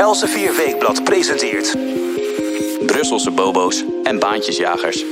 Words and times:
Elsevier 0.00 0.56
Weekblad 0.56 1.04
presenteert... 1.04 1.76
Brusselse 2.86 3.30
bobo's 3.30 3.84
en 4.02 4.18
baantjesjagers. 4.18 5.04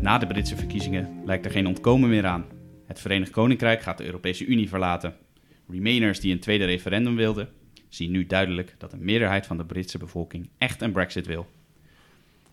Na 0.00 0.18
de 0.18 0.26
Britse 0.26 0.56
verkiezingen 0.56 1.22
lijkt 1.24 1.44
er 1.44 1.50
geen 1.50 1.66
ontkomen 1.66 2.08
meer 2.08 2.26
aan. 2.26 2.44
Het 2.86 3.00
Verenigd 3.00 3.30
Koninkrijk 3.30 3.82
gaat 3.82 3.98
de 3.98 4.04
Europese 4.04 4.44
Unie 4.44 4.68
verlaten. 4.68 5.16
Remainers 5.68 6.20
die 6.20 6.32
een 6.32 6.40
tweede 6.40 6.64
referendum 6.64 7.16
wilden, 7.16 7.48
zien 7.88 8.10
nu 8.10 8.26
duidelijk 8.26 8.74
dat 8.78 8.92
een 8.92 9.04
meerderheid 9.04 9.46
van 9.46 9.56
de 9.56 9.64
Britse 9.64 9.98
bevolking 9.98 10.48
echt 10.58 10.82
een 10.82 10.92
Brexit 10.92 11.26
wil. 11.26 11.46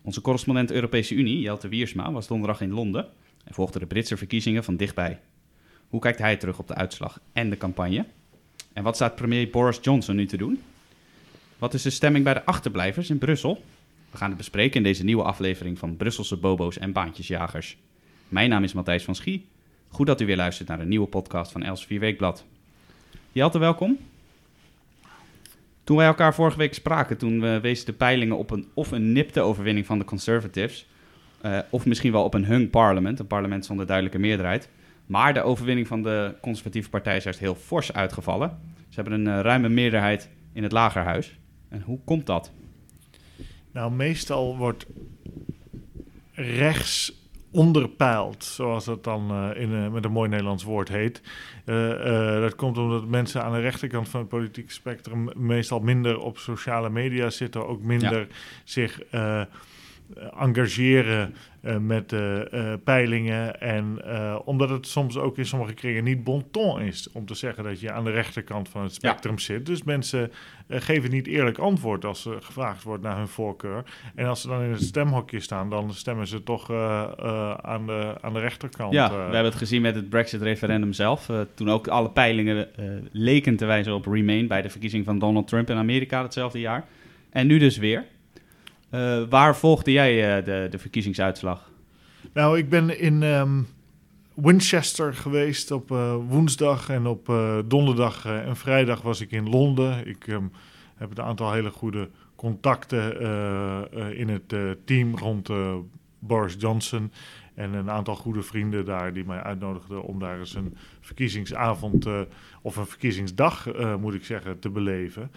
Onze 0.02 0.20
correspondent 0.20 0.70
Europese 0.70 1.14
Unie, 1.14 1.40
Jelte 1.40 1.68
Wiersma, 1.68 2.12
was 2.12 2.26
donderdag 2.26 2.60
in 2.60 2.72
Londen 2.72 3.08
en 3.44 3.54
volgde 3.54 3.78
de 3.78 3.86
Britse 3.86 4.16
verkiezingen 4.16 4.64
van 4.64 4.76
dichtbij. 4.76 5.20
Hoe 5.88 6.00
kijkt 6.00 6.18
hij 6.18 6.36
terug 6.36 6.58
op 6.58 6.68
de 6.68 6.74
uitslag 6.74 7.20
en 7.32 7.50
de 7.50 7.56
campagne? 7.56 8.04
En 8.72 8.82
wat 8.82 8.94
staat 8.94 9.14
premier 9.14 9.50
Boris 9.50 9.78
Johnson 9.82 10.16
nu 10.16 10.26
te 10.26 10.36
doen? 10.36 10.62
Wat 11.58 11.74
is 11.74 11.82
de 11.82 11.90
stemming 11.90 12.24
bij 12.24 12.34
de 12.34 12.44
achterblijvers 12.44 13.10
in 13.10 13.18
Brussel? 13.18 13.64
We 14.10 14.16
gaan 14.16 14.28
het 14.28 14.38
bespreken 14.38 14.76
in 14.76 14.82
deze 14.82 15.04
nieuwe 15.04 15.22
aflevering 15.22 15.78
van 15.78 15.96
Brusselse 15.96 16.36
Bobo's 16.36 16.78
en 16.78 16.92
Baantjesjagers. 16.92 17.76
Mijn 18.28 18.50
naam 18.50 18.64
is 18.64 18.72
Matthijs 18.72 19.04
van 19.04 19.14
Schie. 19.14 19.46
Goed 19.88 20.06
dat 20.06 20.20
u 20.20 20.26
weer 20.26 20.36
luistert 20.36 20.68
naar 20.68 20.80
een 20.80 20.88
nieuwe 20.88 21.06
podcast 21.06 21.52
van 21.52 21.62
Elsevier 21.62 22.00
Weekblad. 22.00 22.44
Jelte, 23.32 23.58
welkom. 23.58 23.98
Toen 25.84 25.96
wij 25.96 26.06
elkaar 26.06 26.34
vorige 26.34 26.58
week 26.58 26.74
spraken, 26.74 27.16
toen 27.16 27.40
we 27.40 27.60
wezen 27.60 27.86
de 27.86 27.92
peilingen 27.92 28.36
op 28.36 28.50
een 28.50 28.68
of 28.74 28.90
een 28.90 29.12
nipte 29.12 29.40
overwinning 29.40 29.86
van 29.86 29.98
de 29.98 30.04
Conservatives, 30.04 30.86
uh, 31.42 31.58
of 31.70 31.86
misschien 31.86 32.12
wel 32.12 32.24
op 32.24 32.34
een 32.34 32.44
hung 32.44 32.70
parlement, 32.70 33.18
een 33.18 33.26
parlement 33.26 33.64
zonder 33.64 33.86
duidelijke 33.86 34.18
meerderheid. 34.18 34.68
Maar 35.06 35.34
de 35.34 35.42
overwinning 35.42 35.86
van 35.86 36.02
de 36.02 36.34
conservatieve 36.40 36.90
partij 36.90 37.16
is 37.16 37.24
juist 37.24 37.38
heel 37.38 37.54
fors 37.54 37.92
uitgevallen. 37.92 38.58
Ze 38.88 39.00
hebben 39.00 39.12
een 39.12 39.36
uh, 39.36 39.40
ruime 39.40 39.68
meerderheid 39.68 40.28
in 40.52 40.62
het 40.62 40.72
lagerhuis. 40.72 41.38
En 41.68 41.82
hoe 41.82 41.98
komt 42.04 42.26
dat? 42.26 42.52
Nou, 43.72 43.92
meestal 43.92 44.56
wordt 44.56 44.86
rechts 46.32 47.12
onderpeild, 47.50 48.44
zoals 48.44 48.84
dat 48.84 49.04
dan 49.04 49.30
uh, 49.30 49.62
in, 49.62 49.70
uh, 49.70 49.88
met 49.88 50.04
een 50.04 50.12
mooi 50.12 50.28
Nederlands 50.28 50.64
woord 50.64 50.88
heet. 50.88 51.22
Uh, 51.66 52.40
dat 52.40 52.54
komt 52.54 52.78
omdat 52.78 53.06
mensen 53.06 53.42
aan 53.42 53.52
de 53.52 53.60
rechterkant 53.60 54.08
van 54.08 54.20
het 54.20 54.28
politieke 54.28 54.72
spectrum 54.72 55.30
meestal 55.36 55.80
minder 55.80 56.18
op 56.18 56.38
sociale 56.38 56.90
media 56.90 57.30
zitten, 57.30 57.68
ook 57.68 57.82
minder 57.82 58.18
ja. 58.18 58.26
zich 58.64 59.02
engageren 60.38 61.34
uh, 61.62 61.76
met 61.76 62.12
uh, 62.12 62.40
peilingen. 62.84 63.60
En 63.60 64.02
omdat 64.44 64.70
het 64.70 64.86
soms 64.86 65.16
ook 65.16 65.38
in 65.38 65.46
sommige 65.46 65.74
kringen 65.74 66.04
niet 66.04 66.24
bon 66.24 66.50
ton 66.50 66.80
is 66.80 67.08
om 67.12 67.26
te 67.26 67.34
zeggen 67.34 67.64
dat 67.64 67.80
je 67.80 67.92
aan 67.92 68.04
de 68.04 68.10
rechterkant 68.10 68.68
van 68.68 68.82
het 68.82 68.94
spectrum 68.94 69.34
ja. 69.34 69.40
zit. 69.40 69.66
Dus 69.66 69.82
mensen 69.82 70.32
geven 70.68 71.10
niet 71.10 71.26
eerlijk 71.26 71.58
antwoord 71.58 72.04
als 72.04 72.24
er 72.24 72.42
gevraagd 72.42 72.82
wordt 72.82 73.02
naar 73.02 73.16
hun 73.16 73.28
voorkeur. 73.28 73.84
En 74.14 74.26
als 74.26 74.40
ze 74.40 74.48
dan 74.48 74.62
in 74.62 74.70
het 74.70 74.82
stemhokje 74.82 75.40
staan, 75.40 75.70
dan 75.70 75.94
stemmen 75.94 76.26
ze 76.26 76.42
toch 76.42 76.70
aan, 77.62 77.86
de, 77.86 78.14
aan 78.20 78.32
de 78.32 78.40
rechterkant. 78.40 78.92
Ja, 78.92 79.08
we 79.10 79.16
hebben 79.16 79.44
het 79.44 79.54
gezien 79.54 79.82
met 79.82 79.94
het 79.94 80.08
Brexit-referendum 80.08 80.92
zelf. 80.92 81.30
toen 81.54 81.70
ook 81.70 81.88
alle 81.88 82.10
peilingen 82.10 82.68
leken 83.12 83.56
te 83.56 83.64
wijzen 83.64 83.94
op 83.94 84.06
Remain 84.06 84.46
bij 84.46 84.62
de 84.62 84.70
verkiezing 84.70 85.04
van 85.04 85.18
Donald 85.18 85.48
Trump 85.48 85.70
in 85.70 85.76
Amerika 85.76 86.22
hetzelfde 86.22 86.60
jaar. 86.60 86.84
En 87.30 87.46
nu 87.46 87.58
dus 87.58 87.76
weer. 87.76 88.04
Uh, 88.94 89.22
waar 89.28 89.56
volgde 89.56 89.92
jij 89.92 90.38
uh, 90.38 90.44
de, 90.44 90.66
de 90.70 90.78
verkiezingsuitslag? 90.78 91.70
Nou, 92.32 92.58
ik 92.58 92.68
ben 92.68 92.98
in 92.98 93.22
um, 93.22 93.66
Winchester 94.34 95.14
geweest 95.14 95.70
op 95.70 95.90
uh, 95.90 96.14
woensdag 96.28 96.88
en 96.88 97.06
op 97.06 97.26
donderdag 97.66 98.24
en 98.24 98.56
vrijdag 98.56 99.02
was 99.02 99.20
ik 99.20 99.30
in 99.30 99.48
Londen. 99.48 100.06
Ik 100.06 100.26
um, 100.26 100.52
heb 100.96 101.10
een 101.10 101.24
aantal 101.24 101.52
hele 101.52 101.70
goede 101.70 102.08
contacten 102.36 103.20
in 104.16 104.28
het 104.28 104.54
team 104.84 105.16
rond 105.16 105.48
Boris 106.18 106.54
Johnson. 106.58 107.12
En 107.54 107.72
een 107.72 107.90
aantal 107.90 108.16
goede 108.16 108.42
vrienden 108.42 108.84
daar 108.84 109.12
die 109.12 109.24
mij 109.24 109.42
uitnodigden 109.42 110.02
om 110.02 110.18
daar 110.18 110.38
eens 110.38 110.54
een 110.54 110.76
verkiezingsavond 111.00 112.06
of 112.62 112.76
een 112.76 112.86
verkiezingsdag, 112.86 113.66
moet 114.00 114.14
ik 114.14 114.24
zeggen, 114.24 114.58
te 114.58 114.70
beleven. 114.70 115.30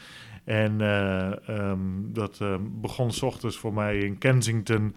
En 0.44 0.80
uh, 0.80 1.32
um, 1.50 2.14
dat 2.14 2.40
uh, 2.42 2.56
begon 2.62 3.12
s 3.12 3.22
ochtends 3.22 3.58
voor 3.58 3.74
mij 3.74 3.98
in 3.98 4.18
Kensington, 4.18 4.96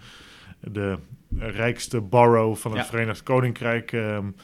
de 0.60 0.98
rijkste 1.38 2.00
borough 2.00 2.60
van 2.60 2.70
het 2.70 2.80
ja. 2.80 2.86
Verenigd 2.86 3.22
Koninkrijk. 3.22 3.92
Um, 3.92 4.34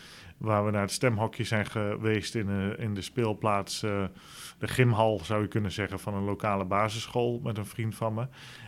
waar 0.42 0.64
we 0.64 0.70
naar 0.70 0.82
het 0.82 0.90
stemhokje 0.90 1.44
zijn 1.44 1.66
geweest 1.66 2.34
in, 2.34 2.48
uh, 2.48 2.84
in 2.84 2.94
de 2.94 3.02
speelplaats, 3.02 3.82
uh, 3.82 4.04
de 4.58 4.68
gymhal 4.68 5.20
zou 5.24 5.42
je 5.42 5.48
kunnen 5.48 5.72
zeggen, 5.72 5.98
van 5.98 6.14
een 6.14 6.24
lokale 6.24 6.64
basisschool 6.64 7.40
met 7.42 7.58
een 7.58 7.66
vriend 7.66 7.94
van 7.94 8.14
me. 8.14 8.26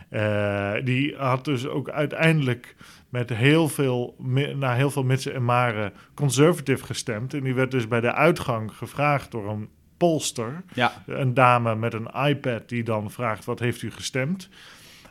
Uh, 0.09 0.85
die 0.85 1.15
had 1.15 1.45
dus 1.45 1.67
ook 1.67 1.89
uiteindelijk 1.89 2.75
met 3.09 3.29
heel 3.29 3.67
veel, 3.67 4.15
na 4.55 4.73
heel 4.73 4.91
veel 4.91 5.03
mitsen 5.03 5.33
en 5.33 5.45
maren 5.45 5.93
conservative 6.13 6.85
gestemd. 6.85 7.33
En 7.33 7.43
die 7.43 7.55
werd 7.55 7.71
dus 7.71 7.87
bij 7.87 8.01
de 8.01 8.13
uitgang 8.13 8.71
gevraagd 8.71 9.31
door 9.31 9.49
een 9.49 9.69
polster. 9.97 10.63
Ja. 10.73 10.91
Een 11.07 11.33
dame 11.33 11.75
met 11.75 11.93
een 11.93 12.09
iPad 12.27 12.69
die 12.69 12.83
dan 12.83 13.11
vraagt: 13.11 13.45
wat 13.45 13.59
heeft 13.59 13.81
u 13.81 13.91
gestemd? 13.91 14.49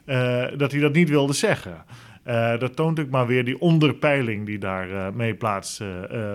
Uh, 0.06 0.46
dat 0.56 0.72
hij 0.72 0.80
dat 0.80 0.92
niet 0.92 1.08
wilde 1.08 1.32
zeggen. 1.32 1.84
Uh, 2.26 2.58
dat 2.58 2.76
toont 2.76 3.00
ook 3.00 3.10
maar 3.10 3.26
weer 3.26 3.44
die 3.44 3.60
onderpeiling 3.60 4.46
die 4.46 4.58
daar 4.58 4.88
uh, 4.88 5.06
mee 5.10 5.34
plaats, 5.34 5.82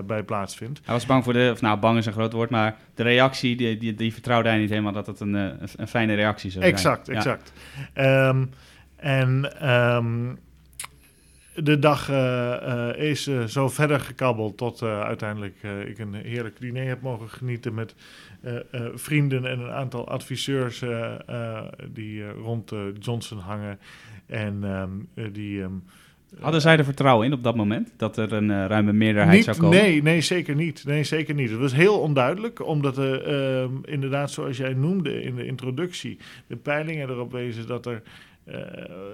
bij 0.06 0.24
plaatsvindt. 0.24 0.80
Hij 0.84 0.94
was 0.94 1.06
bang 1.06 1.24
voor 1.24 1.34
de, 1.34 1.50
of 1.54 1.62
nou 1.62 1.80
bang 1.80 1.98
is 1.98 2.06
een 2.06 2.14
groot 2.14 2.34
woord, 2.34 2.50
maar 2.50 2.78
de 2.96 3.04
reactie, 3.04 3.56
die, 3.56 3.78
die, 3.78 3.94
die 3.94 4.14
vertrouwde 4.14 4.50
hij 4.50 4.58
niet 4.58 4.70
helemaal 4.70 4.92
dat 4.92 5.08
het 5.08 5.20
een, 5.20 5.34
een, 5.34 5.88
fijne 5.88 6.14
reactie 6.14 6.52
zou 6.52 6.64
zijn. 6.64 6.76
Exact, 6.76 7.10
exact. 7.10 7.54
Um, 7.96 8.50
en 8.96 9.52
um, 9.70 10.38
de 11.56 11.80
dag 11.80 12.10
uh, 12.10 12.16
uh, 12.16 13.10
is 13.10 13.28
uh, 13.28 13.44
zo 13.44 13.70
verder 13.70 14.00
gekabbeld 14.00 14.58
tot 14.58 14.84
uiteindelijk 14.84 15.56
ik 15.86 16.00
een 16.00 16.14
heerlijk 16.14 16.60
diner 16.60 16.88
heb 16.88 17.02
mogen 17.02 17.30
genieten 17.30 17.74
met 17.74 17.96
vrienden 18.94 19.46
en 19.46 19.60
een 19.60 19.72
aantal 19.72 20.08
adviseurs 20.08 20.84
die 21.92 22.30
rond 22.30 22.74
Johnson 23.00 23.38
hangen. 23.38 23.80
En 24.26 24.64
um, 24.64 25.08
die. 25.34 25.62
Um, 25.62 25.84
Hadden 26.40 26.62
zij 26.62 26.78
er 26.78 26.84
vertrouwen 26.84 27.26
in 27.26 27.34
op 27.34 27.44
dat 27.44 27.56
moment 27.56 27.94
dat 27.98 28.18
er 28.18 28.34
een 28.34 28.68
ruime 28.68 28.94
meerderheid 28.94 29.36
niet, 29.36 29.44
zou 29.44 29.58
komen? 29.58 29.78
Nee, 29.78 30.02
nee, 30.02 30.22
zeker 30.22 30.56
niet. 30.56 30.84
Nee, 30.86 31.04
zeker 31.04 31.34
niet. 31.34 31.50
Het 31.50 31.60
was 31.60 31.74
heel 31.74 32.00
onduidelijk, 32.00 32.66
omdat 32.66 32.98
er 32.98 33.34
um, 33.62 33.82
inderdaad, 33.86 34.32
zoals 34.32 34.58
jij 34.58 34.74
noemde 34.74 35.22
in 35.22 35.36
de 35.36 35.46
introductie, 35.46 36.18
de 36.48 36.56
peilingen 36.56 37.10
erop 37.10 37.32
wezen 37.32 37.68
dat 37.68 37.86
er 37.86 38.02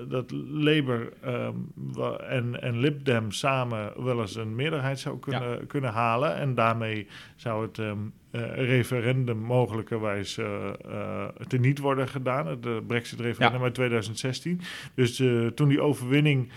dat 0.08 0.32
Labour 0.50 1.14
um, 1.26 1.72
en, 2.30 2.62
en 2.62 2.80
Lib 2.80 3.06
Dem 3.06 3.32
samen 3.32 4.04
wel 4.04 4.22
eens 4.22 4.36
een 4.36 4.56
meerderheid 4.56 5.00
zou 5.00 5.20
kunnen, 5.20 5.50
ja. 5.50 5.60
kunnen 5.68 5.92
halen. 5.92 6.36
En 6.36 6.56
daarmee 6.56 7.08
zou 7.36 7.66
het 7.66 7.78
um, 7.78 8.14
referendum 8.56 9.38
mogelijkerwijs 9.38 10.38
uh, 10.38 11.28
teniet 11.48 11.80
worden 11.80 12.08
gedaan. 12.08 12.48
Het 12.48 12.88
Brexit-referendum 12.88 13.60
ja. 13.60 13.66
uit 13.66 13.74
2016. 13.74 14.62
Dus 14.96 15.24
toen 15.56 15.68
die 15.68 15.82
overwinning 15.82 16.50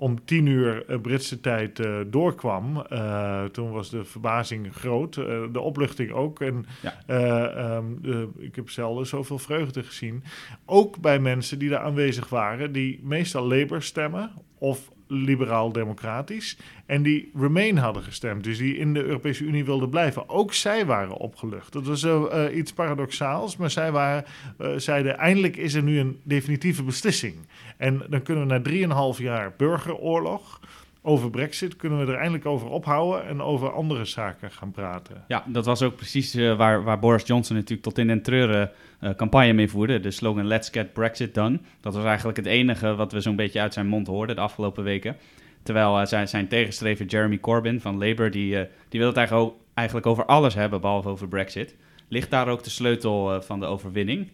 om 0.00 0.24
tien 0.24 0.46
uur 0.46 0.84
uh, 0.90 1.00
Britse 1.00 1.40
tijd 1.40 1.78
uh, 1.78 2.00
doorkwam, 2.06 2.86
uh, 2.92 3.44
toen 3.44 3.70
was 3.70 3.90
de 3.90 4.04
verbazing 4.04 4.74
groot, 4.74 5.14
de 5.52 5.60
opluchting 5.60 6.10
ook. 6.12 6.40
En 6.40 6.66
ja. 7.06 7.76
um, 7.76 7.98
de, 8.02 8.28
ik 8.38 8.56
heb 8.56 8.70
zelden 8.70 9.06
zoveel 9.06 9.38
vreugde 9.38 9.82
gezien. 9.82 10.22
Ook 10.64 11.00
bij 11.00 11.18
mensen 11.18 11.58
die 11.58 11.68
daar 11.68 11.82
aanwezig 11.82 12.28
waren, 12.28 12.72
die 12.72 13.00
meestal 13.02 13.46
Labour 13.46 13.82
stemmen 13.82 14.32
of 14.58 14.90
liberaal-democratisch. 15.10 16.56
En 16.86 17.02
die 17.02 17.30
Remain 17.34 17.76
hadden 17.76 18.02
gestemd, 18.02 18.44
dus 18.44 18.58
die 18.58 18.76
in 18.76 18.94
de 18.94 19.04
Europese 19.04 19.44
Unie 19.44 19.64
wilden 19.64 19.90
blijven. 19.90 20.28
Ook 20.28 20.54
zij 20.54 20.86
waren 20.86 21.16
opgelucht. 21.16 21.72
Dat 21.72 21.86
was 21.86 22.04
uh, 22.04 22.44
iets 22.54 22.72
paradoxaals, 22.72 23.56
maar 23.56 23.70
zij 23.70 23.92
waren, 23.92 24.24
uh, 24.60 24.72
zeiden 24.76 25.18
eindelijk 25.18 25.56
is 25.56 25.74
er 25.74 25.82
nu 25.82 25.98
een 25.98 26.20
definitieve 26.22 26.82
beslissing. 26.82 27.34
En 27.76 28.02
dan 28.08 28.22
kunnen 28.22 28.62
we 28.62 28.86
na 28.88 29.14
3,5 29.14 29.22
jaar 29.22 29.54
burgeroorlog 29.56 30.60
over 31.02 31.30
Brexit 31.30 31.76
kunnen 31.76 32.06
we 32.06 32.12
er 32.12 32.18
eindelijk 32.18 32.46
over 32.46 32.68
ophouden 32.68 33.26
en 33.26 33.42
over 33.42 33.72
andere 33.72 34.04
zaken 34.04 34.50
gaan 34.50 34.70
praten. 34.70 35.24
Ja, 35.28 35.44
dat 35.46 35.64
was 35.64 35.82
ook 35.82 35.96
precies 35.96 36.34
uh, 36.34 36.56
waar, 36.56 36.82
waar 36.82 36.98
Boris 36.98 37.26
Johnson 37.26 37.56
natuurlijk 37.56 37.82
tot 37.82 37.98
in 37.98 38.06
den 38.06 38.22
treuren 38.22 38.70
uh, 39.00 39.10
campagne 39.10 39.52
mee 39.52 39.70
voerde. 39.70 40.00
De 40.00 40.10
slogan 40.10 40.46
Let's 40.46 40.68
Get 40.68 40.92
Brexit 40.92 41.34
Done. 41.34 41.58
Dat 41.80 41.94
was 41.94 42.04
eigenlijk 42.04 42.36
het 42.36 42.46
enige 42.46 42.94
wat 42.94 43.12
we 43.12 43.20
zo'n 43.20 43.36
beetje 43.36 43.60
uit 43.60 43.72
zijn 43.72 43.86
mond 43.86 44.06
hoorden 44.06 44.36
de 44.36 44.42
afgelopen 44.42 44.84
weken. 44.84 45.16
Terwijl 45.62 46.00
uh, 46.00 46.06
zijn, 46.06 46.28
zijn 46.28 46.48
tegenstrever 46.48 47.06
Jeremy 47.06 47.38
Corbyn 47.38 47.80
van 47.80 47.98
Labour, 47.98 48.30
die, 48.30 48.66
die 48.88 49.00
wil 49.00 49.08
het 49.08 49.16
eigenlijk, 49.16 49.54
eigenlijk 49.74 50.06
over 50.06 50.24
alles 50.24 50.54
hebben, 50.54 50.80
behalve 50.80 51.08
over 51.08 51.28
Brexit. 51.28 51.74
Ligt 52.08 52.30
daar 52.30 52.48
ook 52.48 52.62
de 52.62 52.70
sleutel 52.70 53.42
van 53.42 53.60
de 53.60 53.66
overwinning? 53.66 54.28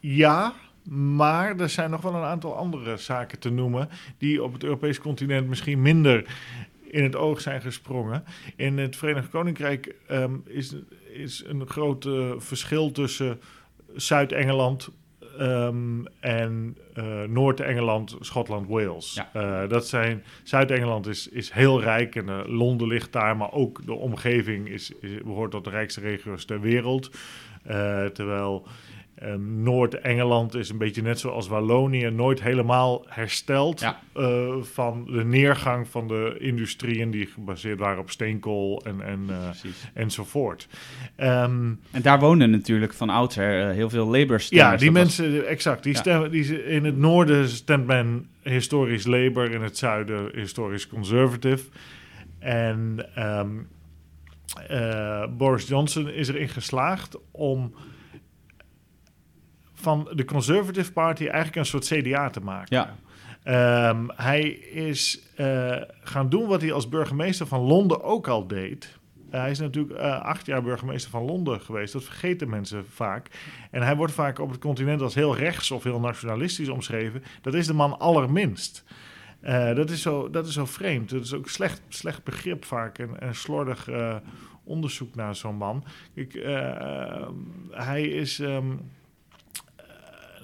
Ja, 0.00 0.54
maar 0.90 1.60
er 1.60 1.68
zijn 1.68 1.90
nog 1.90 2.00
wel 2.00 2.14
een 2.14 2.22
aantal 2.22 2.54
andere 2.54 2.96
zaken 2.96 3.38
te 3.38 3.50
noemen 3.50 3.88
die 4.18 4.42
op 4.42 4.52
het 4.52 4.64
Europese 4.64 5.00
continent 5.00 5.48
misschien 5.48 5.82
minder 5.82 6.24
in 6.96 7.02
het 7.02 7.16
oog 7.16 7.40
zijn 7.40 7.60
gesprongen. 7.60 8.24
In 8.56 8.78
het 8.78 8.96
Verenigd 8.96 9.28
Koninkrijk 9.28 9.94
ehm, 10.06 10.34
is, 10.44 10.74
is 11.12 11.44
een 11.46 11.66
groot 11.66 12.04
eh, 12.04 12.30
verschil 12.36 12.92
tussen 12.92 13.40
Zuid-Engeland 13.94 14.88
ehm, 15.38 16.04
en 16.20 16.76
eh, 16.94 17.22
Noord-Engeland, 17.22 18.16
Schotland, 18.20 18.68
Wales. 18.68 19.14
Ja. 19.14 19.30
Eh, 19.32 19.68
dat 19.68 19.88
zijn 19.88 20.24
Zuid-Engeland 20.42 21.06
is, 21.06 21.28
is 21.28 21.50
heel 21.50 21.80
rijk 21.80 22.16
en 22.16 22.48
Londen 22.48 22.88
ligt 22.88 23.12
daar, 23.12 23.36
maar 23.36 23.52
ook 23.52 23.86
de 23.86 23.94
omgeving 23.94 24.68
is, 24.68 24.92
is, 25.00 25.22
behoort 25.22 25.50
tot 25.50 25.64
de 25.64 25.70
rijkste 25.70 26.00
regio's 26.00 26.44
ter 26.44 26.60
wereld. 26.60 27.10
Terwijl 28.12 28.66
ehm, 29.18 29.62
Noord-Engeland 29.62 30.54
is 30.54 30.68
een 30.70 30.78
beetje 30.78 31.02
net 31.02 31.20
zoals 31.20 31.48
Wallonië, 31.48 32.10
nooit 32.10 32.42
helemaal 32.42 33.04
hersteld 33.08 33.80
Ja. 33.80 34.00
eh, 34.14 34.54
van 34.60 35.04
de 35.04 35.24
neergang 35.24 35.88
van 35.88 36.08
de 36.08 36.36
industrieën 36.38 37.10
die 37.10 37.26
gebaseerd 37.26 37.78
waren 37.78 37.98
op 37.98 38.10
steenkool 38.10 38.82
en, 38.84 39.00
en, 39.00 39.24
eh, 39.28 39.48
enzovoort. 39.94 40.68
Ehm, 41.16 41.72
En 41.90 42.02
daar 42.02 42.18
woonden 42.20 42.50
natuurlijk 42.50 42.92
van 42.94 43.10
oudsher 43.10 43.68
eh, 43.68 43.74
heel 43.74 43.90
veel 43.90 44.06
labour 44.06 44.46
ja, 44.48 44.76
die 44.76 44.92
was- 44.92 45.00
mensen, 45.00 45.46
exact. 45.46 45.82
Die 45.82 45.92
Ja. 45.92 45.98
stemmen, 45.98 46.30
die, 46.30 46.64
in 46.64 46.84
het 46.84 46.96
noorden 46.96 47.48
stemt 47.48 47.86
men 47.86 48.28
historisch 48.42 49.06
Labour, 49.06 49.50
in 49.50 49.62
het 49.62 49.78
zuiden 49.78 50.30
historisch 50.34 50.88
Conservative. 50.88 51.64
En 52.38 53.06
ehm, 53.14 53.48
eh, 54.68 55.24
Boris 55.36 55.68
Johnson 55.68 56.08
is 56.10 56.28
erin 56.28 56.48
geslaagd 56.48 57.16
om 57.30 57.74
van 59.86 60.08
de 60.14 60.24
Conservative 60.24 60.92
Party 60.92 61.22
eigenlijk 61.22 61.56
een 61.56 61.66
soort 61.66 61.86
CDA 61.86 62.30
te 62.30 62.40
maken. 62.40 62.76
Ja. 62.76 62.96
Ehm, 63.42 64.06
hij 64.14 64.48
is 64.72 65.20
eh, 65.36 65.76
gaan 66.00 66.28
doen 66.28 66.46
wat 66.46 66.60
hij 66.60 66.72
als 66.72 66.88
burgemeester 66.88 67.46
van 67.46 67.60
Londen 67.60 68.02
ook 68.02 68.28
al 68.28 68.46
deed. 68.46 68.98
Eh, 69.30 69.40
hij 69.40 69.50
is 69.50 69.58
natuurlijk 69.58 69.98
eh, 69.98 70.20
acht 70.20 70.46
jaar 70.46 70.62
burgemeester 70.62 71.10
van 71.10 71.24
Londen 71.24 71.60
geweest. 71.60 71.92
Dat 71.92 72.04
vergeten 72.04 72.48
mensen 72.48 72.86
vaak. 72.86 73.30
En 73.70 73.82
hij 73.82 73.96
wordt 73.96 74.12
vaak 74.12 74.38
op 74.38 74.50
het 74.50 74.60
continent 74.60 75.02
als 75.02 75.14
heel 75.14 75.36
rechts 75.36 75.70
of 75.70 75.82
heel 75.82 76.00
nationalistisch 76.00 76.68
omschreven. 76.68 77.22
Dat 77.42 77.54
is 77.54 77.66
de 77.66 77.74
man 77.74 77.98
allerminst. 77.98 78.84
Dat, 79.74 79.90
is 79.90 80.02
zo, 80.02 80.30
dat 80.30 80.46
is 80.46 80.54
zo 80.54 80.64
vreemd. 80.64 81.10
Dat 81.10 81.22
is 81.22 81.34
ook 81.34 81.48
slecht, 81.48 81.82
slecht 81.88 82.24
begrip 82.24 82.64
vaak 82.64 82.98
en, 82.98 83.20
en 83.20 83.34
slordig 83.34 83.88
onderzoek 84.64 85.14
naar 85.14 85.34
zo'n 85.34 85.56
man. 85.56 85.84
Ik, 86.14 86.32
hij 87.70 88.02
is 88.02 88.38
ehm, 88.40 88.70
eh, 88.70 88.76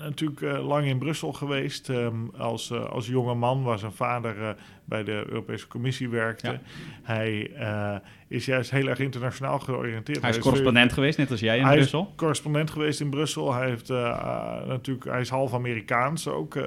natuurlijk 0.02 0.40
eh, 0.42 0.66
lang 0.66 0.86
in 0.86 0.98
Brussel 0.98 1.32
geweest 1.32 1.88
ehm, 1.88 2.14
als, 2.38 2.70
eh, 2.70 2.84
als 2.84 3.06
jonge 3.06 3.34
man, 3.34 3.62
waar 3.62 3.78
zijn 3.78 3.92
vader 3.92 4.42
eh, 4.42 4.48
bij 4.84 5.04
de 5.04 5.24
Europese 5.28 5.66
Commissie 5.68 6.08
werkte. 6.08 6.50
Ja. 6.50 6.60
Hij 7.02 7.50
is 8.28 8.44
juist 8.44 8.70
heel 8.70 8.86
erg 8.86 8.98
internationaal 8.98 9.58
georiënteerd. 9.58 10.20
Hij 10.20 10.30
is 10.30 10.38
correspondent 10.38 10.92
geweest, 10.92 11.18
net 11.18 11.30
als 11.30 11.40
jij 11.40 11.58
in 11.58 11.64
hij 11.64 11.76
Brussel. 11.76 12.00
is 12.10 12.16
correspondent 12.16 12.70
geweest 12.70 13.00
in 13.00 13.10
Brussel. 13.10 13.54
Hij, 13.54 13.68
heeft, 13.68 13.88
natuurlijk, 14.66 15.04
hij 15.04 15.20
is 15.20 15.28
half 15.28 15.54
Amerikaans 15.54 16.28
ook, 16.28 16.58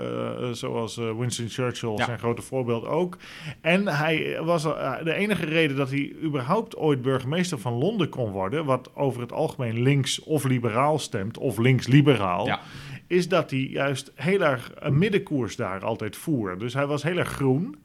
zoals 0.52 0.96
Winston 0.96 1.50
Churchill 1.50 1.94
Ja. 1.96 2.06
zijn 2.06 2.20
grote 2.20 2.42
voorbeeld 2.42 2.86
ook. 2.86 3.18
En 3.62 3.88
hij 3.88 4.40
was 4.44 4.64
de 5.04 5.14
enige 5.14 5.46
reden 5.46 5.78
dat 5.78 5.90
hij 5.90 6.14
überhaupt 6.24 6.76
ooit 6.76 7.02
burgemeester 7.02 7.60
van 7.60 7.74
Londen 7.74 8.10
kon 8.10 8.32
worden, 8.32 8.66
wat 8.66 8.92
over 8.96 9.22
het 9.22 9.32
algemeen 9.32 9.82
links 9.82 10.20
of 10.24 10.44
liberaal 10.44 11.00
stemt, 11.00 11.38
of 11.38 11.58
links-liberaal, 11.58 12.46
Ja. 12.46 12.60
Is 13.08 13.28
dat 13.28 13.50
hij 13.50 13.60
juist 13.60 14.12
heel 14.16 14.42
erg 14.42 14.72
een 14.76 14.98
middenkoers 14.98 15.56
daar 15.56 15.84
altijd 15.84 16.16
voer. 16.16 16.58
Dus 16.58 16.74
hij 16.74 16.86
was 16.86 17.04
heel 17.04 17.18
erg 17.18 17.30
groen. 17.30 17.76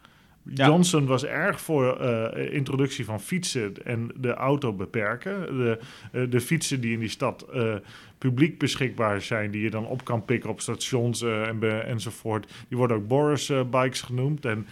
Ja. 0.43 0.67
Johnson 0.67 1.07
was 1.07 1.25
erg 1.25 1.61
voor 1.61 1.97
eh, 2.01 2.55
introductie 2.55 3.05
van 3.05 3.21
fietsen 3.21 3.75
en 3.85 4.11
de 4.17 4.35
auto 4.35 4.73
beperken. 4.73 5.57
De, 5.57 5.79
eh, 6.13 6.23
de 6.31 6.41
fietsen 6.41 6.81
die 6.81 6.93
in 6.93 6.99
die 6.99 7.09
stad 7.09 7.47
eh, 7.53 7.75
publiek 8.19 8.59
beschikbaar 8.59 9.21
zijn, 9.23 9.51
die 9.51 9.63
je 9.63 9.71
dan 9.71 9.87
op 9.87 10.05
kan 10.05 10.25
pikken 10.25 10.51
op 10.51 10.61
stations 10.61 11.23
en 11.23 11.87
enzovoort, 11.87 12.53
die 12.69 12.79
worden 12.79 12.97
ook 12.97 13.09
Boris-bikes 13.09 14.01
genoemd. 14.03 14.45
En 14.45 14.67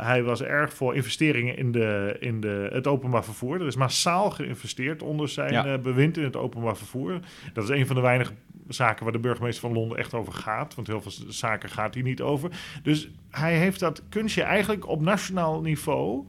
hij 0.00 0.22
was 0.22 0.42
erg 0.42 0.72
voor 0.72 0.94
investeringen 0.94 1.56
in, 1.56 1.72
de, 1.72 2.16
in 2.20 2.40
de, 2.40 2.68
het 2.72 2.86
openbaar 2.86 3.24
vervoer. 3.24 3.60
Er 3.60 3.66
is 3.66 3.76
massaal 3.76 4.30
geïnvesteerd 4.30 5.02
onder 5.02 5.28
zijn 5.28 5.52
Ja. 5.52 5.78
bewind 5.78 6.16
in 6.16 6.24
het 6.24 6.36
openbaar 6.36 6.76
vervoer. 6.76 7.20
Dat 7.52 7.64
is 7.64 7.70
een 7.70 7.86
van 7.86 7.96
de 7.96 8.02
weinige 8.02 8.32
zaken 8.68 9.04
waar 9.04 9.12
de 9.12 9.18
burgemeester 9.18 9.60
van 9.60 9.72
Londen 9.72 9.98
echt 9.98 10.14
over 10.14 10.32
gaat. 10.32 10.74
Want 10.74 10.86
heel 10.86 11.02
veel 11.02 11.12
zaken 11.28 11.70
gaat 11.70 11.94
hij 11.94 12.02
niet 12.02 12.20
over. 12.20 12.50
Dus 12.82 13.10
hij 13.30 13.58
heeft 13.58 13.80
dat 13.80 14.02
kunstje 14.08 14.42
eigenlijk 14.42 14.88
op 14.88 15.00
nationaal 15.00 15.60
niveau 15.60 16.26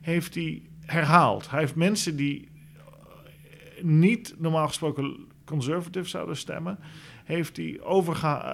heeft 0.00 0.34
hij 0.34 0.62
herhaald. 0.84 1.50
Hij 1.50 1.60
heeft 1.60 1.74
mensen 1.74 2.16
die 2.16 2.48
eh, 2.76 3.84
niet 3.84 4.34
normaal 4.38 4.66
gesproken 4.66 5.26
conservative 5.44 6.08
zouden 6.08 6.36
stemmen, 6.36 6.78
heeft 7.30 7.56
hij 7.56 7.80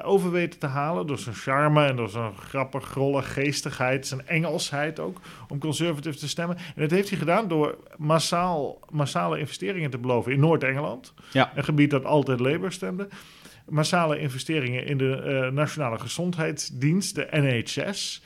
over 0.05 0.31
weten 0.31 0.59
te 0.59 0.67
halen 0.67 1.07
door 1.07 1.19
zijn 1.19 1.35
charme 1.35 1.87
en 1.87 1.97
door 1.97 2.09
zijn 2.09 2.35
grappig, 2.37 2.85
grolle 2.85 3.23
geestigheid, 3.23 4.07
zijn 4.07 4.27
Engelsheid 4.27 5.01
ook, 5.01 5.21
om 5.49 5.59
conservative 5.59 6.17
te 6.19 6.29
stemmen. 6.29 6.57
En 6.57 6.83
dat 6.83 6.91
heeft 6.91 7.09
hij 7.09 7.19
gedaan 7.19 7.49
door 7.49 7.79
massaal, 7.97 8.79
massale 8.91 9.39
investeringen 9.39 9.91
te 9.91 9.99
beloven 9.99 10.33
in 10.33 10.41
Noord-Engeland, 10.41 11.15
Ja. 11.33 11.53
een 11.55 11.65
gebied 11.65 11.91
dat 11.91 12.05
altijd 12.05 12.41
Labour 12.41 12.73
stemde. 12.73 13.09
Massale 13.69 14.19
investeringen 14.19 14.87
in 14.87 14.99
de 14.99 15.17
eh, 15.17 15.53
Nationale 15.53 15.99
Gezondheidsdienst, 15.99 17.15
de 17.15 17.27
NHS. 17.31 18.23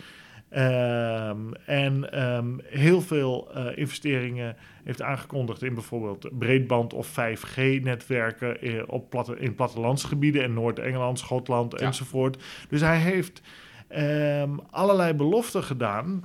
Ehm, 0.51 1.53
en 1.67 2.13
ehm, 2.13 2.49
heel 2.65 3.01
veel 3.01 3.51
eh, 3.55 3.79
investeringen 3.79 4.57
heeft 4.85 5.03
aangekondigd 5.03 5.63
in 5.63 5.75
bijvoorbeeld 5.75 6.39
breedband- 6.39 6.93
of 6.95 7.09
5G-netwerken 7.09 8.61
eh, 8.61 8.83
op 8.87 9.11
platte, 9.11 9.39
in 9.39 9.55
plattelandsgebieden 9.55 10.43
in 10.43 10.55
Noord-Engeland, 10.55 11.19
Schotland 11.19 11.81
Ja. 11.81 11.87
enzovoort. 11.87 12.43
Dus 12.69 12.81
hij 12.81 12.99
heeft 12.99 13.43
ehm, 13.89 14.51
allerlei 14.71 15.15
beloften 15.15 15.63
gedaan. 15.63 16.25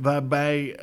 Waarbij, 0.00 0.78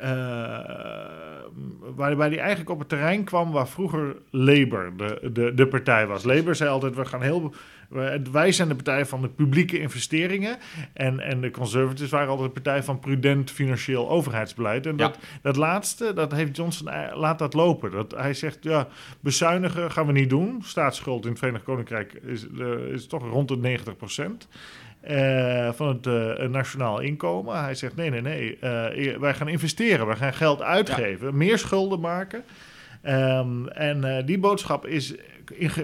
waarbij 1.94 2.28
hij 2.28 2.38
eigenlijk 2.38 2.70
op 2.70 2.78
het 2.78 2.88
terrein 2.88 3.24
kwam 3.24 3.50
waar 3.52 3.68
vroeger 3.68 4.16
Labour 4.30 4.96
de, 4.96 5.30
de, 5.32 5.54
de 5.54 5.66
partij 5.66 6.06
was. 6.06 6.24
Labour 6.24 6.54
zei 6.54 6.70
altijd: 6.70 6.94
we 6.94 7.04
gaan 7.04 7.22
heel. 7.22 7.54
We- 7.88 8.22
Wij 8.32 8.52
zijn 8.52 8.68
de 8.68 8.74
partij 8.74 9.06
van 9.06 9.20
de 9.22 9.28
publieke 9.28 9.78
investeringen. 9.80 10.56
En, 10.92 11.20
en 11.20 11.40
de 11.40 11.50
Conservatives 11.50 12.10
waren 12.10 12.28
altijd 12.28 12.54
de 12.54 12.60
partij 12.60 12.82
van 12.82 12.98
prudent 13.00 13.50
financieel 13.50 14.10
overheidsbeleid. 14.10 14.86
En 14.86 14.92
Ja. 14.96 15.06
dat, 15.06 15.18
dat 15.42 15.56
laatste, 15.56 16.12
dat 16.14 16.32
heeft 16.32 16.56
Johnson, 16.56 16.88
eh, 16.88 17.16
laat 17.16 17.38
dat 17.38 17.54
lopen. 17.54 17.90
Dat, 17.90 18.14
hij 18.16 18.34
zegt: 18.34 18.58
ja, 18.60 18.88
bezuinigen 19.20 19.90
gaan 19.90 20.06
we 20.06 20.12
niet 20.12 20.30
doen. 20.30 20.62
Staatsschuld 20.64 21.24
in 21.24 21.30
het 21.30 21.38
Verenigd 21.38 21.64
Koninkrijk 21.64 22.12
is, 22.12 22.46
eh, 22.58 22.66
is 22.92 23.06
toch 23.06 23.22
rond 23.28 23.48
de 23.48 23.56
90 23.56 23.96
procent. 23.96 24.48
eh, 25.00 25.72
van 25.72 25.88
het 25.88 26.06
eh, 26.06 26.48
nationaal 26.48 27.00
inkomen. 27.00 27.62
Hij 27.62 27.74
zegt: 27.74 27.96
nee, 27.96 28.10
nee, 28.10 28.20
nee. 28.20 28.58
eh, 28.58 29.18
wij 29.18 29.34
gaan 29.34 29.48
investeren. 29.48 30.06
Wij 30.06 30.16
gaan 30.16 30.34
geld 30.34 30.62
uitgeven. 30.62 31.36
Meer 31.36 31.58
schulden 31.58 32.00
maken. 32.00 32.42
Ehm, 33.02 33.66
en 33.66 34.04
eh, 34.16 34.26
die 34.26 34.38
boodschap 34.38 34.86
is 34.86 35.14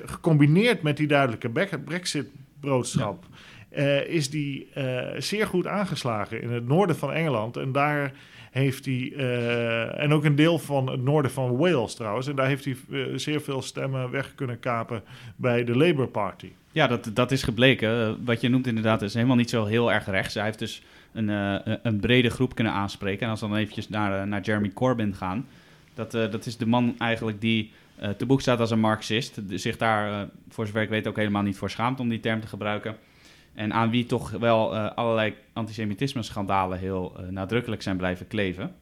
gecombineerd 0.04 0.82
met 0.82 0.96
die 0.96 1.06
duidelijke 1.06 1.48
Bre- 1.48 1.78
Brexit-boodschap. 1.84 3.24
eh, 3.68 4.06
is 4.06 4.30
die 4.30 4.68
eh, 4.74 5.20
zeer 5.20 5.46
goed 5.46 5.66
aangeslagen 5.66 6.42
in 6.42 6.50
het 6.50 6.68
noorden 6.68 6.96
van 6.96 7.12
Engeland. 7.12 7.56
En 7.56 7.72
daar 7.72 8.12
heeft 8.50 8.84
hij, 8.84 9.12
eh, 9.16 10.02
en 10.02 10.12
ook 10.12 10.24
een 10.24 10.34
deel 10.34 10.58
van 10.58 10.90
het 10.90 11.02
noorden 11.02 11.30
van 11.30 11.56
Wales 11.56 11.94
trouwens, 11.94 12.26
en 12.26 12.36
daar 12.36 12.46
heeft 12.46 12.64
hij 12.64 12.76
zeer 13.14 13.40
veel 13.40 13.62
stemmen 13.62 14.10
weg 14.10 14.34
kunnen 14.34 14.60
kapen 14.60 15.02
bij 15.36 15.64
de 15.64 15.76
Labour 15.76 16.08
Party. 16.08 16.48
Ja, 16.72 16.86
dat, 16.86 17.10
dat 17.14 17.30
is 17.30 17.42
gebleken. 17.42 18.24
Wat 18.24 18.40
je 18.40 18.48
noemt 18.48 18.66
inderdaad 18.66 19.02
is 19.02 19.14
helemaal 19.14 19.36
niet 19.36 19.50
zo 19.50 19.64
heel 19.64 19.92
erg 19.92 20.06
rechts. 20.06 20.34
Hij 20.34 20.44
heeft 20.44 20.58
dus 20.58 20.82
een, 21.12 21.28
een 21.86 22.00
brede 22.00 22.30
groep 22.30 22.54
kunnen 22.54 22.72
aanspreken. 22.72 23.24
En 23.24 23.30
als 23.30 23.40
we 23.40 23.48
dan 23.48 23.56
eventjes 23.56 23.88
naar, 23.88 24.28
naar 24.28 24.40
Jeremy 24.40 24.70
Corbyn 24.70 25.14
gaan. 25.14 25.46
Dat, 25.94 26.10
dat 26.12 26.46
is 26.46 26.56
de 26.56 26.66
man 26.66 26.94
eigenlijk 26.98 27.40
die 27.40 27.72
te 28.16 28.26
boek 28.26 28.40
staat 28.40 28.60
als 28.60 28.70
een 28.70 28.80
marxist. 28.80 29.40
Zich 29.48 29.76
daar, 29.76 30.12
eh, 30.12 30.28
voor 30.48 30.66
zover 30.66 30.82
ik 30.82 30.88
weet, 30.88 31.06
ook 31.06 31.16
helemaal 31.16 31.42
niet 31.42 31.56
voor 31.56 31.70
schaamt 31.70 32.00
om 32.00 32.08
die 32.08 32.20
term 32.20 32.40
te 32.40 32.46
gebruiken. 32.46 32.96
En 33.54 33.72
aan 33.72 33.90
wie 33.90 34.06
toch 34.06 34.30
wel 34.30 34.74
eh, 34.74 34.90
allerlei 34.94 35.34
antisemitisme-schandalen 35.52 36.78
heel 36.78 37.14
eh, 37.16 37.28
nadrukkelijk 37.28 37.82
zijn 37.82 37.96
blijven 37.96 38.26
kleven. 38.26 38.74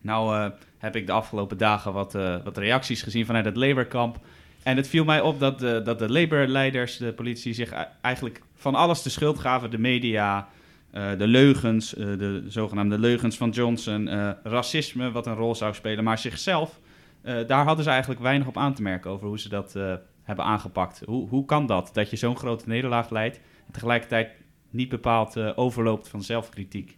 Nou 0.00 0.36
eh, 0.36 0.50
heb 0.78 0.96
ik 0.96 1.06
de 1.06 1.12
afgelopen 1.12 1.58
dagen 1.58 1.92
wat, 1.92 2.14
eh, 2.14 2.36
wat 2.44 2.56
reacties 2.56 3.02
gezien 3.02 3.26
vanuit 3.26 3.44
het 3.44 3.56
Labour-kamp. 3.56 4.18
En 4.62 4.76
het 4.76 4.88
viel 4.88 5.04
mij 5.04 5.20
op 5.20 5.40
dat 5.40 5.58
de, 5.58 5.82
dat 5.84 5.98
de 5.98 6.12
Labour-leiders, 6.12 6.96
de 6.96 7.12
politie, 7.12 7.52
zich 7.52 7.72
eigenlijk 8.00 8.42
van 8.54 8.74
alles 8.74 9.02
de 9.02 9.10
schuld 9.10 9.38
gaven. 9.38 9.70
De 9.70 9.78
media, 9.78 10.48
eh, 10.90 11.10
de 11.18 11.26
leugens, 11.26 11.94
eh, 11.94 12.06
de 12.18 12.44
zogenaamde 12.48 12.98
leugens 12.98 13.36
van 13.36 13.50
Johnson, 13.50 14.08
eh, 14.08 14.30
racisme 14.42 15.10
wat 15.10 15.26
een 15.26 15.34
rol 15.34 15.54
zou 15.54 15.74
spelen. 15.74 16.04
Maar 16.04 16.18
zichzelf, 16.18 16.80
eh, 17.22 17.46
daar 17.46 17.64
hadden 17.64 17.84
ze 17.84 17.90
eigenlijk 17.90 18.20
weinig 18.20 18.46
op 18.46 18.56
aan 18.56 18.74
te 18.74 18.82
merken 18.82 19.10
over 19.10 19.26
hoe 19.26 19.38
ze 19.38 19.48
dat 19.48 19.76
eh, 19.76 19.94
hebben 20.22 20.44
aangepakt. 20.44 21.02
Hoe, 21.06 21.28
hoe 21.28 21.44
kan 21.44 21.66
dat, 21.66 21.90
dat 21.92 22.10
je 22.10 22.16
zo'n 22.16 22.36
grote 22.36 22.68
nederlaag 22.68 23.10
leidt 23.10 23.36
en 23.66 23.72
tegelijkertijd 23.72 24.30
niet 24.70 24.88
bepaald 24.88 25.36
eh, 25.36 25.50
overloopt 25.54 26.08
van 26.08 26.22
zelfkritiek? 26.22 26.96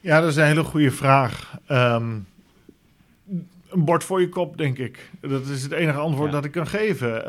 Ja, 0.00 0.20
dat 0.20 0.30
is 0.30 0.36
een 0.36 0.44
hele 0.46 0.64
goede 0.64 0.90
vraag. 0.90 1.58
Ehm, 1.66 2.18
een 3.70 3.84
bord 3.84 4.04
voor 4.04 4.20
je 4.20 4.28
kop, 4.28 4.56
denk 4.56 4.78
ik. 4.78 5.10
Dat 5.20 5.46
is 5.46 5.62
het 5.62 5.72
enige 5.72 5.98
antwoord 5.98 6.28
Ja. 6.28 6.34
dat 6.34 6.44
ik 6.44 6.52
kan 6.52 6.66
geven. 6.66 7.24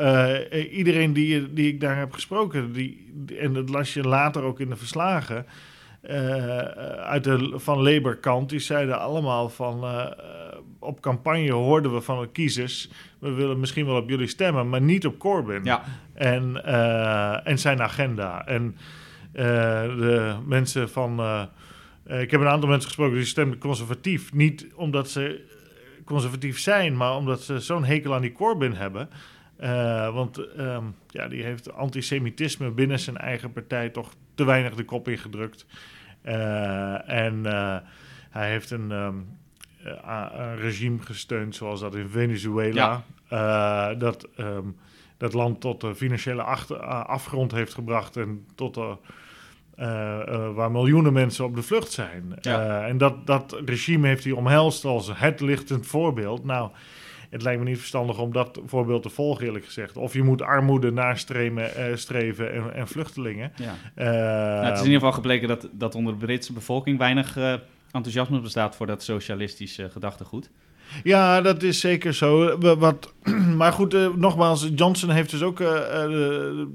Iedereen 0.72 1.12
die, 1.12 1.52
die 1.52 1.68
ik 1.68 1.80
daar 1.80 1.98
heb 1.98 2.12
gesproken, 2.12 2.72
die, 2.72 3.12
en 3.40 3.52
dat 3.52 3.68
las 3.68 3.94
je 3.94 4.02
later 4.02 4.42
ook 4.42 4.60
in 4.60 4.68
de 4.68 4.76
verslagen, 4.76 5.46
uit 7.02 7.24
de, 7.24 7.52
van 7.54 7.82
Labour-kant, 7.82 8.48
die 8.48 8.58
zeiden 8.58 9.00
allemaal 9.00 9.48
van, 9.48 9.84
op 10.84 11.00
campagne 11.00 11.52
hoorden 11.52 11.94
we 11.94 12.00
van 12.00 12.20
de 12.20 12.28
kiezers, 12.28 12.90
we 13.18 13.30
willen 13.30 13.60
misschien 13.60 13.86
wel 13.86 13.96
op 13.96 14.08
jullie 14.08 14.26
stemmen, 14.26 14.68
maar 14.68 14.80
niet 14.80 15.06
op 15.06 15.18
Corbyn 15.18 15.64
Ja, 15.64 15.84
en, 16.14 16.64
eh, 16.64 17.46
en 17.46 17.58
zijn 17.58 17.82
agenda. 17.82 18.46
En 18.46 18.76
eh, 19.32 19.44
de 19.82 20.36
mensen 20.46 20.90
van. 20.90 21.20
eh, 21.20 22.20
ik 22.20 22.30
heb 22.30 22.40
een 22.40 22.48
aantal 22.48 22.68
mensen 22.68 22.88
gesproken 22.88 23.16
die 23.16 23.24
stemden 23.24 23.58
conservatief. 23.58 24.32
Niet 24.32 24.66
omdat 24.74 25.10
ze 25.10 25.52
conservatief 26.04 26.58
zijn, 26.58 26.96
maar 26.96 27.16
omdat 27.16 27.42
ze 27.42 27.58
zo'n 27.58 27.84
hekel 27.84 28.14
aan 28.14 28.20
die 28.20 28.32
Corbyn 28.32 28.74
hebben. 28.74 29.08
Want 30.14 30.38
ehm, 30.38 30.84
ja, 31.08 31.28
die 31.28 31.42
heeft 31.42 31.72
antisemitisme 31.72 32.70
binnen 32.70 32.98
zijn 32.98 33.16
eigen 33.16 33.52
partij 33.52 33.88
toch 33.88 34.14
te 34.34 34.44
weinig 34.44 34.74
de 34.74 34.84
kop 34.84 35.08
ingedrukt. 35.08 35.66
En 37.06 37.44
hij 38.34 38.50
heeft 38.50 38.70
een, 38.70 38.92
ehm, 38.92 39.14
eh, 39.16 39.22
regime 40.58 40.98
gesteund 41.00 41.54
zoals 41.54 41.80
dat 41.80 41.94
in 41.94 42.08
Venezuela. 42.08 43.02
Eh, 43.28 43.98
dat 43.98 44.28
ehm, 44.36 44.66
dat 45.16 45.32
land 45.32 45.60
tot 45.60 45.80
de 45.80 45.94
financiële 45.94 46.42
achter- 46.42 46.82
a- 46.84 47.00
afgrond 47.02 47.52
heeft 47.52 47.74
gebracht 47.74 48.16
en 48.16 48.46
tot 48.54 48.74
de, 48.74 48.96
eh, 49.76 50.20
eh, 50.28 50.54
waar 50.54 50.70
miljoenen 50.70 51.12
mensen 51.12 51.44
op 51.44 51.54
de 51.54 51.62
vlucht 51.62 51.92
zijn. 51.92 52.32
Ja. 52.40 52.82
Eh, 52.82 52.88
en 52.88 52.98
dat, 52.98 53.26
dat 53.26 53.60
regime 53.64 54.06
heeft 54.08 54.24
hij 54.24 54.32
omhelst 54.32 54.84
als 54.84 55.10
het 55.14 55.40
lichtend 55.40 55.86
voorbeeld. 55.86 56.44
Nou, 56.44 56.70
het 57.30 57.42
lijkt 57.42 57.60
me 57.62 57.68
niet 57.68 57.78
verstandig 57.78 58.18
om 58.18 58.32
dat 58.32 58.60
voorbeeld 58.66 59.02
te 59.02 59.08
volgen, 59.10 59.46
eerlijk 59.46 59.64
gezegd. 59.64 59.96
Of 59.96 60.12
je 60.12 60.22
moet 60.22 60.42
armoede 60.42 60.90
nastreven 60.92 61.74
eh, 61.74 61.96
streven 61.96 62.52
en, 62.52 62.74
en 62.74 62.88
vluchtelingen. 62.88 63.52
ja. 63.56 63.74
Eh, 63.94 64.06
Nou, 64.06 64.64
het 64.64 64.72
is 64.74 64.78
in 64.78 64.84
ieder 64.84 64.98
geval 64.98 65.12
gebleken 65.12 65.48
dat, 65.48 65.68
dat 65.72 65.94
onder 65.94 66.12
de 66.18 66.24
Britse 66.26 66.52
bevolking 66.52 66.98
weinig 66.98 67.36
eh, 67.36 67.54
enthousiasme 67.94 68.40
bestaat 68.40 68.76
voor 68.76 68.86
dat 68.86 69.02
socialistische 69.02 69.90
gedachtegoed. 69.90 70.50
Ja, 71.02 71.40
dat 71.40 71.62
is 71.62 71.80
zeker 71.80 72.14
zo. 72.14 72.58
Wat, 72.58 73.12
maar 73.56 73.72
goed, 73.72 73.94
eh, 73.94 74.08
nogmaals, 74.16 74.68
Johnson 74.74 75.10
heeft 75.10 75.30
dus 75.30 75.42
ook 75.42 75.60
eh, 75.60 76.02
eh, 76.02 76.10
de, 76.10 76.68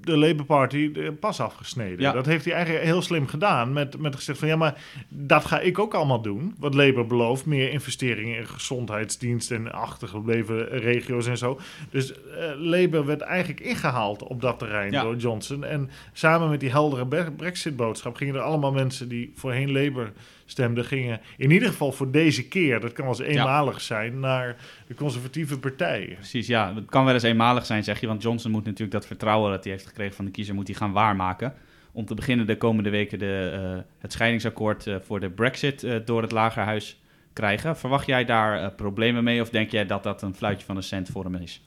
de 0.00 0.16
Labour 0.16 0.44
Party 0.44 0.92
de 0.92 1.12
pas 1.12 1.40
afgesneden. 1.40 2.00
Ja. 2.00 2.12
Dat 2.12 2.26
heeft 2.26 2.44
hij 2.44 2.54
eigenlijk 2.54 2.84
heel 2.84 3.02
slim 3.02 3.26
gedaan. 3.26 3.72
Met, 3.72 3.98
met 3.98 4.16
gezegd 4.16 4.38
van 4.38 4.48
ja, 4.48 4.56
maar 4.56 4.82
dat 5.08 5.44
ga 5.44 5.60
ik 5.60 5.78
ook 5.78 5.94
allemaal 5.94 6.22
doen. 6.22 6.54
Wat 6.58 6.74
Labour 6.74 7.06
belooft. 7.06 7.46
Meer 7.46 7.70
investeringen 7.70 8.36
in 8.38 8.46
gezondheidsdienst 8.46 9.50
en 9.50 9.72
achtergebleven 9.72 10.68
regio's 10.68 11.26
en 11.26 11.38
zo. 11.38 11.60
Dus 11.90 12.12
Labour 12.58 13.06
werd 13.06 13.20
eigenlijk 13.20 13.60
ingehaald 13.60 14.22
op 14.22 14.40
dat 14.40 14.58
terrein 14.58 14.92
Ja. 14.92 15.02
door 15.02 15.16
Johnson. 15.16 15.64
En 15.64 15.90
samen 16.12 16.50
met 16.50 16.60
die 16.60 16.70
heldere 16.70 17.06
Bre- 17.06 17.32
Brexit-boodschap 17.36 18.16
gingen 18.16 18.34
er 18.34 18.40
allemaal 18.40 18.72
mensen 18.72 19.08
die 19.08 19.32
voorheen 19.34 19.72
Labour 19.72 20.12
stemden, 20.44 20.84
gingen 20.84 21.20
in 21.36 21.50
ieder 21.50 21.68
geval 21.68 21.92
voor 21.92 22.10
deze 22.10 22.48
keer, 22.48 22.80
dat 22.80 22.92
kan 22.92 23.04
wel 23.04 23.14
eens 23.20 23.36
eenmalig 23.36 23.80
zijn, 23.80 24.20
naar 24.20 24.56
de 24.86 24.94
conservatieve 24.94 25.58
partij. 25.58 26.12
Precies, 26.14 26.46
ja. 26.46 26.74
Het 26.74 26.90
kan 26.90 27.04
wel 27.04 27.14
eens 27.14 27.22
eenmalig 27.22 27.66
zijn, 27.66 27.84
zeg 27.84 28.00
je. 28.00 28.06
Want 28.06 28.22
Johnson 28.22 28.50
moet 28.50 28.64
natuurlijk 28.64 28.92
dat 28.92 29.06
vertrouwen 29.06 29.50
dat 29.50 29.64
hij 29.64 29.72
heeft 29.72 29.86
gekregen 29.86 30.14
van 30.14 30.24
de 30.24 30.30
kiezer, 30.30 30.54
moet 30.54 30.66
hij 30.66 30.76
gaan 30.76 30.92
waarmaken. 30.92 31.54
Om 31.92 32.04
te 32.04 32.14
beginnen 32.14 32.46
de 32.46 32.56
komende 32.56 32.90
weken 32.90 33.18
de, 33.18 33.50
eh, 33.52 33.82
het 33.98 34.12
scheidingsakkoord 34.12 34.86
eh, 34.86 34.96
voor 35.00 35.20
de 35.20 35.30
brexit 35.30 35.84
eh, 35.84 35.96
door 36.04 36.22
het 36.22 36.32
lagerhuis 36.32 37.00
krijgen. 37.32 37.76
Verwacht 37.76 38.06
jij 38.06 38.24
daar 38.24 38.72
problemen 38.72 39.24
mee 39.24 39.40
of 39.40 39.50
denk 39.50 39.70
jij 39.70 39.86
dat 39.86 40.02
dat 40.02 40.22
een 40.22 40.34
fluitje 40.34 40.66
van 40.66 40.74
de 40.74 40.82
cent 40.82 41.08
voor 41.08 41.24
hem 41.24 41.34
is? 41.34 41.62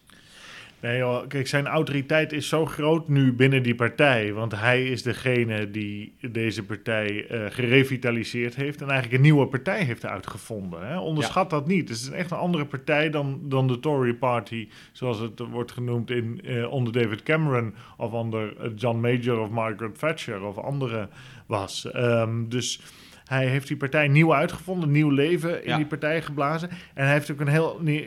Nee 0.85 0.97
joh, 0.97 1.27
kijk, 1.27 1.47
zijn 1.47 1.67
autoriteit 1.67 2.31
is 2.31 2.47
zo 2.47 2.65
groot 2.65 3.07
nu 3.07 3.33
binnen 3.33 3.63
die 3.63 3.75
partij. 3.75 4.33
Want 4.33 4.51
hij 4.59 4.83
is 4.85 5.03
degene 5.03 5.71
die 5.71 6.15
deze 6.31 6.63
partij 6.65 7.27
eh, 7.27 7.39
gerevitaliseerd 7.49 8.55
heeft. 8.55 8.81
En 8.81 8.87
eigenlijk 8.89 9.15
een 9.17 9.21
nieuwe 9.21 9.47
partij 9.47 9.83
heeft 9.83 10.05
uitgevonden. 10.05 10.87
Hè? 10.87 10.99
Onderschat 10.99 11.49
dat 11.49 11.67
niet. 11.67 11.89
Het 11.89 11.97
is 11.97 12.09
echt 12.09 12.31
een 12.31 12.37
andere 12.37 12.65
partij 12.65 13.09
dan, 13.09 13.39
dan 13.43 13.67
de 13.67 13.79
Tory 13.79 14.13
Party. 14.13 14.67
Zoals 14.91 15.19
het 15.19 15.39
wordt 15.51 15.71
genoemd 15.71 16.11
in, 16.11 16.41
eh, 16.43 16.71
onder 16.71 16.93
David 16.93 17.23
Cameron. 17.23 17.73
Of 17.97 18.11
onder 18.11 18.57
eh, 18.57 18.69
John 18.75 18.99
Major 18.99 19.39
of 19.39 19.49
Margaret 19.49 19.99
Thatcher 19.99 20.41
of 20.43 20.57
andere 20.57 21.09
was. 21.45 21.91
Ehm, 21.91 22.47
dus 22.47 22.81
hij 23.25 23.47
heeft 23.47 23.67
die 23.67 23.77
partij 23.77 24.07
nieuw 24.07 24.33
uitgevonden. 24.35 24.91
Nieuw 24.91 25.09
leven 25.09 25.63
in 25.63 25.69
Ja. 25.69 25.77
die 25.77 25.85
partij 25.85 26.21
geblazen. 26.21 26.69
En 26.69 27.03
hij 27.03 27.13
heeft 27.13 27.31
ook 27.31 27.39
een 27.39 27.47
heel 27.47 27.77
nie- 27.81 28.05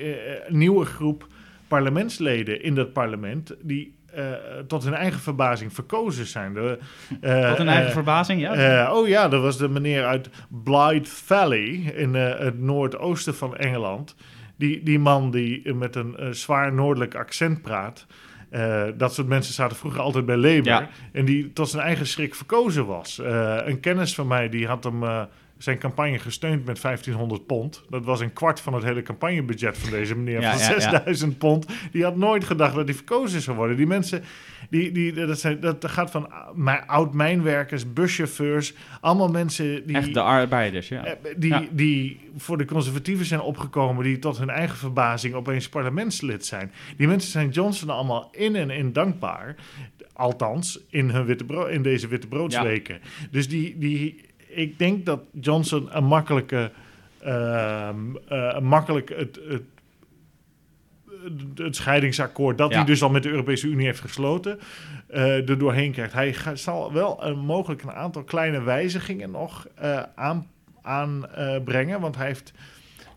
nieuwe 0.49 0.85
groep 0.85 1.26
parlementsleden 1.69 2.63
in 2.63 2.75
dat 2.75 2.93
parlement 2.93 3.55
die 3.63 3.97
eh, 4.19 4.25
tot 4.67 4.85
hun 4.85 4.95
eigen 4.95 5.21
verbazing 5.21 5.73
verkozen 5.73 6.27
zijn. 6.27 6.55
De, 6.55 6.79
eh, 7.21 7.49
Tot 7.49 7.59
een 7.59 7.69
eigen 7.69 7.87
eh, 7.87 7.93
verbazing, 7.93 8.41
ja? 8.41 8.93
oh 8.93 9.09
ja, 9.09 9.29
dat 9.29 9.43
was 9.43 9.59
de 9.59 9.69
meneer 9.69 10.05
uit 10.05 10.29
Blythe 10.49 11.11
Valley 11.11 11.69
in 11.97 12.15
het 12.15 12.61
noordoosten 12.61 13.35
van 13.35 13.57
Engeland. 13.57 14.15
Die, 14.57 14.83
die 14.83 14.99
man 14.99 15.31
die 15.31 15.75
met 15.75 15.97
een 15.97 16.17
zwaar 16.31 16.73
noordelijk 16.73 17.15
accent 17.15 17.63
praat. 17.63 18.07
Dat 18.97 19.15
soort 19.15 19.29
mensen 19.29 19.55
zaten 19.55 19.77
vroeger 19.77 20.01
altijd 20.01 20.27
bij 20.27 20.37
Labour. 20.37 20.65
Ja. 20.65 20.89
En 21.13 21.25
die 21.25 21.53
tot 21.53 21.69
zijn 21.69 21.83
eigen 21.83 22.07
schrik 22.07 22.35
verkozen 22.35 22.87
was. 22.87 23.21
Een 23.65 23.81
kennis 23.81 24.15
van 24.15 24.27
mij 24.27 24.49
die 24.49 24.67
had 24.67 24.85
hem 24.85 25.29
zijn 25.59 25.79
campagne 25.79 26.19
gesteund 26.19 26.65
met 26.65 26.81
1500 26.83 27.47
pond. 27.47 27.85
Dat 27.88 28.05
was 28.05 28.21
een 28.21 28.33
kwart 28.33 28.61
van 28.61 28.75
het 28.75 28.83
hele 28.85 29.03
campagnebudget 29.03 29.79
van 29.79 29.91
deze 29.91 30.17
meneer 30.17 30.41
Ja, 30.41 30.50
van 30.50 30.61
ja, 30.61 30.75
ja. 30.75 30.81
6000 30.81 31.38
pond. 31.38 31.67
Die 31.93 32.03
had 32.05 32.17
nooit 32.17 32.45
gedacht 32.45 32.75
dat 32.75 32.85
hij 32.85 32.95
verkozen 32.95 33.41
zou 33.41 33.57
worden. 33.57 33.77
Die 33.77 33.87
mensen, 33.87 34.23
die, 34.71 34.93
die, 34.93 35.12
dat, 35.12 35.38
zijn, 35.41 35.61
dat 35.61 35.88
gaat 35.88 36.11
van 36.11 36.29
oud-mijnwerkers, 36.87 37.93
buschauffeurs, 37.93 38.75
allemaal 39.00 39.29
mensen 39.29 39.87
die... 39.87 39.97
Echt 39.97 40.15
de 40.15 40.21
arbeiders, 40.21 40.88
ja. 40.88 41.05
Eh, 41.05 41.15
Die, 41.37 41.69
die 41.73 42.21
voor 42.37 42.59
de 42.59 42.65
conservatieven 42.65 43.27
zijn 43.27 43.41
opgekomen, 43.41 44.05
die 44.05 44.19
tot 44.19 44.38
hun 44.38 44.50
eigen 44.50 44.77
verbazing 44.77 45.35
opeens 45.35 45.69
parlementslid 45.69 46.47
zijn. 46.47 46.73
Die 46.97 47.07
mensen 47.07 47.31
zijn 47.31 47.49
Johnson 47.49 47.91
allemaal 47.91 48.29
in 48.33 48.57
en 48.57 48.71
in 48.71 48.93
dankbaar. 48.93 49.55
Althans, 50.12 50.81
in, 50.91 51.11
hun 51.11 51.25
witte 51.25 51.45
bro- 51.45 51.67
in 51.67 51.83
deze 51.83 52.09
witte 52.09 52.27
broodsweken. 52.27 53.00
Dus 53.31 53.49
die, 53.49 53.79
die, 53.79 54.21
ik 54.59 54.79
denk 54.79 55.07
dat 55.07 55.21
Johnson 55.41 55.88
een 55.97 56.05
makkelijke. 56.05 56.71
een 57.21 58.65
makkelijk 58.65 59.09
het, 59.17 59.38
het, 59.49 59.62
het 61.55 61.77
scheidingsakkoord, 61.77 62.59
dat 62.59 62.71
Ja. 62.71 62.77
hij 62.77 62.85
dus 62.85 63.03
al 63.03 63.11
met 63.11 63.23
de 63.23 63.29
Europese 63.29 63.67
Unie 63.67 63.87
heeft 63.87 64.00
gesloten, 64.00 64.59
eh 65.07 65.49
er 65.49 65.59
doorheen 65.59 65.93
krijgt. 65.93 66.12
Hij 66.12 66.57
zal 66.57 66.93
wel 66.93 67.25
een, 67.25 67.38
mogelijk 67.38 67.83
een 67.83 67.93
aantal 67.93 68.23
kleine 68.25 68.62
wijzigingen 68.62 69.31
nog 69.31 69.67
eh, 69.75 70.03
aan, 70.15 70.47
aanbrengen, 70.83 72.00
want 72.00 72.17
hij 72.17 72.27
heeft 72.27 72.53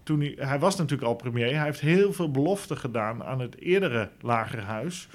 toen 0.03 0.19
hij, 0.19 0.33
hij 0.37 0.59
was 0.59 0.75
natuurlijk 0.75 1.07
al 1.07 1.15
premier, 1.15 1.55
hij 1.55 1.65
heeft 1.65 1.79
heel 1.79 2.13
veel 2.13 2.31
beloften 2.31 2.77
gedaan 2.77 3.23
aan 3.23 3.39
het 3.39 3.57
eerdere 3.59 4.09
lagerhuis 4.21 5.07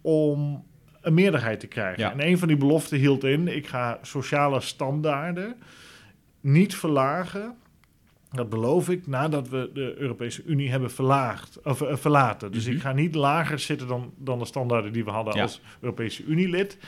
om 0.00 0.64
een 1.08 1.14
meerderheid 1.14 1.60
te 1.60 1.66
krijgen. 1.66 2.02
Ja. 2.02 2.12
En 2.12 2.26
een 2.26 2.38
van 2.38 2.48
die 2.48 2.56
beloften 2.56 2.98
hield 2.98 3.24
in, 3.24 3.48
ik 3.48 3.66
ga 3.66 3.98
sociale 4.02 4.60
standaarden 4.60 5.56
niet 6.40 6.74
verlagen. 6.76 7.54
Dat 8.30 8.48
beloof 8.48 8.88
ik 8.88 9.06
nadat 9.06 9.48
we 9.48 9.70
de 9.74 9.94
Europese 9.98 10.42
Unie 10.44 10.70
hebben 10.70 10.90
verlaagd, 10.90 11.58
of, 11.64 11.80
eh, 11.80 11.96
verlaten. 11.96 12.52
Dus 12.52 12.66
Mhm. 12.66 12.74
ik 12.74 12.80
ga 12.80 12.92
niet 12.92 13.14
lager 13.14 13.58
zitten 13.58 13.86
dan, 13.88 14.12
dan 14.16 14.38
de 14.38 14.44
standaarden 14.44 14.92
die 14.92 15.04
we 15.04 15.10
hadden 15.10 15.34
Ja. 15.36 15.42
als 15.42 15.60
Europese 15.80 16.24
Unie-lid. 16.24 16.78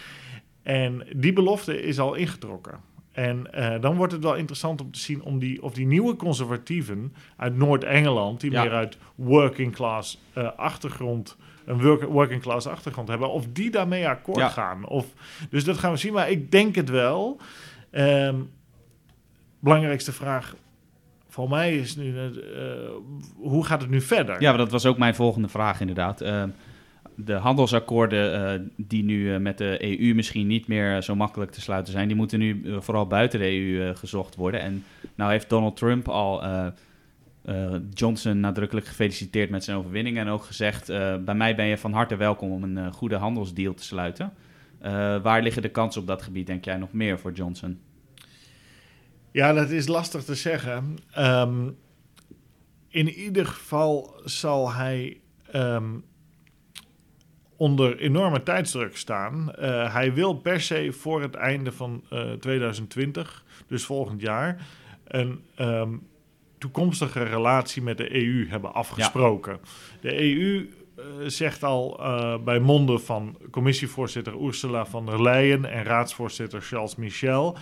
En 0.63 1.07
die 1.17 1.33
belofte 1.33 1.83
is 1.83 1.99
al 1.99 2.15
ingetrokken. 2.15 2.81
En 3.13 3.53
eh, 3.53 3.81
dan 3.81 3.97
wordt 3.97 4.13
het 4.13 4.23
wel 4.23 4.35
interessant 4.37 4.81
om 4.81 4.91
te 4.91 4.99
zien 4.99 5.23
om 5.23 5.39
die, 5.39 5.63
of 5.63 5.73
die 5.75 5.87
nieuwe 5.87 6.17
conservatieven 6.17 7.15
uit 7.37 7.57
Noord-Engeland, 7.57 8.41
die 8.41 8.51
Ja. 8.51 8.63
meer 8.63 8.73
uit 8.73 8.99
working 9.15 9.73
class 9.75 10.21
eh, 10.33 10.49
achtergrond, 10.57 11.37
een 11.67 11.83
work- 11.83 12.03
working 12.03 12.43
class 12.43 12.67
achtergrond 12.67 13.09
hebben, 13.09 13.31
of 13.33 13.47
die 13.53 13.71
daarmee 13.71 14.09
akkoord 14.09 14.39
Ja. 14.39 14.49
gaan. 14.49 14.87
Of, 14.87 15.07
dus 15.51 15.65
dat 15.65 15.79
gaan 15.79 15.91
we 15.93 15.97
zien, 15.99 16.13
maar 16.13 16.31
ik 16.31 16.51
denk 16.51 16.75
het 16.75 16.89
wel. 16.91 17.41
Ehm, 17.91 18.37
belangrijkste 19.61 20.13
vraag 20.13 20.55
voor 21.29 21.49
mij 21.49 21.77
is 21.77 21.97
nu, 21.97 22.19
eh, 22.19 22.31
hoe 23.37 23.65
gaat 23.65 23.81
het 23.81 23.91
nu 23.91 24.01
verder? 24.01 24.41
Ja, 24.41 24.49
maar 24.49 24.59
dat 24.59 24.71
was 24.71 24.87
ook 24.87 24.99
mijn 24.99 25.15
volgende 25.15 25.49
vraag 25.49 25.81
inderdaad. 25.81 26.21
Eh, 26.21 26.45
de 27.15 27.33
handelsakkoorden 27.35 28.53
eh, 28.53 28.61
die 28.77 29.05
nu 29.05 29.35
eh, 29.35 29.41
met 29.41 29.59
de 29.59 30.01
EU 30.01 30.15
misschien 30.15 30.47
niet 30.47 30.67
meer 30.67 31.03
zo 31.03 31.15
makkelijk 31.17 31.51
te 31.51 31.61
sluiten 31.61 31.93
zijn, 31.93 32.09
die 32.09 32.17
moeten 32.17 32.39
nu 32.39 32.77
vooral 32.79 33.07
buiten 33.07 33.39
de 33.39 33.51
EU 33.51 33.95
gezocht 33.95 34.37
worden. 34.37 34.61
En 34.61 34.85
nou 35.15 35.31
heeft 35.31 35.49
Donald 35.49 35.77
Trump 35.77 36.09
al 36.09 36.43
eh, 37.43 37.75
Johnson 37.95 38.41
nadrukkelijk 38.41 38.87
gefeliciteerd 38.87 39.51
met 39.51 39.65
zijn 39.65 39.77
overwinning 39.77 40.19
en 40.19 40.29
ook 40.29 40.45
gezegd, 40.45 40.89
eh, 40.89 41.17
bij 41.17 41.35
mij 41.35 41.55
ben 41.55 41.67
je 41.67 41.79
van 41.79 41.93
harte 41.93 42.17
welkom 42.17 42.51
om 42.51 42.63
een 42.63 42.79
eh, 42.79 42.93
goede 42.93 43.17
handelsdeal 43.17 43.75
te 43.75 43.85
sluiten. 43.85 44.33
Waar 45.23 45.43
liggen 45.43 45.63
de 45.63 45.71
kansen 45.71 46.01
op 46.01 46.07
dat 46.07 46.23
gebied, 46.23 46.47
denk 46.47 46.65
jij, 46.65 46.77
nog 46.77 46.93
meer 46.93 47.19
voor 47.19 47.33
Johnson? 47.33 47.81
Ja, 49.31 49.53
dat 49.53 49.71
is 49.71 49.87
lastig 49.87 50.25
te 50.25 50.35
zeggen. 50.35 50.99
Ehm, 51.13 51.69
in 52.89 53.09
ieder 53.09 53.47
geval 53.47 54.21
zal 54.25 54.73
hij 54.73 55.21
ehm, 55.51 55.99
onder 57.57 57.99
enorme 57.99 58.43
tijdsdruk 58.43 58.97
staan. 58.97 59.53
Hij 59.91 60.15
wil 60.15 60.35
per 60.35 60.61
se 60.61 60.93
voor 60.93 61.23
het 61.23 61.35
einde 61.35 61.73
van 61.73 62.05
uh, 62.13 62.33
2020, 62.33 63.45
dus 63.67 63.85
volgend 63.85 64.21
jaar, 64.21 64.67
een 65.05 65.41
um, 65.59 66.10
toekomstige 66.61 67.23
relatie 67.23 67.83
met 67.83 67.97
de 67.97 68.15
EU 68.15 68.49
hebben 68.49 68.75
afgesproken. 68.75 69.53
Ja. 69.53 69.69
De 70.01 70.21
EU 70.21 70.69
uh, 70.99 71.05
zegt 71.27 71.65
al 71.65 72.01
uh, 72.01 72.39
bij 72.45 72.59
monden 72.59 73.01
van 73.01 73.39
commissievoorzitter 73.51 74.43
Ursula 74.43 74.87
von 74.87 75.07
der 75.07 75.23
Leyen 75.23 75.65
en 75.65 75.85
raadsvoorzitter 75.85 76.61
Charles 76.61 76.97
Michel. 76.97 77.57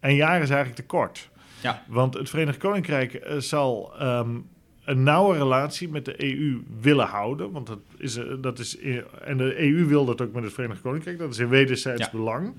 Een 0.00 0.14
jaar 0.14 0.42
is 0.42 0.50
eigenlijk 0.50 0.80
te 0.80 0.86
kort. 0.86 1.30
Ja. 1.62 1.82
Want 1.86 2.14
het 2.14 2.30
Verenigd 2.30 2.58
Koninkrijk 2.58 3.14
uh, 3.14 3.38
zal 3.38 3.92
um, 4.02 4.46
een 4.84 5.02
nauwe 5.02 5.36
relatie 5.36 5.88
met 5.88 6.04
de 6.04 6.24
EU 6.24 6.62
willen 6.80 7.06
houden. 7.06 7.50
Want 7.52 7.66
dat 7.66 7.78
is, 7.96 8.18
dat 8.40 8.58
is, 8.58 8.78
en 9.24 9.36
de 9.36 9.58
EU 9.60 9.84
wil 9.86 10.04
dat 10.04 10.20
ook 10.20 10.32
met 10.32 10.44
het 10.44 10.52
Verenigd 10.52 10.80
Koninkrijk. 10.80 11.18
Dat 11.18 11.30
is 11.30 11.38
in 11.38 11.48
wederzijds 11.48 12.04
ja. 12.04 12.10
belang. 12.10 12.54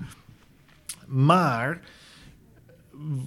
Maar 1.06 1.80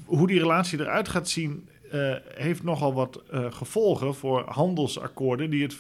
hoe 0.06 0.28
die 0.28 0.40
relatie 0.40 0.80
eruit 0.80 1.10
gaat 1.10 1.30
zien, 1.30 1.68
uh, 1.94 2.16
heeft 2.34 2.64
nogal 2.64 2.94
wat 2.94 3.24
uh, 3.34 3.46
gevolgen 3.52 4.16
voor 4.16 4.44
handelsakkoorden 4.46 5.50
die, 5.50 5.64
het, 5.64 5.78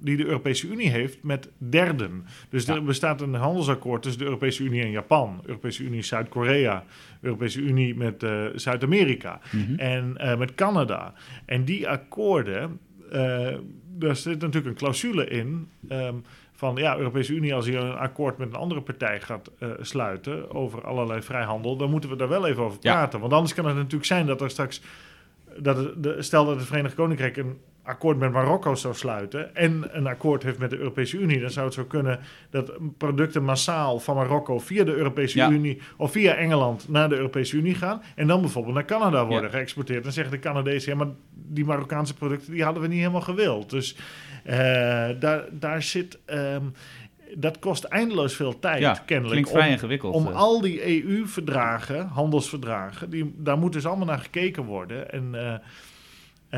die 0.00 0.16
de 0.16 0.24
Europese 0.24 0.68
Unie 0.68 0.90
heeft 0.90 1.22
met 1.22 1.48
derden. 1.58 2.26
Dus 2.48 2.64
ja. 2.64 2.74
er 2.74 2.84
bestaat 2.84 3.20
een 3.20 3.34
handelsakkoord 3.34 4.02
tussen 4.02 4.20
de 4.20 4.26
Europese 4.26 4.62
Unie 4.62 4.82
en 4.82 4.90
Japan, 4.90 5.40
Europese 5.44 5.82
Unie 5.82 6.02
Zuid-Korea, 6.02 6.84
Europese 7.20 7.60
Unie 7.60 7.94
met 7.94 8.22
uh, 8.22 8.46
Zuid-Amerika 8.54 9.40
mm 9.52 9.64
-hmm. 9.64 9.78
en 9.78 10.38
met 10.38 10.54
Canada. 10.54 11.14
En 11.46 11.64
die 11.64 11.88
akkoorden, 11.88 12.80
daar 13.98 14.16
zit 14.16 14.40
natuurlijk 14.40 14.66
een 14.66 14.74
clausule 14.74 15.26
in. 15.26 15.68
Um, 15.88 16.24
van 16.56 16.76
ja, 16.76 16.96
Europese 16.96 17.32
Unie, 17.32 17.54
als 17.54 17.66
hier 17.66 17.78
een 17.78 17.96
akkoord 17.96 18.38
met 18.38 18.48
een 18.48 18.54
andere 18.54 18.80
partij 18.80 19.20
gaat 19.20 19.50
uh, 19.58 19.68
sluiten 19.80 20.50
over 20.54 20.84
allerlei 20.84 21.22
vrijhandel, 21.22 21.76
dan 21.76 21.90
moeten 21.90 22.10
we 22.10 22.16
daar 22.16 22.28
wel 22.28 22.46
even 22.46 22.62
over 22.62 22.78
praten. 22.78 23.12
Ja. 23.12 23.20
Want 23.20 23.32
anders 23.32 23.54
kan 23.54 23.66
het 23.66 23.76
natuurlijk 23.76 24.04
zijn 24.04 24.26
dat 24.26 24.40
er 24.40 24.50
straks 24.50 24.80
dat 25.58 25.76
het, 25.76 26.02
de, 26.02 26.22
stel 26.22 26.44
dat 26.44 26.56
het 26.56 26.66
Verenigd 26.66 26.94
Koninkrijk 26.94 27.36
een 27.36 27.58
akkoord 27.84 28.18
met 28.18 28.32
Marokko 28.32 28.74
zou 28.74 28.94
sluiten 28.94 29.54
en 29.54 29.88
een 29.90 30.06
akkoord 30.06 30.42
heeft 30.42 30.58
met 30.58 30.70
de 30.70 30.78
Europese 30.78 31.18
Unie, 31.18 31.40
dan 31.40 31.50
zou 31.50 31.66
het 31.66 31.74
zo 31.74 31.84
kunnen 31.84 32.20
dat 32.50 32.72
producten 32.98 33.44
massaal 33.44 34.00
van 34.00 34.16
Marokko 34.16 34.58
via 34.58 34.84
de 34.84 34.94
Europese 34.94 35.38
ja. 35.38 35.50
Unie 35.50 35.80
of 35.96 36.12
via 36.12 36.34
Engeland 36.34 36.88
naar 36.88 37.08
de 37.08 37.16
Europese 37.16 37.56
Unie 37.56 37.74
gaan 37.74 38.02
en 38.14 38.26
dan 38.26 38.40
bijvoorbeeld 38.40 38.74
naar 38.74 38.84
Canada 38.84 39.26
worden 39.26 39.50
ja. 39.50 39.56
geëxporteerd. 39.56 40.02
Dan 40.02 40.12
zeggen 40.12 40.32
de 40.32 40.38
Canadezen, 40.38 40.92
ja, 40.92 40.98
maar 40.98 41.14
die 41.32 41.64
Marokkaanse 41.64 42.14
producten 42.14 42.52
die 42.52 42.64
hadden 42.64 42.82
we 42.82 42.88
niet 42.88 42.98
helemaal 42.98 43.20
gewild. 43.20 43.70
Dus 43.70 43.96
uh, 44.46 44.52
daar, 45.18 45.44
daar 45.50 45.82
zit. 45.82 46.18
Um, 46.26 46.72
dat 47.36 47.58
kost 47.58 47.84
eindeloos 47.84 48.34
veel 48.34 48.58
tijd, 48.58 48.80
ja, 48.80 48.92
kennelijk. 48.92 49.32
Klinkt 49.32 49.50
vrij 49.50 49.70
ingewikkeld. 49.70 50.14
Om 50.14 50.26
al 50.26 50.60
die 50.60 51.04
EU-verdragen, 51.04 52.06
handelsverdragen, 52.06 53.10
die, 53.10 53.34
daar 53.36 53.58
moet 53.58 53.72
dus 53.72 53.86
allemaal 53.86 54.06
naar 54.06 54.18
gekeken 54.18 54.64
worden. 54.64 55.10
En 55.10 55.30
uh, 55.34 55.54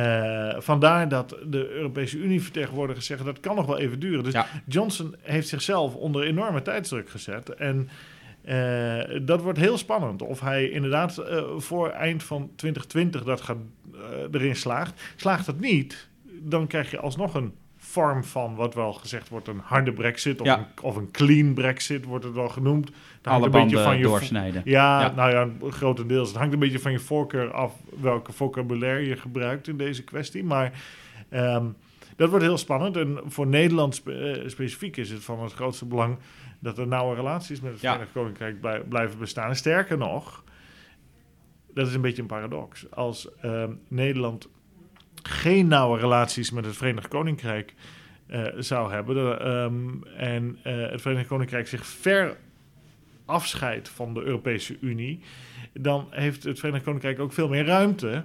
uh, 0.03 0.61
vandaar 0.61 1.09
dat 1.09 1.37
de 1.47 1.69
Europese 1.71 2.19
Unie-vertegenwoordigers 2.19 3.07
zeggen 3.07 3.27
dat 3.27 3.41
kan 3.41 3.57
nog 3.57 3.67
wel 3.67 3.79
even 3.79 3.99
duren. 3.99 4.25
Dus 4.25 4.33
ja. 4.33 4.47
Johnson 4.67 5.15
heeft 5.21 5.49
zichzelf 5.49 5.95
onder 5.95 6.23
enorme 6.23 6.63
tijdsdruk 6.63 7.09
gezet. 7.09 7.55
En 7.55 7.89
uh, 8.45 9.21
dat 9.23 9.41
wordt 9.41 9.59
heel 9.59 9.79
spannend. 9.79 10.23
Of 10.23 10.41
hij 10.41 10.71
inderdaad 10.71 11.23
voor 11.57 11.89
eind 11.89 12.23
van 12.23 12.51
2020 12.57 13.25
dat 13.25 13.41
gaat, 13.41 13.57
erin 14.31 14.57
slaagt. 14.57 15.03
Slaagt 15.17 15.47
het 15.47 15.61
niet, 15.61 16.09
dan 16.41 16.67
krijg 16.67 16.91
je 16.91 16.99
alsnog 16.99 17.35
een 17.35 17.53
vorm 18.03 18.25
van 18.25 18.55
wat 18.55 18.75
wel 18.75 18.93
gezegd 18.93 19.29
wordt 19.29 19.49
een 19.49 19.61
harde 19.65 19.93
brexit 19.93 20.41
of, 20.41 20.47
Ja. 20.47 20.59
een, 20.59 20.85
of 20.85 20.97
een 20.97 21.11
clean 21.11 21.55
brexit 21.55 22.05
wordt 22.05 22.25
het 22.25 22.35
wel 22.35 22.49
genoemd. 22.49 22.91
Hangt 23.23 23.43
Alle 23.43 23.51
banden 23.51 24.03
doorsnijden. 24.03 24.63
Ja, 24.65 25.01
Ja. 25.01 25.13
nou 25.15 25.31
ja, 25.31 25.69
grotendeels. 25.71 26.29
Het 26.29 26.37
hangt 26.37 26.53
een 26.53 26.59
beetje 26.59 26.79
van 26.79 26.93
je 26.93 26.99
voorkeur 26.99 27.53
af 27.53 27.73
welke 28.01 28.33
vocabulaire 28.33 29.07
je 29.07 29.17
gebruikt 29.17 29.69
in 29.69 29.77
deze 29.77 30.05
kwestie. 30.05 30.45
Maar 30.45 30.73
ehm, 31.29 31.67
dat 32.17 32.29
wordt 32.31 32.45
heel 32.45 32.59
spannend. 32.59 32.97
En 32.97 33.19
voor 33.27 33.47
Nederland 33.47 33.95
spe- 33.95 34.13
eh, 34.31 34.49
specifiek 34.49 34.97
is 34.97 35.11
het 35.11 35.25
van 35.25 35.43
het 35.43 35.53
grootste 35.53 35.85
belang 35.87 36.17
dat 36.59 36.79
er 36.79 36.87
nauwe 36.87 37.15
relaties 37.15 37.61
met 37.61 37.73
het 37.73 37.81
Ja. 37.81 37.89
Verenigd 37.91 38.13
Koninkrijk 38.15 38.61
blij- 38.61 38.81
blijven 38.89 39.19
bestaan. 39.19 39.49
En 39.49 39.57
sterker 39.57 39.99
nog, 39.99 40.45
dat 41.75 41.87
is 41.87 41.95
een 41.95 42.01
beetje 42.01 42.23
een 42.23 42.29
paradox. 42.29 42.91
Als 42.91 43.29
ehm, 43.41 43.73
Nederland 43.89 44.49
geen 45.27 45.67
nauwe 45.67 45.99
relaties 45.99 46.51
met 46.51 46.65
het 46.65 46.77
Verenigd 46.77 47.09
Koninkrijk 47.09 47.75
eh, 48.27 48.43
zou 48.59 48.93
hebben 48.93 49.15
de, 49.15 49.37
ehm, 49.37 50.15
en 50.17 50.59
eh, 50.63 50.91
het 50.91 51.01
Verenigd 51.01 51.29
Koninkrijk 51.29 51.67
zich 51.69 51.87
ver 51.87 52.37
afscheidt 53.25 53.89
van 53.89 54.15
de 54.15 54.23
Europese 54.23 54.77
Unie, 54.81 55.21
dan 55.73 56.07
heeft 56.11 56.45
het 56.45 56.59
Verenigd 56.59 56.85
Koninkrijk 56.85 57.19
ook 57.21 57.33
veel 57.33 57.49
meer 57.49 57.65
ruimte 57.65 58.25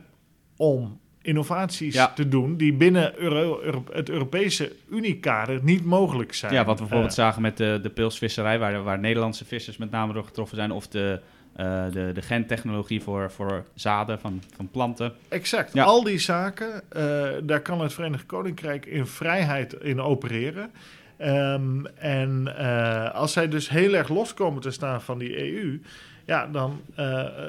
om 0.58 1.00
innovaties 1.22 1.94
Ja. 1.94 2.14
te 2.14 2.28
doen 2.28 2.58
die 2.58 2.74
binnen 2.74 3.20
Euro- 3.20 3.60
Euro- 3.62 3.84
het 3.92 4.10
Europese 4.10 4.72
Uniekader 4.90 5.60
niet 5.64 5.86
mogelijk 5.86 6.34
zijn. 6.34 6.54
Ja, 6.54 6.66
wat 6.66 6.74
we 6.76 6.80
bijvoorbeeld 6.82 7.18
Eh, 7.18 7.24
zagen 7.24 7.42
met 7.42 7.58
de, 7.58 7.80
de 7.82 7.90
pilsvisserij, 7.90 8.60
waar, 8.60 8.84
waar 8.84 9.00
Nederlandse 9.00 9.46
vissers 9.46 9.78
met 9.78 9.92
name 9.92 10.14
door 10.14 10.24
getroffen 10.26 10.58
zijn, 10.58 10.72
of 10.72 10.88
de, 10.88 11.20
eh, 11.54 11.84
de, 11.92 12.12
de 12.14 12.22
gentechnologie 12.22 13.02
voor, 13.02 13.32
voor 13.32 13.66
zaden 13.74 14.20
van, 14.20 14.42
van 14.56 14.70
planten. 14.70 15.14
Exact. 15.28 15.74
Ja. 15.74 15.84
Al 15.84 16.04
die 16.04 16.20
zaken, 16.20 16.82
eh, 16.90 17.30
daar 17.44 17.62
kan 17.62 17.82
het 17.82 17.94
Verenigd 17.94 18.26
Koninkrijk 18.26 18.86
in 18.86 19.06
vrijheid 19.06 19.74
in 19.74 20.02
opereren. 20.02 20.72
Ehm, 21.18 21.86
en 21.96 22.58
eh, 22.58 23.14
als 23.14 23.34
zij 23.34 23.48
dus 23.48 23.70
heel 23.70 23.94
erg 23.94 24.10
los 24.10 24.34
komen 24.34 24.62
te 24.62 24.72
staan 24.72 25.02
van 25.02 25.18
die 25.18 25.54
EU, 25.54 25.82
ja, 26.26 26.48
dan 26.48 26.82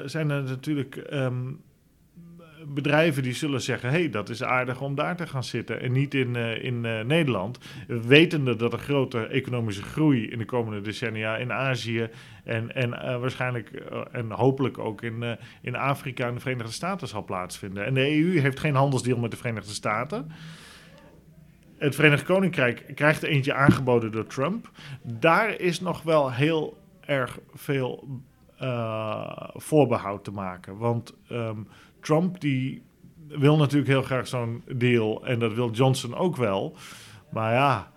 zijn 0.05 0.29
er 0.29 0.43
natuurlijk 0.43 0.95
ehm, 0.95 1.51
bedrijven 2.67 3.23
die 3.23 3.33
zullen 3.33 3.61
zeggen: 3.61 3.89
hey, 3.89 4.09
dat 4.09 4.29
is 4.29 4.43
aardig 4.43 4.81
om 4.81 4.95
daar 4.95 5.15
te 5.15 5.27
gaan 5.27 5.43
zitten 5.43 5.81
en 5.81 5.91
niet 5.91 6.13
in, 6.13 6.35
eh, 6.35 6.63
in 6.63 6.85
eh, 6.85 6.99
Nederland. 7.05 7.59
Wetende 7.87 8.55
dat 8.55 8.73
er 8.73 8.79
grote 8.79 9.27
economische 9.27 9.83
groei 9.83 10.29
in 10.29 10.37
de 10.37 10.45
komende 10.45 10.81
decennia 10.81 11.37
in 11.37 11.51
Azië 11.51 12.09
en, 12.43 12.75
en 12.75 12.93
eh, 12.93 13.19
waarschijnlijk 13.19 13.69
en 14.11 14.31
hopelijk 14.31 14.77
ook 14.77 15.01
in, 15.01 15.37
in 15.61 15.75
Afrika 15.75 16.27
en 16.27 16.33
de 16.33 16.39
Verenigde 16.39 16.71
Staten 16.71 17.07
zal 17.07 17.23
plaatsvinden. 17.23 17.85
En 17.85 17.93
de 17.93 18.17
EU 18.17 18.39
heeft 18.39 18.59
geen 18.59 18.75
handelsdeal 18.75 19.19
met 19.19 19.31
de 19.31 19.37
Verenigde 19.37 19.73
Staten. 19.73 20.31
Het 21.77 21.95
Verenigd 21.95 22.23
Koninkrijk 22.23 22.91
krijgt 22.95 23.23
eentje 23.23 23.53
aangeboden 23.53 24.11
door 24.11 24.27
Trump. 24.27 24.69
Daar 25.01 25.59
is 25.59 25.79
nog 25.79 26.01
wel 26.01 26.31
heel 26.31 26.77
erg 27.05 27.39
veel 27.53 28.21
eh, 28.63 29.49
voorbehoud 29.53 30.23
te 30.23 30.31
maken. 30.31 30.77
Want 30.77 31.13
ehm, 31.27 31.57
Trump 32.03 32.41
die 32.41 32.81
wil 33.27 33.57
natuurlijk 33.57 33.89
heel 33.89 34.01
graag 34.01 34.27
zo'n 34.27 34.63
deal 34.75 35.25
en 35.25 35.39
dat 35.39 35.53
wil 35.53 35.71
Johnson 35.71 36.15
ook 36.15 36.35
wel. 36.35 36.77
Maar 37.29 37.53
ja, 37.53 37.91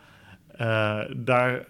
eh, 0.48 1.14
daar 1.16 1.66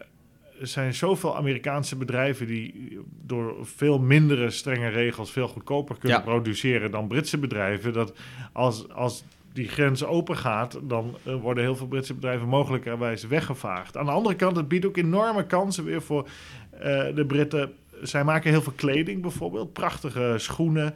zijn 0.61 0.95
zoveel 0.95 1.37
Amerikaanse 1.37 1.97
bedrijven 1.97 2.47
die 2.47 2.99
door 3.23 3.55
veel 3.63 3.99
mindere 3.99 4.51
strenge 4.51 4.89
regels 4.89 5.31
veel 5.31 5.49
goedkoper 5.49 5.97
kunnen 5.99 6.19
Ja. 6.19 6.25
produceren 6.25 6.91
dan 6.91 7.09
Britse 7.09 7.39
bedrijven. 7.39 7.93
Dat 7.93 8.13
als, 8.53 8.89
als 8.89 9.25
die 9.53 9.69
grens 9.69 10.05
open 10.05 10.37
gaat, 10.37 10.79
dan 10.83 11.17
eh, 11.23 11.35
worden 11.35 11.63
heel 11.65 11.77
veel 11.77 11.87
Britse 11.87 12.15
bedrijven 12.15 12.49
mogelijkerwijs 12.49 13.27
weggevaagd. 13.27 13.97
Aan 13.97 14.05
de 14.05 14.11
andere 14.11 14.35
kant, 14.37 14.57
het 14.57 14.69
biedt 14.69 14.87
ook 14.87 14.97
enorme 14.97 15.47
kansen 15.47 15.85
weer 15.85 16.03
voor 16.03 16.29
eh, 16.71 17.05
de 17.15 17.25
Britten. 17.27 17.73
Zij 18.03 18.25
maken 18.25 18.51
heel 18.51 18.63
veel 18.63 18.73
kleding 18.77 19.23
bijvoorbeeld, 19.23 19.73
prachtige 19.73 20.35
schoenen, 20.37 20.95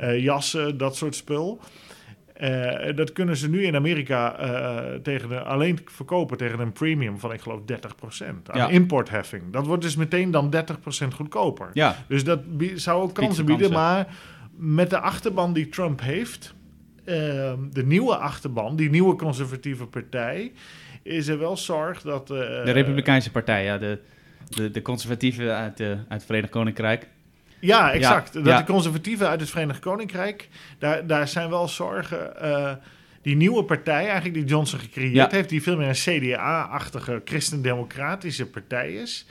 jassen, 0.00 0.76
dat 0.76 0.96
soort 0.96 1.14
spul. 1.14 1.60
Eh, 2.34 2.96
dat 2.96 3.12
kunnen 3.12 3.36
ze 3.36 3.48
nu 3.50 3.62
in 3.64 3.74
Amerika 3.76 4.38
eh, 4.38 4.94
tegen 5.02 5.30
een, 5.30 5.42
alleen 5.42 5.78
verkopen 5.84 6.36
tegen 6.36 6.60
een 6.60 6.72
premium 6.72 7.18
van, 7.18 7.32
ik 7.32 7.40
geloof, 7.40 7.60
30% 7.66 8.50
aan 8.50 8.58
Ja. 8.58 8.68
importheffing. 8.68 9.42
Dat 9.52 9.66
wordt 9.66 9.82
dus 9.82 9.96
meteen 9.96 10.30
dan 10.30 10.50
30% 10.50 11.14
goedkoper. 11.14 11.70
Ja, 11.72 11.96
Dus 12.08 12.24
dat 12.24 12.40
zou 12.74 13.02
ook 13.02 13.14
kansen 13.14 13.44
bieden. 13.44 13.72
Maar 13.72 14.06
met 14.56 14.90
de 14.90 14.98
achterban 14.98 15.52
die 15.52 15.68
Trump 15.68 16.00
heeft, 16.00 16.54
ehm, 17.04 17.58
de 17.72 17.84
nieuwe 17.86 18.16
achterban, 18.16 18.76
die 18.76 18.90
nieuwe 18.90 19.16
conservatieve 19.16 19.86
partij, 19.86 20.52
is 21.02 21.28
er 21.28 21.38
wel 21.38 21.56
zorg 21.56 22.02
dat. 22.02 22.30
eh, 22.30 22.36
de 22.64 22.70
Republikeinse 22.70 23.30
Partij, 23.30 23.64
ja, 23.64 23.78
de, 23.78 23.98
de, 24.48 24.70
de 24.70 24.82
conservatieven 24.82 25.56
uit, 25.56 25.76
de, 25.76 25.84
uit 25.88 26.04
het 26.08 26.24
Verenigd 26.24 26.50
Koninkrijk. 26.52 27.06
Ja, 27.60 27.92
exact. 27.92 28.32
dat 28.32 28.44
ja. 28.46 28.58
de 28.58 28.64
conservatieven 28.72 29.28
uit 29.28 29.40
het 29.40 29.50
Verenigd 29.50 29.78
Koninkrijk, 29.80 30.48
daar, 30.78 31.06
daar 31.06 31.28
zijn 31.28 31.50
wel 31.50 31.68
zorgen. 31.68 32.40
eh, 32.40 32.72
die 33.22 33.36
nieuwe 33.36 33.64
partij, 33.64 34.04
eigenlijk 34.04 34.34
die 34.34 34.44
Johnson 34.44 34.78
gecreëerd 34.78 35.14
Ja. 35.14 35.28
heeft, 35.30 35.48
die 35.48 35.62
veel 35.62 35.76
meer 35.76 35.88
een 35.88 35.94
CDA-achtige 36.20 37.20
christendemocratische 37.24 38.46
partij 38.46 38.92
is. 38.92 39.26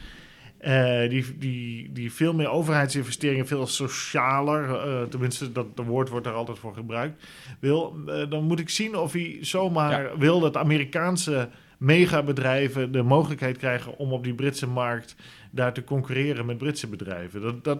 eh, 0.58 1.10
die, 1.10 1.38
die, 1.38 1.92
die 1.94 2.14
veel 2.14 2.34
meer 2.34 2.50
overheidsinvesteringen, 2.50 3.48
veel 3.48 3.68
socialer, 3.68 4.70
eh, 4.76 5.02
tenminste 5.04 5.52
dat 5.52 5.78
de 5.78 5.84
woord 5.84 6.10
wordt 6.10 6.26
er 6.28 6.34
altijd 6.34 6.60
voor 6.60 6.74
gebruikt, 6.74 7.24
wil, 7.60 7.96
dan 8.30 8.44
moet 8.44 8.60
ik 8.60 8.70
zien 8.70 8.96
of 8.98 9.14
hij 9.14 9.38
zomaar 9.42 10.18
wil 10.18 10.40
dat 10.40 10.58
Amerikaanse 10.58 11.50
megabedrijven 11.78 12.92
de 12.92 13.02
mogelijkheid 13.02 13.58
krijgen 13.58 13.98
om 13.98 14.12
op 14.14 14.24
die 14.24 14.34
Britse 14.34 14.68
markt 14.68 15.16
daar 15.52 15.74
te 15.74 15.84
concurreren 15.84 16.46
met 16.46 16.58
Britse 16.58 16.88
bedrijven. 16.88 17.42
Dat, 17.42 17.64
dat 17.64 17.80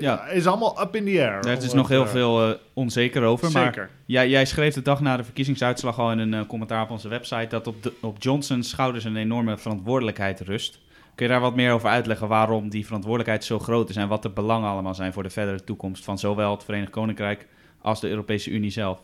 Ja. 0.00 0.26
is 0.26 0.46
allemaal 0.46 0.80
up 0.80 0.96
in 0.96 1.04
the 1.04 1.10
air. 1.10 1.42
Daar 1.42 1.56
om 1.56 1.62
is 1.62 1.72
nog 1.72 1.88
heel 1.88 2.06
veel 2.06 2.48
eh, 2.48 2.54
onzeker 2.72 3.22
over. 3.22 3.52
Maar 3.52 3.90
jij, 4.06 4.28
jij 4.28 4.44
schreef 4.44 4.74
de 4.74 4.82
dag 4.82 5.00
na 5.00 5.16
de 5.16 5.24
verkiezingsuitslag 5.24 5.98
al 5.98 6.12
in 6.12 6.18
een 6.18 6.34
eh, 6.34 6.46
commentaar 6.46 6.82
op 6.82 6.90
onze 6.90 7.08
website 7.08 7.46
dat 7.48 7.66
op, 7.66 7.82
de, 7.82 7.92
op 8.00 8.22
Johnson's 8.22 8.68
schouders 8.68 9.04
een 9.04 9.16
enorme 9.16 9.58
verantwoordelijkheid 9.58 10.40
rust. 10.40 10.80
Kun 11.14 11.26
je 11.26 11.32
daar 11.32 11.40
wat 11.40 11.54
meer 11.54 11.72
over 11.72 11.88
uitleggen 11.88 12.28
waarom 12.28 12.68
die 12.68 12.84
verantwoordelijkheid 12.84 13.44
zo 13.44 13.58
groot 13.58 13.88
is 13.88 13.96
en 13.96 14.08
wat 14.08 14.22
de 14.22 14.30
belangen 14.30 14.70
allemaal 14.70 14.94
zijn 14.94 15.12
voor 15.12 15.22
de 15.22 15.30
verdere 15.30 15.64
toekomst 15.64 16.04
van 16.04 16.18
zowel 16.18 16.50
het 16.50 16.64
Verenigd 16.64 16.90
Koninkrijk 16.90 17.46
als 17.80 18.00
de 18.00 18.08
Europese 18.08 18.50
Unie 18.50 18.70
zelf? 18.70 19.00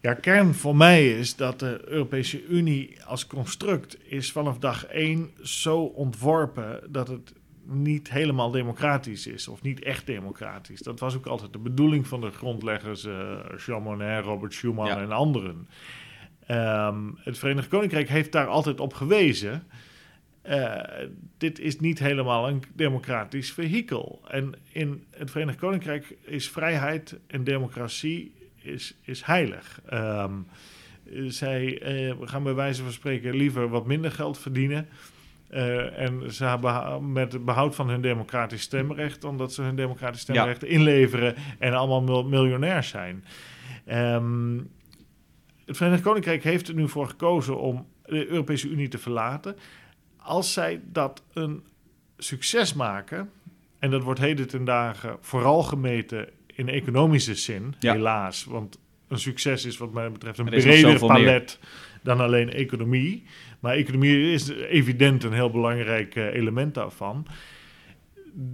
Ja, 0.00 0.14
kern 0.14 0.54
voor 0.54 0.76
mij 0.76 1.18
is 1.18 1.36
dat 1.36 1.58
de 1.58 1.80
Europese 1.84 2.46
Unie 2.46 2.96
als 3.04 3.26
construct 3.26 3.96
is 4.10 4.32
vanaf 4.32 4.58
dag 4.58 4.86
één 4.86 5.30
zo 5.42 5.80
ontworpen 5.80 6.80
dat 6.88 7.08
het 7.08 7.32
niet 7.70 8.10
helemaal 8.10 8.50
democratisch 8.50 9.26
is 9.26 9.48
of 9.48 9.62
niet 9.62 9.82
echt 9.82 10.06
democratisch. 10.06 10.80
Dat 10.80 11.00
was 11.00 11.16
ook 11.16 11.26
altijd 11.26 11.52
de 11.52 11.58
bedoeling 11.58 12.06
van 12.06 12.20
de 12.20 12.30
grondleggers 12.30 13.04
eh, 13.04 13.38
Jean 13.66 13.82
Monnet, 13.82 14.24
Robert 14.24 14.54
Schuman 14.54 14.86
Ja. 14.86 15.00
en 15.00 15.12
anderen. 15.12 15.68
Ehm, 16.46 16.98
het 17.16 17.38
Verenigd 17.38 17.68
Koninkrijk 17.68 18.08
heeft 18.08 18.32
daar 18.32 18.46
altijd 18.46 18.80
op 18.80 18.94
gewezen. 18.94 19.62
eh, 20.42 20.80
dit 21.38 21.58
is 21.58 21.78
niet 21.80 21.98
helemaal 21.98 22.48
een 22.48 22.62
democratisch 22.74 23.52
vehikel. 23.52 24.20
En 24.28 24.54
in 24.72 25.04
het 25.10 25.30
Verenigd 25.30 25.58
Koninkrijk 25.58 26.16
is 26.24 26.48
vrijheid 26.50 27.18
en 27.26 27.44
democratie 27.44 28.32
is, 28.56 28.94
is 29.02 29.22
heilig. 29.22 29.80
Ehm, 29.86 30.32
zij 31.26 31.80
eh, 31.82 32.14
gaan 32.20 32.42
bij 32.42 32.54
wijze 32.54 32.82
van 32.82 32.92
spreken 32.92 33.36
liever 33.36 33.68
wat 33.68 33.86
minder 33.86 34.10
geld 34.12 34.38
verdienen. 34.38 34.88
Eh, 35.48 35.98
en 35.98 36.32
ze 36.34 36.44
hebben 36.44 37.12
met 37.12 37.44
behoud 37.44 37.74
van 37.74 37.88
hun 37.88 38.00
democratisch 38.00 38.62
stemrecht, 38.62 39.24
omdat 39.24 39.52
ze 39.52 39.62
hun 39.62 39.76
democratisch 39.76 40.20
stemrecht 40.20 40.64
inleveren 40.64 41.34
en 41.58 41.72
allemaal 41.74 42.02
mil- 42.02 42.24
miljonair 42.28 42.82
zijn. 42.82 43.24
Ehm, 43.84 44.56
het 45.64 45.76
Verenigd 45.76 46.02
Koninkrijk 46.02 46.42
heeft 46.44 46.68
er 46.68 46.74
nu 46.74 46.88
voor 46.88 47.08
gekozen 47.08 47.58
om 47.60 47.86
de 48.04 48.26
Europese 48.28 48.68
Unie 48.68 48.88
te 48.88 48.98
verlaten. 48.98 49.56
Als 50.16 50.52
zij 50.52 50.80
dat 50.84 51.22
een 51.32 51.62
succes 52.18 52.74
maken, 52.74 53.30
en 53.78 53.90
dat 53.90 54.02
wordt 54.02 54.20
heden 54.20 54.48
ten 54.48 54.64
dagen 54.64 55.16
vooral 55.20 55.62
gemeten 55.62 56.28
in 56.46 56.68
economische 56.68 57.34
zin, 57.34 57.74
Ja. 57.80 57.92
helaas. 57.92 58.44
Want 58.44 58.78
een 59.08 59.18
succes 59.18 59.64
is 59.64 59.76
wat 59.78 59.92
mij 59.92 60.10
betreft 60.12 60.38
een 60.38 60.52
Er 60.52 60.60
breder 60.60 61.12
meer. 61.12 61.58
Dan 62.08 62.20
alleen 62.20 62.52
economie. 62.52 63.22
Maar 63.60 63.74
economie 63.74 64.32
is 64.32 64.48
evident 64.50 65.24
een 65.24 65.32
heel 65.32 65.50
belangrijk 65.50 66.14
eh, 66.16 66.34
element 66.34 66.74
daarvan. 66.74 67.26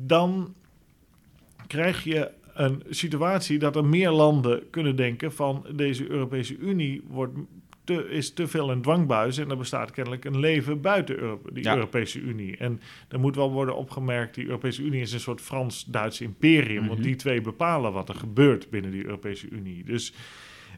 Dan 0.07 0.55
krijg 1.67 2.05
je 2.05 2.31
een 2.55 2.83
situatie 2.91 3.59
dat 3.59 3.77
er 3.77 3.85
meer 3.85 4.11
landen 4.11 4.71
kunnen 4.71 4.97
denken 4.97 5.33
van 5.33 5.67
deze 5.75 6.11
Europese 6.11 6.57
Unie 6.57 7.03
wordt 7.09 7.39
te, 7.85 8.09
is 8.11 8.33
te 8.33 8.47
veel 8.47 8.71
een 8.71 8.83
dwangbuis 8.83 9.39
en 9.39 9.51
er 9.51 9.57
bestaat 9.57 9.91
kennelijk 9.91 10.25
een 10.25 10.39
leven 10.39 10.81
buiten 10.81 11.19
Europe, 11.19 11.53
die 11.53 11.65
Ja. 11.65 11.75
Europese 11.75 12.21
Unie. 12.21 12.57
En 12.57 12.81
er 13.09 13.21
moet 13.21 13.37
wel 13.37 13.53
worden 13.53 13.77
opgemerkt, 13.77 14.35
die 14.35 14.45
Europese 14.47 14.83
Unie 14.83 15.01
is 15.01 15.13
een 15.13 15.21
soort 15.21 15.41
Frans-Duits 15.41 16.21
imperium, 16.21 16.81
Mhm. 16.81 16.89
want 16.89 17.03
die 17.03 17.17
twee 17.17 17.41
bepalen 17.41 17.93
wat 17.93 18.09
er 18.09 18.15
gebeurt 18.15 18.71
binnen 18.71 18.91
die 18.91 19.05
Europese 19.05 19.49
Unie. 19.51 19.85
Dus 19.85 20.13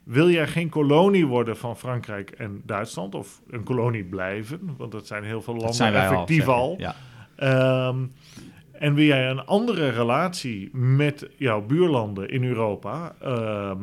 wil 0.07 0.31
jij 0.31 0.47
geen 0.47 0.69
kolonie 0.69 1.27
worden 1.27 1.57
van 1.57 1.77
Frankrijk 1.77 2.31
en 2.31 2.63
Duitsland, 2.65 3.15
of 3.15 3.41
een 3.51 3.63
kolonie 3.63 4.05
blijven, 4.05 4.75
want 4.79 4.93
dat 4.93 5.07
zijn 5.07 5.25
heel 5.25 5.43
veel 5.43 5.55
landen 5.55 5.73
effectief 6.13 6.49
al, 6.49 6.75
Ja. 6.79 6.95
Ehm, 7.37 7.97
en 8.73 8.95
wil 8.95 9.05
jij 9.05 9.31
een 9.31 9.45
andere 9.47 9.89
relatie 9.89 10.77
met 10.77 11.29
jouw 11.37 11.63
buurlanden 11.63 12.29
in 12.31 12.45
Europa, 12.45 13.15
ehm, 13.21 13.79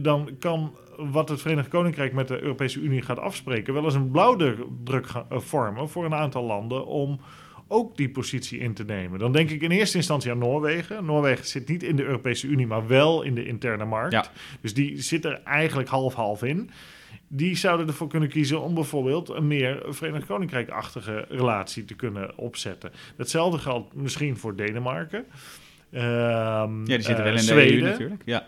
dan 0.00 0.30
kan 0.38 0.72
wat 0.96 1.28
het 1.28 1.40
Verenigd 1.40 1.68
Koninkrijk 1.68 2.12
met 2.12 2.28
de 2.28 2.42
Europese 2.42 2.80
Unie 2.80 3.02
gaat 3.02 3.18
afspreken 3.18 3.74
wel 3.74 3.84
eens 3.84 3.94
een 3.94 4.10
blauwdruk 4.10 5.06
ga- 5.06 5.26
eh, 5.28 5.38
vormen 5.38 5.88
voor 5.88 6.04
een 6.04 6.14
aantal 6.14 6.44
landen 6.44 6.86
om 6.86 7.20
ook 7.72 7.96
die 7.96 8.10
positie 8.10 8.58
in 8.58 8.74
te 8.74 8.84
nemen. 8.84 9.18
Dan 9.18 9.32
denk 9.32 9.50
ik 9.50 9.62
in 9.62 9.70
eerste 9.70 9.96
instantie 9.96 10.30
aan 10.30 10.38
Noorwegen. 10.38 11.04
Noorwegen 11.04 11.46
zit 11.46 11.68
niet 11.68 11.82
in 11.82 11.96
de 11.96 12.04
Europese 12.04 12.46
Unie, 12.46 12.66
maar 12.66 12.86
wel 12.86 13.22
in 13.22 13.34
de 13.34 13.46
interne 13.46 13.84
markt. 13.84 14.12
Ja. 14.12 14.26
Dus 14.60 14.74
die 14.74 15.02
zit 15.02 15.24
er 15.24 15.40
eigenlijk 15.44 15.88
half-half 15.88 16.42
in. 16.42 16.70
Die 17.28 17.56
zouden 17.56 17.86
ervoor 17.86 18.08
kunnen 18.08 18.28
kiezen 18.28 18.60
om 18.60 18.74
bijvoorbeeld 18.74 19.28
een 19.28 19.46
meer 19.46 19.82
Verenigd 19.88 20.26
Koninkrijk-achtige 20.26 21.24
relatie 21.28 21.84
te 21.84 21.94
kunnen 21.94 22.38
opzetten. 22.38 22.92
Hetzelfde 23.16 23.58
geldt 23.58 23.94
misschien 23.94 24.36
voor 24.36 24.56
Denemarken. 24.56 25.24
Ehm, 25.90 26.04
ja, 26.04 26.96
die 26.96 27.00
zitten 27.00 27.16
eh, 27.16 27.22
wel 27.22 27.32
in 27.32 27.36
de 27.36 27.42
Zweden. 27.42 27.82
EU 27.82 27.90
natuurlijk. 27.90 28.22
Ja. 28.24 28.46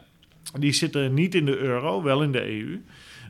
Die 0.58 0.72
zitten 0.72 1.14
niet 1.14 1.34
in 1.34 1.44
de 1.44 1.56
euro, 1.56 2.02
wel 2.02 2.22
in 2.22 2.32
de 2.32 2.42
EU. 2.48 2.80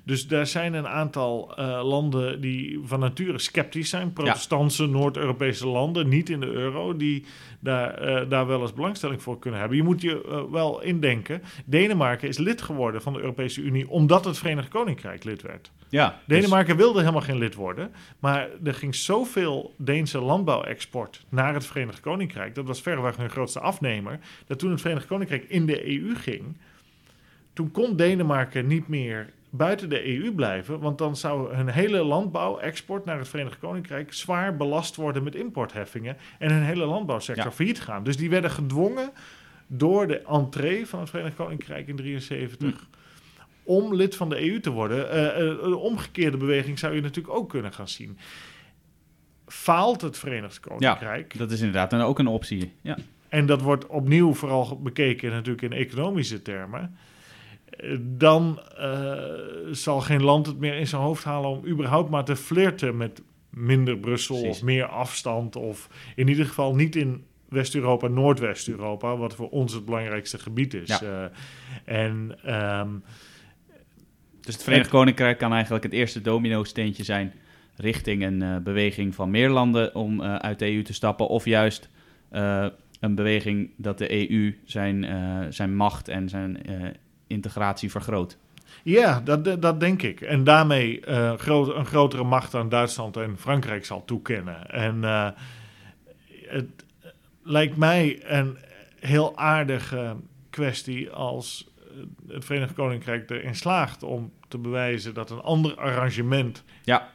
Dus 0.05 0.27
daar 0.27 0.47
zijn 0.47 0.75
een 0.75 0.89
aantal 0.89 1.57
eh, 1.57 1.81
landen 1.85 2.41
die 2.41 2.81
van 2.85 3.01
nature 3.01 3.39
sceptisch 3.39 3.89
zijn. 3.89 4.13
Protestantse 4.13 4.87
Noord-Europese 4.87 5.67
landen, 5.67 6.09
niet 6.09 6.31
in 6.31 6.41
de 6.41 6.47
euro, 6.47 6.97
die 6.97 7.25
daar, 7.61 7.95
eh, 7.95 8.29
daar 8.29 8.47
wel 8.47 8.61
eens 8.61 8.73
belangstelling 8.73 9.23
voor 9.23 9.39
kunnen 9.39 9.61
hebben. 9.61 9.79
Je 9.79 9.85
moet 9.85 10.01
je 10.01 10.25
eh, 10.29 10.43
wel 10.51 10.83
indenken, 10.83 11.43
Denemarken 11.65 12.29
is 12.29 12.39
lid 12.39 12.63
geworden 12.63 13.03
van 13.03 13.13
de 13.13 13.21
Europese 13.21 13.61
Unie 13.61 13.91
omdat 13.91 14.25
het 14.25 14.39
Verenigd 14.39 14.69
Koninkrijk 14.69 15.25
lid 15.25 15.43
werd. 15.43 15.71
ja. 15.89 16.21
dus- 16.27 16.39
Denemarken 16.39 16.77
wilde 16.77 16.99
helemaal 16.99 17.21
geen 17.21 17.39
lid 17.39 17.55
worden, 17.55 17.91
maar 18.19 18.49
er 18.65 18.75
ging 18.75 18.95
zoveel 18.95 19.75
Deense 19.77 20.19
landbouwexport 20.19 21.25
naar 21.29 21.55
het 21.55 21.67
Verenigd 21.67 22.01
Koninkrijk, 22.01 22.55
dat 22.55 22.67
was 22.67 22.83
verreweg 22.83 23.17
hun 23.17 23.31
grootste 23.31 23.61
afnemer, 23.61 24.19
dat 24.47 24.59
toen 24.59 24.71
het 24.71 24.81
Verenigd 24.81 25.07
Koninkrijk 25.07 25.45
in 25.49 25.67
de 25.67 25.89
EU 25.89 26.15
ging, 26.15 26.57
toen 27.53 27.71
kon 27.71 27.97
Denemarken 27.97 28.67
niet 28.67 28.89
meer 28.89 29.33
buiten 29.57 29.89
de 29.89 30.19
EU 30.19 30.33
blijven, 30.33 30.81
want 30.81 30.99
dan 30.99 31.17
zou 31.17 31.55
hun 31.55 31.69
hele 31.69 32.03
landbouwexport 32.05 33.05
naar 33.05 33.19
het 33.19 33.29
Verenigd 33.29 33.59
Koninkrijk 33.59 34.13
zwaar 34.13 34.57
belast 34.57 34.97
worden 34.97 35.23
met 35.23 35.35
importheffingen 35.35 36.17
en 36.39 36.53
hun 36.53 36.63
hele 36.63 36.85
landbouwsector 36.85 37.45
Ja. 37.45 37.53
failliet 37.53 37.81
gaan. 37.81 38.05
Dus 38.05 38.17
die 38.17 38.31
werden 38.31 38.51
gedwongen 38.51 39.11
door 39.67 40.07
de 40.07 40.21
entree 40.23 40.87
van 40.87 41.01
het 41.01 41.11
Verenigd 41.11 41.37
Koninkrijk 41.37 41.89
in 41.89 41.97
73 41.97 42.87
om 43.63 43.95
lid 43.95 44.17
van 44.17 44.29
de 44.29 44.51
EU 44.51 44.61
te 44.61 44.71
worden. 44.71 45.11
Eh, 45.11 45.27
eh, 45.27 45.59
een 45.63 45.75
omgekeerde 45.75 46.37
beweging 46.37 46.79
zou 46.79 46.95
je 46.95 47.01
natuurlijk 47.01 47.35
ook 47.35 47.49
kunnen 47.49 47.73
gaan 47.73 47.89
zien. 47.89 48.19
Faalt 49.47 50.01
het 50.01 50.19
Verenigd 50.19 50.61
Koninkrijk, 50.61 51.39
Dat 51.39 51.51
is 51.51 51.59
inderdaad 51.59 51.91
dan 51.91 52.01
ook 52.01 52.19
een 52.19 52.27
optie. 52.27 52.73
Ja. 52.81 52.97
en 53.29 53.47
dat 53.47 53.61
wordt 53.61 53.87
opnieuw 53.87 54.35
vooral 54.35 54.81
bekeken 54.83 55.31
natuurlijk 55.31 55.63
in 55.63 55.73
economische 55.73 56.43
termen, 56.43 56.97
dan 58.01 58.61
eh, 58.79 59.23
zal 59.71 60.01
geen 60.01 60.23
land 60.23 60.47
het 60.47 60.59
meer 60.59 60.75
in 60.75 60.87
zijn 60.87 61.03
hoofd 61.03 61.25
halen 61.25 61.51
om 61.51 61.67
überhaupt 61.67 62.11
maar 62.11 62.25
te 62.25 62.37
flirten 62.37 62.97
met 62.97 63.23
minder 63.51 63.99
Brussel 63.99 64.37
Precies. 64.41 64.57
of 64.57 64.65
meer 64.65 64.87
afstand 64.87 65.57
of 65.57 65.89
in 66.17 66.29
ieder 66.29 66.47
geval 66.47 66.75
niet 66.75 66.97
in 66.97 67.25
West-Europa, 67.49 68.09
Noordwest-Europa, 68.09 69.17
wat 69.17 69.35
voor 69.35 69.49
ons 69.49 69.73
het 69.73 69.85
belangrijkste 69.85 70.39
gebied 70.39 70.75
is. 70.75 70.99
Ja. 70.99 71.01
Eh, 71.01 72.05
en 72.05 72.39
ehm, 72.45 72.89
Dus 74.41 74.55
het 74.55 74.63
Verenigd 74.63 74.91
Koninkrijk 74.91 75.39
kan 75.39 75.53
eigenlijk 75.53 75.85
het 75.85 75.93
eerste 75.93 76.21
domino-steentje 76.21 77.05
zijn 77.05 77.33
richting 77.77 78.23
een 78.23 78.43
eh, 78.43 78.57
beweging 78.57 79.15
van 79.15 79.31
meer 79.31 79.51
landen 79.51 79.95
om 79.95 80.23
uit 80.23 80.59
de 80.59 80.73
EU 80.73 80.83
te 80.83 80.95
stappen. 80.95 81.29
Of 81.29 81.45
juist 81.45 81.89
een 83.01 83.15
beweging 83.15 83.71
dat 83.77 83.99
de 83.99 84.31
EU 84.31 84.59
zijn, 84.65 85.07
zijn 85.53 85.77
macht 85.77 86.09
en 86.09 86.29
zijn 86.29 86.57
integratie 87.35 87.91
vergroot. 87.91 88.39
Ja, 88.83 89.21
dat, 89.21 89.63
dat- 89.63 89.81
denk 89.81 90.03
ik. 90.03 90.21
En 90.21 90.45
daarmee 90.45 91.03
groot, 91.37 91.75
een 91.77 91.87
grotere 91.87 92.25
macht 92.25 92.55
aan 92.55 92.69
Duitsland 92.69 93.17
en 93.17 93.39
Frankrijk 93.39 93.85
zal 93.85 94.05
toekennen. 94.05 94.71
En 94.71 95.05
eh, 95.05 95.29
het 96.47 96.85
lijkt 97.43 97.77
mij 97.77 98.21
een 98.25 98.59
heel 99.01 99.37
aardige 99.37 100.17
kwestie 100.51 101.11
als 101.11 101.69
eh, 101.79 102.35
het 102.35 102.45
Verenigd 102.45 102.75
Koninkrijk 102.75 103.31
erin 103.31 103.55
slaagt 103.55 104.03
om 104.03 104.33
te 104.49 104.59
bewijzen 104.59 105.15
dat 105.15 105.31
een 105.31 105.41
ander 105.43 105.75
arrangement 105.77 106.65
Ja, 106.83 107.11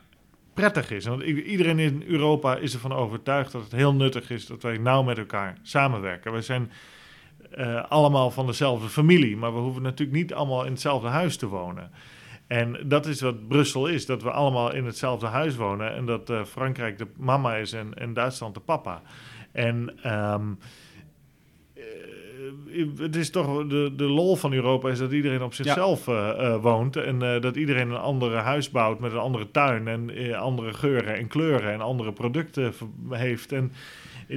prettig 0.53 0.91
is. 0.91 1.05
Want 1.05 1.23
iedereen 1.23 1.79
in 1.79 2.03
Europa 2.07 2.55
is 2.55 2.73
ervan 2.73 2.93
overtuigd 2.93 3.51
dat 3.51 3.63
het 3.63 3.71
heel 3.71 3.93
nuttig 3.93 4.29
is 4.29 4.45
dat 4.45 4.61
wij 4.63 4.77
nauw 4.77 5.03
met 5.03 5.17
elkaar 5.17 5.57
samenwerken. 5.61 6.31
We 6.33 6.41
zijn 6.41 6.71
eh, 7.51 7.83
allemaal 7.89 8.31
van 8.31 8.45
dezelfde 8.45 8.87
familie, 8.87 9.37
maar 9.37 9.53
we 9.53 9.59
hoeven 9.59 9.81
natuurlijk 9.81 10.17
niet 10.17 10.33
allemaal 10.33 10.65
in 10.65 10.71
hetzelfde 10.71 11.07
huis 11.07 11.37
te 11.37 11.47
wonen. 11.47 11.91
En 12.47 12.79
dat 12.85 13.05
is 13.05 13.21
wat 13.21 13.47
Brussel 13.47 13.87
is, 13.87 14.05
dat 14.05 14.23
we 14.23 14.31
allemaal 14.31 14.73
in 14.73 14.85
hetzelfde 14.85 15.25
huis 15.25 15.55
wonen 15.55 15.95
en 15.95 16.05
dat 16.05 16.29
uh, 16.29 16.43
Frankrijk 16.43 16.97
de 16.97 17.07
mama 17.17 17.55
is 17.55 17.73
en, 17.73 17.93
en 17.93 18.13
Duitsland 18.13 18.53
de 18.53 18.59
papa. 18.59 19.01
En 19.51 19.99
um, 20.05 20.57
het 22.97 23.15
is 23.15 23.29
toch 23.29 23.67
de, 23.67 23.93
de 23.95 24.03
lol 24.03 24.35
van 24.35 24.53
Europa 24.53 24.89
is 24.89 24.99
dat 24.99 25.11
iedereen 25.11 25.41
op 25.41 25.53
zichzelf 25.53 26.05
ja. 26.05 26.41
uh, 26.41 26.61
woont. 26.61 26.95
En 26.95 27.23
uh, 27.23 27.41
dat 27.41 27.55
iedereen 27.55 27.89
een 27.89 27.97
andere 27.97 28.35
huis 28.35 28.71
bouwt 28.71 28.99
met 28.99 29.11
een 29.11 29.17
andere 29.17 29.51
tuin 29.51 29.87
en 29.87 30.33
andere 30.35 30.73
geuren 30.73 31.15
en 31.15 31.27
kleuren 31.27 31.73
en 31.73 31.81
andere 31.81 32.13
producten 32.13 32.73
heeft. 33.09 33.51
En 33.51 33.71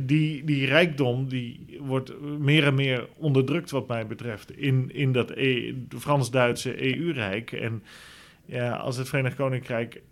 die, 0.02 0.44
die 0.44 0.66
rijkdom 0.66 1.28
die 1.28 1.78
wordt 1.80 2.20
meer 2.20 2.66
en 2.66 2.74
meer 2.74 3.08
onderdrukt 3.16 3.70
wat 3.70 3.88
mij 3.88 4.06
betreft 4.06 4.56
in, 4.56 4.90
in 4.92 5.12
dat 5.12 5.30
e 5.30 5.74
Frans-Duitse 5.88 6.96
EU-rijk. 6.96 7.52
En 7.52 7.82
ja, 8.44 8.76
als 8.76 8.96
het 8.96 9.08
Verenigd 9.08 9.36
Koninkrijk 9.36 10.02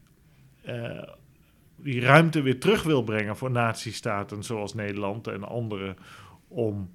die 1.82 2.00
ruimte 2.00 2.42
weer 2.42 2.60
terug 2.60 2.82
wil 2.82 3.02
brengen 3.02 3.36
voor 3.36 3.50
natiestaten 3.50 4.42
zoals 4.42 4.74
Nederland 4.74 5.26
en 5.26 5.44
andere 5.44 5.94
om 6.48 6.90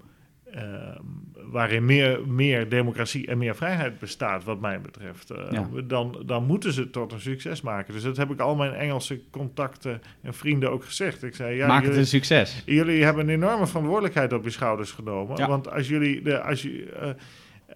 waarin 1.52 1.86
meer, 1.86 2.28
meer 2.28 2.70
democratie 2.70 3.28
en 3.28 3.38
meer 3.38 3.56
vrijheid 3.56 4.00
bestaat, 4.00 4.44
wat 4.44 4.60
mij 4.60 4.82
betreft, 4.82 5.32
ja. 5.52 5.68
dan, 5.84 6.24
dan 6.26 6.46
moeten 6.46 6.74
ze 6.74 6.82
het 6.82 6.91
tot 6.91 7.12
een 7.12 7.22
succes 7.22 7.62
maken. 7.62 7.94
Dus 7.94 8.04
dat 8.04 8.18
heb 8.18 8.32
ik 8.32 8.39
al 8.39 8.56
mijn 8.56 8.74
Engelse 8.74 9.22
contacten 9.30 10.02
en 10.22 10.34
vrienden 10.34 10.72
ook 10.72 10.86
gezegd. 10.86 11.24
Ik 11.24 11.36
zei, 11.36 11.56
ja, 11.56 11.68
Maak 11.68 11.82
jullie, 11.82 11.89
het 11.89 12.00
een 12.00 12.10
succes. 12.10 12.63
Jullie 12.65 13.04
hebben 13.04 13.24
een 13.24 13.34
enorme 13.34 13.68
verantwoordelijkheid 13.68 14.34
op 14.34 14.44
je 14.44 14.50
schouders 14.50 14.91
genomen. 14.91 15.38
Ja. 15.38 15.48
Want 15.48 15.72
als 15.72 15.88
jullie, 15.88 16.22
de, 16.22 16.41
als, 16.41 16.62
je, 16.62 17.15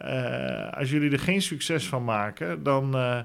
uh, 0.01 0.77
als 0.77 0.89
jullie 0.89 1.11
er 1.11 1.19
geen 1.19 1.41
succes 1.41 1.87
van 1.87 2.03
maken, 2.03 2.63
dan 2.63 2.95
uh, 2.95 3.19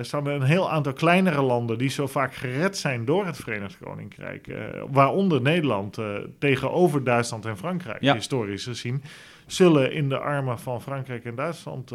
staan 0.00 0.26
er 0.26 0.34
een 0.34 0.42
heel 0.42 0.70
aantal 0.70 0.92
kleinere 0.92 1.42
landen 1.42 1.78
die 1.78 1.88
zo 1.88 2.06
vaak 2.06 2.34
gered 2.34 2.76
zijn 2.76 3.04
door 3.04 3.26
het 3.26 3.36
Verenigd 3.36 3.78
Koninkrijk. 3.78 4.46
Uh, 4.46 4.56
waaronder 4.90 5.42
Nederland 5.42 5.98
uh, 5.98 6.06
tegenover 6.38 7.04
Duitsland 7.04 7.46
en 7.46 7.56
Frankrijk, 7.56 8.02
ja. 8.02 8.14
historisch 8.14 8.64
gezien. 8.64 9.02
Zullen 9.46 9.92
in 9.92 10.08
de 10.08 10.18
armen 10.18 10.58
van 10.58 10.82
Frankrijk 10.82 11.24
en 11.24 11.34
Duitsland 11.34 11.92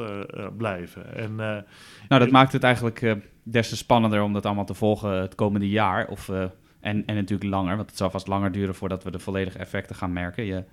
blijven. 0.57 1.15
En, 1.15 1.35
nou, 1.35 1.63
dat 2.07 2.31
maakt 2.31 2.53
het 2.53 2.63
eigenlijk 2.63 3.15
des 3.43 3.69
te 3.69 3.77
spannender 3.77 4.21
om 4.21 4.33
dat 4.33 4.45
allemaal 4.45 4.65
te 4.65 4.73
volgen 4.73 5.11
het 5.11 5.35
komende 5.35 5.69
jaar. 5.69 6.07
Of, 6.07 6.29
en, 6.29 7.05
en 7.05 7.15
natuurlijk 7.15 7.49
langer, 7.49 7.75
want 7.75 7.89
het 7.89 7.97
zal 7.97 8.09
vast 8.09 8.27
langer 8.27 8.51
duren 8.51 8.75
voordat 8.75 9.03
we 9.03 9.11
de 9.11 9.19
volledige 9.19 9.57
effecten 9.57 9.95
gaan 9.95 10.13
merken. 10.13 10.45
Je, 10.45 10.63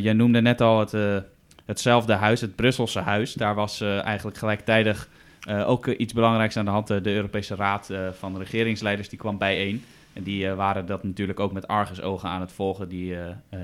jij 0.00 0.12
noemde 0.12 0.40
net 0.40 0.60
al 0.60 0.80
het, 0.80 1.22
hetzelfde 1.64 2.12
huis, 2.12 2.40
het 2.40 2.56
Brusselse 2.56 3.00
huis. 3.00 3.32
Daar 3.32 3.54
was 3.54 3.80
eigenlijk 3.80 4.36
gelijktijdig 4.36 5.08
uh, 5.48 5.68
ook 5.68 5.86
uh, 5.86 5.98
iets 5.98 6.12
belangrijks 6.12 6.56
aan 6.56 6.64
de 6.64 6.70
hand. 6.70 6.90
Uh, 6.90 7.02
de 7.02 7.12
Europese 7.12 7.54
Raad 7.54 7.90
van 8.12 8.38
Regeringsleiders 8.38 9.08
die 9.08 9.18
kwam 9.18 9.38
bijeen. 9.38 9.84
En 10.12 10.22
die 10.22 10.48
waren 10.48 10.86
dat 10.86 11.04
natuurlijk 11.04 11.40
ook 11.40 11.52
met 11.52 11.68
argusogen 11.68 12.28
aan 12.28 12.40
het 12.40 12.52
volgen, 12.52 12.88
die, 12.88 13.16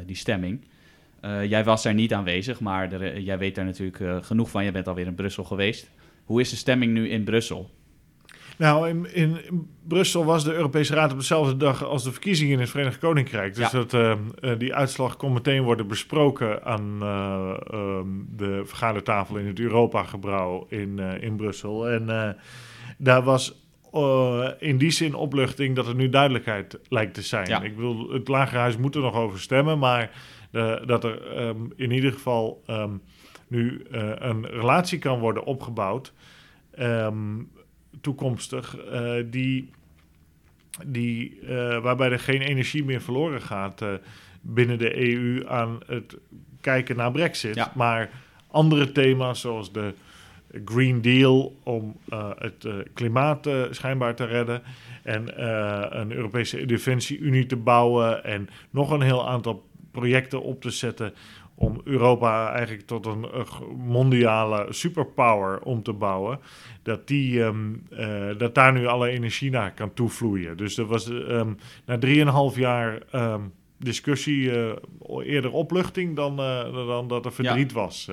die 0.07 0.17
stemming. 0.17 0.61
jij 1.49 1.65
was 1.65 1.83
daar 1.83 1.95
niet 1.95 2.15
aanwezig, 2.15 2.61
maar 2.61 2.93
er, 2.93 3.21
jij 3.21 3.39
weet 3.39 3.55
daar 3.55 3.65
natuurlijk 3.65 4.25
genoeg 4.25 4.51
van. 4.51 4.65
Je 4.65 4.73
bent 4.73 4.89
alweer 4.89 5.07
in 5.07 5.15
Brussel 5.15 5.45
geweest. 5.45 5.91
Hoe 6.25 6.41
is 6.41 6.51
de 6.51 6.57
stemming 6.57 6.93
nu 6.93 7.09
in 7.09 7.25
Brussel? 7.25 7.71
Nou, 8.59 8.89
in, 8.89 9.15
in, 9.15 9.39
Brussel 9.89 10.25
was 10.25 10.45
de 10.45 10.55
Europese 10.55 10.95
Raad 10.95 11.13
op 11.13 11.19
dezelfde 11.19 11.57
dag 11.57 11.85
als 11.85 12.05
de 12.05 12.13
verkiezingen 12.13 12.53
in 12.53 12.61
het 12.61 12.71
Verenigd 12.71 12.99
Koninkrijk. 12.99 13.55
Dus 13.55 13.71
ja. 13.71 13.79
dat, 13.85 13.93
uh, 13.93 14.15
die 14.59 14.75
uitslag 14.75 15.17
kon 15.17 15.33
meteen 15.33 15.63
worden 15.63 15.87
besproken 15.87 16.65
aan 16.65 16.99
uh, 17.03 17.57
um, 17.73 18.29
de 18.37 18.63
vergadertafel 18.65 19.37
in 19.37 19.47
het 19.47 19.61
Europa-gebouw 19.61 20.67
in, 20.69 20.99
in 20.99 21.37
Brussel. 21.37 21.89
En 21.89 22.37
daar 22.99 23.23
was 23.23 23.61
in 24.59 24.79
die 24.79 24.91
zin 24.91 25.15
opluchting 25.15 25.77
dat 25.77 25.87
er 25.87 25.95
nu 25.95 26.09
duidelijkheid 26.09 26.79
lijkt 26.89 27.15
te 27.15 27.23
zijn. 27.23 27.49
Ja. 27.49 27.63
Ik 27.63 27.75
bedoel, 27.77 28.11
het 28.11 28.29
Lagerhuis 28.29 28.77
moet 28.77 28.95
er 28.95 29.01
nog 29.01 29.15
over 29.15 29.41
stemmen, 29.41 29.79
maar 29.79 30.11
dat 30.87 31.05
er 31.05 31.47
um, 31.47 31.73
in 31.77 31.91
ieder 31.91 32.13
geval 32.13 32.63
um, 32.67 33.03
nu 33.49 33.87
een 33.91 34.47
relatie 34.47 34.99
kan 34.99 35.19
worden 35.19 35.45
opgebouwd 35.45 36.13
toekomstig, 38.01 38.77
uh, 38.93 39.13
die, 39.31 39.71
die, 40.87 41.41
uh, 41.43 41.79
waarbij 41.79 42.11
er 42.11 42.19
geen 42.19 42.41
energie 42.41 42.85
meer 42.85 43.01
verloren 43.01 43.43
gaat 43.43 43.83
uh, 43.83 43.89
binnen 44.41 44.79
de 44.79 45.15
EU 45.15 45.49
aan 45.49 45.81
het 45.87 46.17
kijken 46.61 46.97
naar 46.97 47.13
Brexit. 47.13 47.55
Ja. 47.55 47.73
Maar 47.75 48.11
andere 48.47 48.93
thema's 48.93 49.41
zoals 49.41 49.73
de 49.73 49.95
Green 50.65 51.03
Deal 51.03 51.57
om 51.63 51.97
het 52.39 52.67
klimaat 52.95 53.49
schijnbaar 53.71 54.15
te 54.15 54.25
redden 54.25 54.63
en 55.03 55.43
een 56.01 56.13
Europese 56.13 56.67
defensie-unie 56.67 57.47
te 57.47 57.57
bouwen 57.57 58.25
en 58.25 58.49
nog 58.71 58.91
een 58.91 59.01
heel 59.01 59.29
aantal 59.29 59.65
projecten 59.91 60.43
op 60.43 60.61
te 60.61 60.71
zetten 60.71 61.15
om 61.63 61.81
Europa 61.85 62.53
eigenlijk 62.53 62.87
tot 62.87 63.07
een 63.07 63.27
mondiale 63.77 64.67
superpower 64.69 65.61
om 65.61 65.83
te 65.83 65.93
bouwen, 65.93 66.39
dat, 66.83 67.07
die, 67.07 67.41
um, 67.41 67.83
uh, 67.91 68.39
dat 68.39 68.55
daar 68.55 68.73
nu 68.73 68.87
alle 68.87 69.09
energie 69.09 69.51
naar 69.51 69.73
kan 69.75 69.95
toevloeien. 69.95 70.57
Dus 70.57 70.79
er 70.79 70.87
was 70.87 71.09
um, 71.09 71.57
na 71.87 71.99
drieënhalf 71.99 72.57
jaar 72.57 73.03
um, 73.13 73.53
discussie 73.79 74.43
uh, 74.43 74.73
eerder 75.23 75.53
opluchting 75.53 76.17
dan, 76.17 76.41
uh, 76.41 76.87
dan 76.87 77.09
dat 77.09 77.25
er 77.25 77.33
verdriet 77.33 77.71
ja. 77.71 77.77
was. 77.77 78.11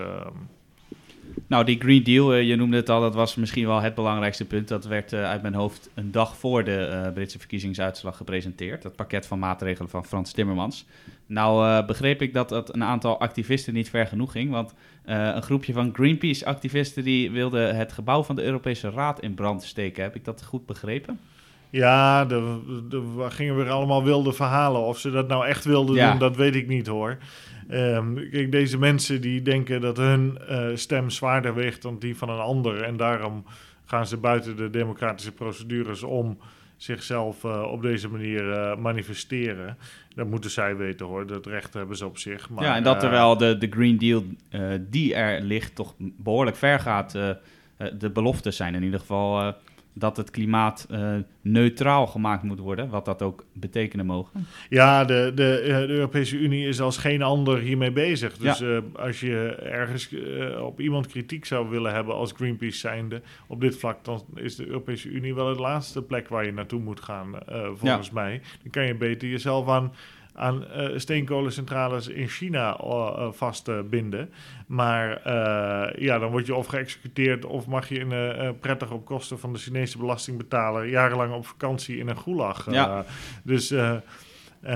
Nou, 1.47 1.65
die 1.65 1.79
Green 1.79 2.03
Deal, 2.03 2.33
je 2.35 2.55
noemde 2.55 2.77
het 2.77 2.89
al, 2.89 3.01
dat 3.01 3.15
was 3.15 3.35
misschien 3.35 3.67
wel 3.67 3.81
het 3.81 3.95
belangrijkste 3.95 4.45
punt. 4.45 4.67
Dat 4.67 4.85
werd 4.85 5.13
uit 5.13 5.41
mijn 5.41 5.53
hoofd 5.53 5.89
een 5.93 6.11
dag 6.11 6.37
voor 6.37 6.63
de 6.63 7.11
Britse 7.13 7.39
verkiezingsuitslag 7.39 8.17
gepresenteerd. 8.17 8.81
Dat 8.81 8.95
pakket 8.95 9.27
van 9.27 9.39
maatregelen 9.39 9.89
van 9.89 10.05
Frans 10.05 10.31
Timmermans. 10.31 10.85
Nou 11.25 11.85
begreep 11.85 12.21
ik 12.21 12.33
dat 12.33 12.49
dat 12.49 12.73
een 12.73 12.83
aantal 12.83 13.19
activisten 13.19 13.73
niet 13.73 13.89
ver 13.89 14.07
genoeg 14.07 14.31
ging, 14.31 14.51
want 14.51 14.73
een 15.03 15.41
groepje 15.41 15.73
van 15.73 15.93
Greenpeace-activisten 15.93 17.03
die 17.03 17.31
wilde 17.31 17.59
het 17.59 17.91
gebouw 17.91 18.23
van 18.23 18.35
de 18.35 18.43
Europese 18.43 18.89
Raad 18.89 19.21
in 19.21 19.33
brand 19.33 19.63
steken. 19.63 20.03
Heb 20.03 20.15
ik 20.15 20.25
dat 20.25 20.43
goed 20.43 20.65
begrepen? 20.65 21.19
Ja, 21.69 22.29
er 22.29 23.31
gingen 23.31 23.55
weer 23.55 23.69
allemaal 23.69 24.03
wilde 24.03 24.33
verhalen. 24.33 24.81
Of 24.81 24.99
ze 24.99 25.11
dat 25.11 25.27
nou 25.27 25.45
echt 25.45 25.65
wilden 25.65 25.95
ja. 25.95 26.09
doen, 26.09 26.19
dat 26.19 26.35
weet 26.35 26.55
ik 26.55 26.67
niet 26.67 26.87
hoor. 26.87 27.17
Um, 27.71 28.29
kijk, 28.29 28.51
deze 28.51 28.77
mensen 28.77 29.21
die 29.21 29.41
denken 29.41 29.81
dat 29.81 29.97
hun 29.97 30.37
uh, 30.49 30.67
stem 30.73 31.09
zwaarder 31.09 31.55
weegt 31.55 31.81
dan 31.81 31.99
die 31.99 32.17
van 32.17 32.29
een 32.29 32.39
ander. 32.39 32.81
En 32.81 32.97
daarom 32.97 33.45
gaan 33.85 34.07
ze 34.07 34.17
buiten 34.17 34.55
de 34.55 34.69
democratische 34.69 35.31
procedures 35.31 36.03
om 36.03 36.37
zichzelf 36.77 37.43
uh, 37.43 37.61
op 37.71 37.81
deze 37.81 38.09
manier 38.09 38.43
uh, 38.43 38.75
manifesteren. 38.75 39.77
Dat 40.15 40.27
moeten 40.27 40.49
zij 40.49 40.75
weten 40.75 41.05
hoor, 41.05 41.27
dat 41.27 41.45
recht 41.45 41.73
hebben 41.73 41.97
ze 41.97 42.05
op 42.05 42.17
zich. 42.17 42.49
Maar, 42.49 42.63
ja, 42.63 42.75
en 42.75 42.83
dat 42.83 42.99
terwijl 42.99 43.37
de, 43.37 43.57
de 43.57 43.67
Green 43.69 43.97
Deal 43.97 44.23
die 44.89 45.15
er 45.15 45.41
ligt 45.41 45.75
toch 45.75 45.95
behoorlijk 45.97 46.57
ver 46.57 46.79
gaat. 46.79 47.11
de 47.97 48.09
beloftes 48.13 48.55
zijn 48.55 48.75
in 48.75 48.83
ieder 48.83 48.99
geval 48.99 49.55
dat 49.99 50.17
het 50.17 50.31
klimaat 50.31 50.87
uh, 50.91 51.15
neutraal 51.41 52.07
gemaakt 52.07 52.43
moet 52.43 52.59
worden, 52.59 52.89
wat 52.89 53.05
dat 53.05 53.21
ook 53.21 53.45
betekenen 53.53 54.05
mogen? 54.05 54.45
Ja, 54.69 55.05
de, 55.05 55.31
de, 55.35 55.61
de 55.63 55.87
Europese 55.87 56.37
Unie 56.37 56.67
is 56.67 56.81
als 56.81 56.97
geen 56.97 57.21
ander 57.21 57.57
hiermee 57.57 57.91
bezig. 57.91 58.37
Dus 58.37 58.59
ja. 58.59 58.67
uh, 58.67 58.81
als 58.93 59.19
je 59.19 59.55
ergens 59.55 60.11
uh, 60.11 60.65
op 60.65 60.79
iemand 60.79 61.07
kritiek 61.07 61.45
zou 61.45 61.69
willen 61.69 61.93
hebben 61.93 62.15
als 62.15 62.31
Greenpeace 62.31 62.77
zijnde 62.77 63.21
op 63.47 63.61
dit 63.61 63.77
vlak, 63.77 64.03
dan 64.05 64.21
is 64.35 64.55
de 64.55 64.67
Europese 64.67 65.09
Unie 65.09 65.35
wel 65.35 65.53
de 65.53 65.61
laatste 65.61 66.01
plek 66.01 66.27
waar 66.27 66.45
je 66.45 66.53
naartoe 66.53 66.79
moet 66.79 67.01
gaan, 67.01 67.31
volgens 67.73 68.07
ja. 68.07 68.13
mij. 68.13 68.41
Dan 68.61 68.71
kan 68.71 68.85
je 68.85 68.95
beter 68.95 69.29
jezelf 69.29 69.67
aan 69.67 69.91
aan 70.39 70.65
uh, 70.75 70.97
steenkolencentrales 70.97 72.07
in 72.07 72.27
China 72.27 72.79
uh, 72.83 73.27
vastbinden. 73.31 74.29
Uh, 74.29 74.35
maar 74.67 75.31
ja, 76.01 76.19
dan 76.19 76.31
word 76.31 76.45
je 76.45 76.55
of 76.55 76.67
geëxecuteerd 76.67 77.45
of 77.45 77.65
mag 77.65 77.89
je 77.89 77.99
in, 77.99 78.13
prettig 78.59 78.91
op 78.91 79.05
kosten 79.05 79.39
van 79.39 79.53
de 79.53 79.59
Chinese 79.59 79.97
belastingbetaler 79.97 80.87
jarenlang 80.87 81.33
op 81.33 81.45
vakantie 81.45 81.97
in 81.97 82.07
een 82.09 82.19
gulag. 82.19 82.71
Ja. 82.71 83.05
dus 83.43 83.73
Uh, 84.63 84.71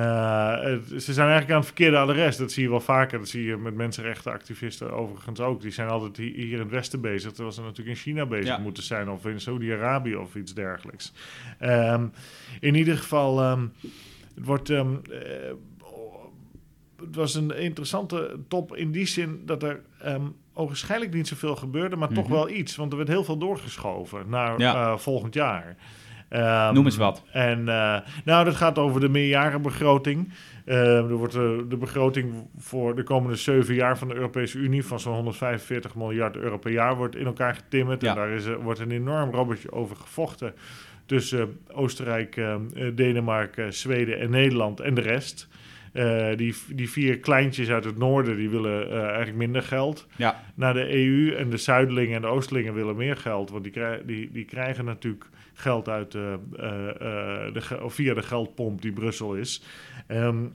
ze 0.98 1.14
zijn 1.14 1.30
eigenlijk 1.30 1.50
aan 1.50 1.58
het 1.58 1.66
verkeerde 1.66 1.98
adres. 1.98 2.38
Dat 2.38 2.52
zie 2.52 2.64
je 2.64 2.70
wel 2.70 2.80
vaker. 2.80 3.20
Dat 3.20 3.28
zie 3.28 3.44
je 3.44 3.58
met 3.58 3.74
mensenrechtenactivisten 3.74 4.92
overigens 4.92 5.40
ook. 5.40 5.62
Die 5.62 5.72
zijn 5.72 5.88
altijd 5.88 6.18
hier 6.18 6.52
in 6.52 6.60
het 6.60 6.70
Westen 6.70 7.02
bezig. 7.02 7.32
Terwijl 7.32 7.56
ze 7.56 7.62
natuurlijk 7.62 7.98
in 7.98 8.04
China 8.04 8.26
bezig 8.26 8.46
ja. 8.46 8.58
moeten 8.58 8.84
zijn. 8.84 9.10
Of 9.10 9.26
in 9.26 9.42
Saudi-Arabië 9.42 10.16
of 10.16 10.36
iets 10.36 10.54
dergelijks. 10.54 11.14
Um, 11.62 12.12
in 12.60 12.76
ieder 12.76 12.98
geval... 12.98 13.52
Um, 13.52 13.74
het 14.36 14.46
wordt. 14.46 14.70
Um, 14.70 15.02
uh, 15.10 15.18
het 17.06 17.16
was 17.16 17.36
een 17.36 17.58
interessante 17.58 18.40
top 18.48 18.76
in 18.76 18.92
die 18.92 19.06
zin 19.06 19.42
dat 19.46 19.64
er 19.64 19.82
um, 20.06 20.36
ogenschijnlijk 20.54 21.14
niet 21.14 21.28
zoveel 21.28 21.56
gebeurde, 21.56 21.96
maar 21.96 22.10
mm 22.10 22.16
-hmm. 22.16 22.24
toch 22.24 22.34
wel 22.34 22.50
iets. 22.50 22.76
Want 22.76 22.92
er 22.92 22.98
werd 22.98 23.10
heel 23.10 23.24
veel 23.24 23.38
doorgeschoven 23.38 24.30
naar 24.30 24.60
ja. 24.60 24.92
uh, 24.92 24.98
volgend 24.98 25.34
jaar. 25.34 25.76
Ehm, 26.30 26.74
Noem 26.74 26.86
eens 26.86 26.98
wat. 26.98 27.24
En 27.32 27.60
uh, 27.60 27.98
nou, 28.26 28.46
dat 28.46 28.56
gaat 28.56 28.78
over 28.78 29.02
de 29.02 29.10
meerjarenbegroting. 29.10 30.32
Uh, 30.66 30.98
er 30.98 31.16
wordt 31.16 31.34
de, 31.34 31.66
de 31.70 31.78
begroting 31.78 32.34
voor 32.58 32.96
de 32.96 33.04
komende 33.04 33.36
zeven 33.36 33.76
jaar 33.76 33.98
van 33.98 34.08
de 34.08 34.14
Europese 34.14 34.58
Unie 34.58 34.86
van 34.86 35.00
zo'n 35.00 35.14
145 35.14 35.96
miljard 35.96 36.36
euro 36.36 36.58
per 36.58 36.72
jaar 36.72 36.96
wordt 36.96 37.16
in 37.16 37.26
elkaar 37.26 37.56
getimmerd. 37.56 38.02
Ja. 38.02 38.10
En 38.10 38.16
daar 38.16 38.30
is, 38.30 38.46
wordt 38.62 38.80
een 38.80 38.92
enorm 38.92 39.32
robbertje 39.32 39.72
over 39.72 39.96
gevochten 39.96 40.54
tussen 41.06 41.60
Oostenrijk, 41.72 42.36
uh, 42.36 42.56
Denemarken, 42.94 43.74
Zweden 43.74 44.20
en 44.20 44.30
Nederland 44.30 44.80
en 44.80 44.94
de 44.94 45.02
rest. 45.02 45.48
Uh, 45.94 46.36
die, 46.36 46.56
die 46.70 46.90
vier 46.90 47.20
kleintjes 47.20 47.70
uit 47.70 47.84
het 47.84 47.98
noorden 47.98 48.38
die 48.38 48.50
willen 48.50 48.88
uh, 48.88 49.04
eigenlijk 49.04 49.38
minder 49.38 49.62
geld 49.62 50.08
ja. 50.16 50.44
naar 50.56 50.74
de 50.74 50.94
EU. 50.94 51.36
En 51.36 51.50
de 51.50 51.58
Zuidelingen 51.58 52.16
en 52.16 52.22
de 52.22 52.28
Oostelingen 52.28 52.74
willen 52.74 52.96
meer 52.96 53.18
geld. 53.18 53.50
Want 53.50 53.64
die, 53.64 53.72
krij 53.72 54.02
die, 54.06 54.32
die 54.32 54.46
krijgen 54.46 54.86
natuurlijk 54.86 55.30
geld 55.54 55.90
uit, 55.90 56.14
uh, 56.14 56.34
de, 56.52 57.80
of 57.82 57.94
via 57.94 58.14
de 58.14 58.24
geldpomp 58.24 58.82
die 58.82 58.92
Brussel 58.92 59.36
is. 59.36 59.64
Um, 60.08 60.54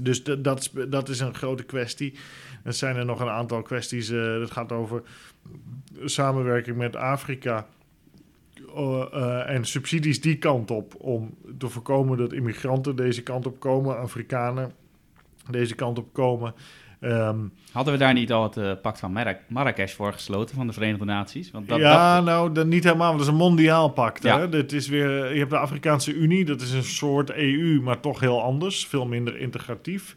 dus 0.00 0.24
dat, 0.24 0.70
dat 0.88 1.08
is 1.08 1.20
een 1.20 1.34
grote 1.34 1.64
kwestie. 1.64 2.14
Er 2.64 2.72
zijn 2.72 2.96
er 2.96 3.04
nog 3.04 3.20
een 3.20 3.28
aantal 3.28 3.62
kwesties. 3.62 4.08
dat 4.08 4.50
gaat 4.50 4.72
over 4.72 5.02
samenwerking 6.04 6.76
met 6.76 6.96
Afrika. 6.96 7.66
Uh, 8.76 9.50
en 9.50 9.64
subsidies 9.64 10.20
die 10.20 10.36
kant 10.36 10.70
op 10.70 10.94
om 10.98 11.34
te 11.58 11.68
voorkomen 11.68 12.18
dat 12.18 12.32
immigranten 12.32 12.96
deze 12.96 13.22
kant 13.22 13.46
op 13.46 13.60
komen, 13.60 13.98
Afrikanen 13.98 14.72
deze 15.50 15.74
kant 15.74 15.98
op 15.98 16.12
komen. 16.12 16.54
Um, 17.00 17.52
Hadden 17.72 17.92
we 17.92 17.98
daar 17.98 18.12
niet 18.12 18.32
al 18.32 18.42
het 18.42 18.56
uh, 18.56 18.72
pact 18.82 18.98
van 18.98 19.12
Mar 19.12 19.38
Marrakesh 19.48 19.94
voor 19.94 20.12
gesloten 20.12 20.56
van 20.56 20.66
de 20.66 20.72
Verenigde 20.72 21.04
Naties? 21.04 21.50
Want 21.50 21.68
dat, 21.68 21.78
ja, 21.78 22.16
dat... 22.16 22.24
nou, 22.24 22.52
dat 22.52 22.66
niet 22.66 22.84
helemaal. 22.84 23.06
Want 23.06 23.18
dat 23.18 23.26
is 23.26 23.32
een 23.32 23.38
mondiaal 23.38 23.88
pact. 23.88 24.22
Ja. 24.22 24.38
Hè? 24.38 24.48
Dit 24.48 24.72
is 24.72 24.88
weer, 24.88 25.32
je 25.32 25.38
hebt 25.38 25.50
de 25.50 25.58
Afrikaanse 25.58 26.12
Unie, 26.12 26.44
dat 26.44 26.60
is 26.60 26.72
een 26.72 26.84
soort 26.84 27.30
EU, 27.30 27.80
maar 27.80 28.00
toch 28.00 28.20
heel 28.20 28.42
anders, 28.42 28.86
veel 28.86 29.06
minder 29.06 29.38
integratief. 29.38 30.16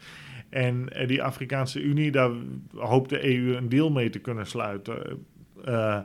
En 0.49 0.89
die 1.08 1.23
Afrikaanse 1.23 1.81
Unie, 1.81 2.12
daar 2.12 2.31
hoopt 2.75 3.10
de 3.10 3.25
EU 3.25 3.55
een 3.55 3.69
deal 3.69 3.91
mee 3.91 4.10
te 4.10 4.19
kunnen 4.19 4.47
sluiten. 4.47 5.25
Uh, 5.67 5.99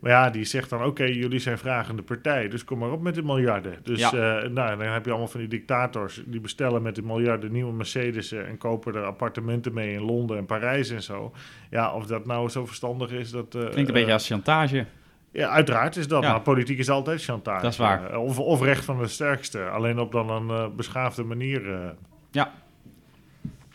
maar 0.00 0.10
ja, 0.10 0.30
die 0.30 0.44
zegt 0.44 0.70
dan: 0.70 0.84
oké, 0.84 1.04
jullie 1.04 1.38
zijn 1.38 1.58
vragende 1.58 2.02
partij, 2.02 2.48
dus 2.48 2.64
kom 2.64 2.78
maar 2.78 2.90
op 2.92 3.02
met 3.02 3.14
de 3.14 3.22
miljarden. 3.22 3.74
Dus 3.82 3.98
Ja. 4.10 4.40
eh, 4.40 4.48
nou, 4.50 4.78
dan 4.78 4.86
heb 4.88 5.04
je 5.04 5.10
allemaal 5.10 5.28
van 5.28 5.40
die 5.40 5.48
dictators 5.48 6.22
die 6.26 6.40
bestellen 6.40 6.82
met 6.82 6.94
de 6.94 7.02
miljarden 7.02 7.52
nieuwe 7.52 7.72
Mercedes'en 7.72 8.46
en 8.46 8.58
kopen 8.58 8.94
er 8.94 9.04
appartementen 9.04 9.74
mee 9.74 9.92
in 9.92 10.02
Londen 10.02 10.36
en 10.36 10.46
Parijs 10.46 10.90
en 10.90 11.02
zo. 11.02 11.32
Ja, 11.70 11.92
of 11.92 12.06
dat 12.06 12.26
nou 12.26 12.48
zo 12.48 12.66
verstandig 12.66 13.10
is, 13.10 13.30
dat. 13.30 13.54
eh, 13.54 13.60
Klinkt 13.60 13.76
een 13.76 13.86
eh, 13.86 13.92
beetje 13.92 14.12
als 14.12 14.26
chantage. 14.26 14.86
Ja, 15.32 15.48
uiteraard 15.48 15.96
is 15.96 16.08
dat. 16.08 16.22
Ja. 16.22 16.30
Maar 16.30 16.40
politiek 16.40 16.78
is 16.78 16.90
altijd 16.90 17.24
chantage. 17.24 17.62
Dat 17.62 17.70
is 17.72 17.78
waar. 17.78 18.10
Eh, 18.10 18.22
Of, 18.22 18.38
of 18.38 18.62
recht 18.62 18.84
van 18.84 18.98
de 18.98 19.06
sterkste. 19.08 19.64
Alleen 19.68 19.98
op 19.98 20.12
dan 20.12 20.30
een 20.30 20.48
eh, 20.50 20.66
beschaafde 20.76 21.24
manier. 21.24 21.72
eh. 21.74 21.88
Ja. 22.30 22.52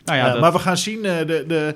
Nou 0.04 0.18
ja, 0.18 0.26
Eh, 0.26 0.32
dat- 0.32 0.40
Maar 0.40 0.52
we 0.52 0.58
gaan 0.58 0.76
zien, 0.76 1.04
eh, 1.04 1.18
de, 1.26 1.44
de 1.46 1.74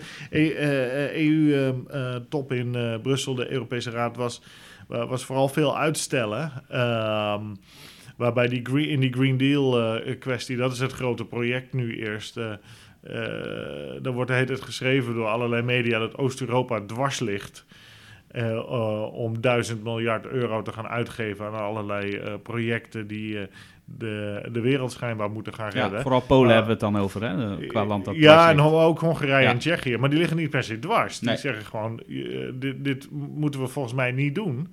EU-top 1.15 2.53
in 2.53 2.75
eh, 2.75 2.95
Brussel, 3.03 3.35
de 3.35 3.51
Europese 3.53 3.91
Raad, 3.91 4.17
was, 4.17 4.43
was 4.87 5.25
vooral 5.25 5.49
veel 5.49 5.79
uitstellen. 5.79 6.53
Ehm, 6.69 7.43
waarbij 8.17 8.49
die 8.49 8.61
green, 8.65 8.89
in 8.89 9.01
die 9.01 9.13
Green 9.13 9.37
Deal-kwestie, 9.37 10.57
dat 10.57 10.73
is 10.73 10.79
het 10.79 10.93
grote 10.93 11.25
project 11.25 11.73
nu 11.73 11.97
eerst. 11.99 12.37
eh, 12.37 14.05
er 14.05 14.13
wordt 14.13 14.31
tijd 14.31 14.61
geschreven 14.61 15.15
door 15.15 15.27
allerlei 15.27 15.63
media 15.63 15.99
dat 15.99 16.17
Oost-Europa 16.17 16.81
dwars 16.87 17.21
ligt. 17.21 17.65
om 19.13 19.41
duizend 19.41 19.83
miljard 19.85 20.27
euro 20.27 20.63
te 20.63 20.73
gaan 20.73 20.87
uitgeven 20.89 21.47
aan 21.47 21.55
allerlei 21.55 22.21
projecten 22.43 23.07
die 23.07 23.39
de, 23.99 24.49
de 24.53 24.61
wereld 24.61 24.93
schijnbaar 24.93 25.31
moeten 25.31 25.55
gaan 25.55 25.71
ja, 25.75 25.83
redden. 25.83 26.01
vooral 26.03 26.21
Polen 26.21 26.45
Maar- 26.47 26.55
hebben 26.57 26.77
we 26.79 26.85
het 26.85 26.93
dan 26.93 27.03
over, 27.03 27.23
hè? 27.29 27.57
de- 27.59 27.67
Qua 27.67 27.85
land 27.85 28.05
dat 28.05 28.15
ja, 28.17 28.51
en 28.51 28.61
ook 28.61 28.99
Hongarije 29.01 29.43
Ja. 29.43 29.51
en 29.51 29.59
Tsjechië. 29.59 29.97
Maar 29.97 30.11
die 30.11 30.19
liggen 30.19 30.37
niet 30.37 30.51
per 30.51 30.65
se 30.65 30.79
dwars. 30.79 31.19
Die 31.19 31.29
Nee. 31.29 31.39
zeggen 31.39 31.65
gewoon, 31.65 32.01
eh, 32.09 32.15
dit, 32.55 32.85
dit 32.85 33.09
moeten 33.35 33.61
we 33.61 33.67
volgens 33.67 33.95
mij 33.95 34.13
niet 34.13 34.35
doen. 34.35 34.69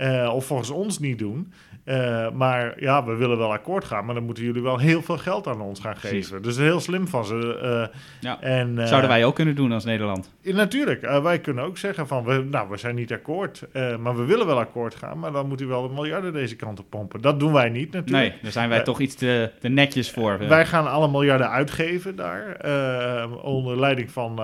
Eh, 0.00 0.30
of 0.34 0.44
volgens 0.46 0.70
ons 0.70 0.98
niet 0.98 1.18
doen. 1.18 1.52
Eh, 1.84 2.30
maar 2.30 2.74
ja, 2.82 3.04
we 3.04 3.14
willen 3.14 3.38
wel 3.38 3.52
akkoord 3.52 3.84
gaan. 3.84 4.04
Maar 4.04 4.14
dan 4.14 4.24
moeten 4.24 4.44
jullie 4.44 4.62
wel 4.62 4.78
heel 4.78 5.02
veel 5.02 5.18
geld 5.18 5.46
aan 5.46 5.60
ons 5.60 5.80
gaan 5.80 5.94
Precies. 5.94 6.26
geven. 6.26 6.42
Dus 6.42 6.56
heel 6.56 6.80
slim 6.80 7.08
van 7.08 7.24
ze. 7.24 7.58
eh, 7.62 7.98
Ja. 8.20 8.40
en, 8.40 8.88
Zouden 8.88 9.10
wij 9.10 9.24
ook 9.24 9.34
kunnen 9.34 9.54
doen 9.54 9.72
als 9.72 9.84
Nederland? 9.84 10.30
ja, 10.42 10.54
natuurlijk, 10.54 11.20
wij 11.22 11.38
kunnen 11.40 11.64
ook 11.64 11.78
zeggen 11.78 12.06
van, 12.06 12.24
we, 12.24 12.44
nou, 12.50 12.68
we 12.70 12.76
zijn 12.76 12.94
niet 12.94 13.12
akkoord. 13.12 13.66
maar 14.00 14.16
we 14.16 14.24
willen 14.24 14.46
wel 14.46 14.58
akkoord 14.58 14.94
gaan. 14.94 15.18
Maar 15.18 15.32
dan 15.32 15.48
moet 15.48 15.60
u 15.60 15.66
wel 15.66 15.88
de 15.88 15.94
miljarden 15.94 16.32
deze 16.32 16.56
kant 16.56 16.78
op 16.80 16.86
pompen. 16.90 17.20
Dat 17.20 17.40
doen 17.40 17.52
wij 17.52 17.68
niet 17.68 17.92
natuurlijk. 17.92 18.28
Nee, 18.32 18.42
daar 18.42 18.52
zijn 18.52 18.68
wij 18.68 18.82
toch 18.82 19.00
iets 19.00 19.14
te, 19.14 19.50
te 19.60 19.68
netjes 19.68 20.10
voor. 20.10 20.38
Wij 20.48 20.66
gaan 20.66 20.90
alle 20.90 21.10
miljarden 21.10 21.50
uitgeven 21.50 22.16
daar. 22.16 22.56
onder 23.42 23.80
leiding 23.80 24.10
van 24.10 24.40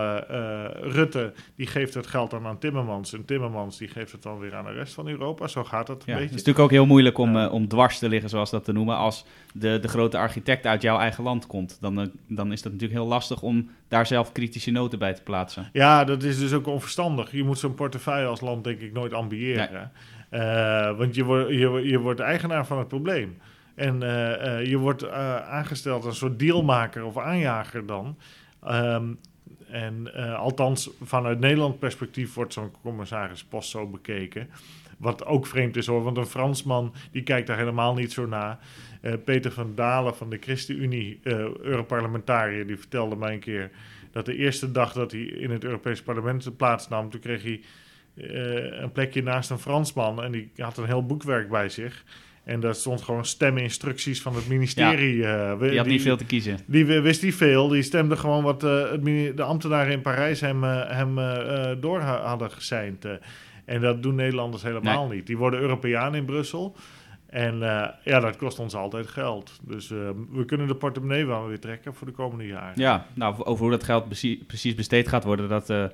Rutte. 0.81 1.33
Die 1.57 1.67
geeft 1.67 1.95
het 1.95 2.07
geld 2.07 2.31
dan 2.31 2.47
aan 2.47 2.59
Timmermans. 2.59 3.13
En 3.13 3.25
Timmermans 3.25 3.79
die 3.79 3.89
geeft 3.89 4.13
het 4.13 4.23
dan 4.23 4.39
weer 4.39 4.55
aan 4.55 4.65
de 4.65 4.73
rest 4.73 4.95
van 4.95 5.09
Europa. 5.09 5.46
Zo 5.51 5.65
gaat 5.65 5.87
dat 5.87 5.97
een 5.97 6.03
Ja, 6.07 6.13
het 6.13 6.21
is 6.21 6.21
beetje. 6.31 6.37
natuurlijk 6.37 6.65
ook 6.65 6.71
heel 6.71 6.87
moeilijk 6.87 7.19
om, 7.19 7.37
Ja. 7.37 7.47
eh, 7.47 7.53
om 7.53 7.69
dwars 7.69 7.99
te 7.99 8.09
liggen, 8.09 8.31
zoals 8.31 8.51
dat 8.51 8.65
te 8.65 8.73
noemen, 8.73 8.97
als 8.97 9.25
de, 9.53 9.79
de 9.81 9.89
grote 9.89 10.19
architect 10.19 10.67
uit 10.67 10.83
jouw 10.83 10.99
eigen 10.99 11.25
land 11.25 11.47
komt. 11.47 11.79
Dan, 11.81 12.01
eh, 12.01 12.07
dan 12.29 12.53
is 12.53 12.63
dat 12.63 12.73
natuurlijk 12.73 13.01
heel 13.01 13.09
lastig 13.09 13.43
om 13.43 13.71
daar 13.89 14.07
zelf 14.07 14.33
kritische 14.33 14.71
noten 14.71 14.99
bij 14.99 15.15
te 15.15 15.23
plaatsen. 15.23 15.69
Ja, 15.73 16.05
dat 16.05 16.23
is 16.23 16.39
dus 16.39 16.53
ook 16.53 16.67
onverstandig. 16.67 17.31
Je 17.33 17.45
moet 17.45 17.59
zo'n 17.59 17.75
portefeuille 17.75 18.27
als 18.27 18.41
land 18.41 18.65
denk 18.65 18.81
ik 18.81 18.93
nooit 18.93 19.13
ambiëren. 19.13 19.93
Eh, 20.31 20.97
want 20.97 21.15
je, 21.15 21.25
wordt 21.25 21.49
je, 21.51 21.81
je 21.85 21.99
wordt 21.99 22.21
eigenaar 22.21 22.67
van 22.67 22.79
het 22.79 22.89
probleem. 22.89 23.39
En 23.75 24.01
je 24.65 24.77
wordt 24.79 25.09
aangesteld 25.49 25.97
als 26.05 26.13
een 26.13 26.29
soort 26.29 26.39
dealmaker 26.39 27.05
of 27.05 27.19
aanjager 27.19 27.87
dan. 27.87 28.17
Ehm, 28.65 29.05
en 29.71 30.15
althans, 30.37 30.91
vanuit 31.03 31.39
Nederland 31.41 31.79
perspectief 31.79 32.35
wordt 32.35 32.53
zo'n 32.53 32.71
commissarispost 32.83 33.71
zo 33.71 33.87
bekeken. 33.87 34.49
Wat 34.97 35.25
ook 35.25 35.47
vreemd 35.47 35.77
is 35.77 35.87
hoor, 35.87 36.03
want 36.03 36.17
een 36.17 36.27
Fransman 36.27 36.95
die 37.13 37.23
kijkt 37.23 37.47
daar 37.47 37.57
helemaal 37.59 37.95
niet 37.95 38.13
zo 38.13 38.27
naar. 38.27 38.59
Eh, 39.01 39.13
Peter 39.25 39.53
van 39.53 39.73
Dalen 39.75 40.17
van 40.17 40.31
de 40.31 40.39
ChristenUnie, 40.41 41.21
eh 41.23 41.33
Europarlementariër, 41.63 42.67
die 42.67 42.77
vertelde 42.77 43.17
mij 43.17 43.33
een 43.33 43.41
keer 43.41 43.71
dat 44.13 44.27
de 44.27 44.37
eerste 44.37 44.73
dag 44.73 44.93
dat 44.93 45.13
hij 45.13 45.21
in 45.21 45.51
het 45.51 45.65
Europees 45.65 46.03
Parlement 46.03 46.57
plaatsnam, 46.57 47.11
toen 47.11 47.21
kreeg 47.21 47.43
hij 47.43 47.61
eh, 48.15 48.81
een 48.83 48.93
plekje 48.93 49.23
naast 49.23 49.51
een 49.51 49.59
Fransman 49.59 50.23
en 50.23 50.33
die 50.33 50.51
had 50.57 50.77
een 50.79 50.87
heel 50.87 51.07
boekwerk 51.07 51.49
bij 51.49 51.69
zich. 51.69 52.05
En 52.45 52.61
daar 52.61 52.75
stond 52.75 53.03
gewoon 53.03 53.25
steminstructies 53.25 54.23
van 54.23 54.35
het 54.35 54.49
ministerie. 54.49 55.17
Die 55.69 55.79
had 55.79 55.87
niet 55.87 56.03
veel 56.03 56.17
te 56.17 56.25
kiezen. 56.25 56.59
die 56.67 56.85
wist 56.85 57.23
niet 57.23 57.35
veel. 57.35 57.69
Die 57.69 57.83
stemde 57.83 58.17
gewoon 58.17 58.43
wat 58.45 58.61
de 58.61 59.43
ambtenaren 59.43 59.93
in 59.93 60.01
Parijs 60.01 60.41
hem, 60.41 60.63
hem 60.63 61.19
eh, 61.19 61.71
door 61.81 62.01
ha- 62.01 62.23
hadden 62.27 62.51
geseind. 62.51 63.07
En 63.67 63.81
dat 63.81 64.03
doen 64.03 64.15
Nederlanders 64.15 64.63
helemaal 64.63 65.09
niet. 65.09 65.27
Die 65.27 65.37
worden 65.37 65.61
Europeaan 65.61 66.15
in 66.15 66.25
Brussel. 66.25 66.77
En 67.27 67.63
eh, 67.63 67.89
ja, 68.05 68.21
dat 68.21 68.37
kost 68.37 68.59
ons 68.59 68.75
altijd 68.75 69.07
geld. 69.07 69.59
Dus 69.63 69.91
eh, 69.91 69.99
we 70.33 70.45
kunnen 70.45 70.67
de 70.67 70.75
portemonnee 70.75 71.27
wel 71.27 71.47
weer 71.47 71.61
trekken 71.61 71.95
voor 71.95 72.07
de 72.07 72.13
komende 72.13 72.47
jaren. 72.47 72.81
Ja, 72.81 73.07
nou, 73.15 73.45
over 73.45 73.63
hoe 73.63 73.71
dat 73.71 73.85
geld 73.85 74.09
precies, 74.47 74.75
besteed 74.75 75.09
gaat 75.09 75.25
worden, 75.25 75.49
dat, 75.49 75.71
eh, 75.71 75.85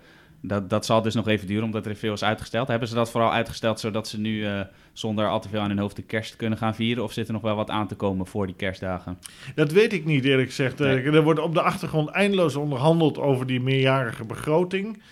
dat, 0.41 0.71
dat 0.71 0.87
zal 0.87 1.03
dus 1.03 1.15
nog 1.15 1.29
even 1.29 1.47
duren, 1.47 1.65
omdat 1.65 1.87
er 1.87 1.97
veel 1.97 2.13
is 2.13 2.25
uitgesteld. 2.25 2.69
Hebben 2.69 2.89
ze 2.89 2.95
dat 2.95 3.11
vooral 3.11 3.33
uitgesteld 3.33 3.81
zodat 3.81 4.09
ze 4.09 4.21
nu 4.21 4.47
zonder 4.93 5.29
al 5.29 5.41
te 5.41 5.49
veel 5.49 5.61
aan 5.61 5.69
hun 5.69 5.79
hoofd 5.79 5.97
de 5.97 6.03
kerst 6.03 6.37
kunnen 6.37 6.59
gaan 6.59 6.75
vieren? 6.75 7.05
Of 7.05 7.13
zit 7.13 7.27
er 7.27 7.33
nog 7.33 7.43
wel 7.43 7.57
wat 7.57 7.71
aan 7.71 7.89
te 7.89 7.95
komen 7.95 8.27
voor 8.27 8.47
die 8.47 8.57
kerstdagen? 8.57 9.19
Dat 9.55 9.73
weet 9.73 9.93
ik 9.93 10.05
niet, 10.05 10.25
eerlijk 10.25 10.49
gezegd. 10.49 10.79
Nee. 10.79 11.03
Er 11.03 11.23
wordt 11.23 11.41
op 11.41 11.55
de 11.55 11.63
achtergrond 11.63 12.09
eindeloos 12.09 12.57
onderhandeld 12.57 13.19
over 13.19 13.47
die 13.47 13.61
meerjarige 13.61 14.25
begroting. 14.25 15.03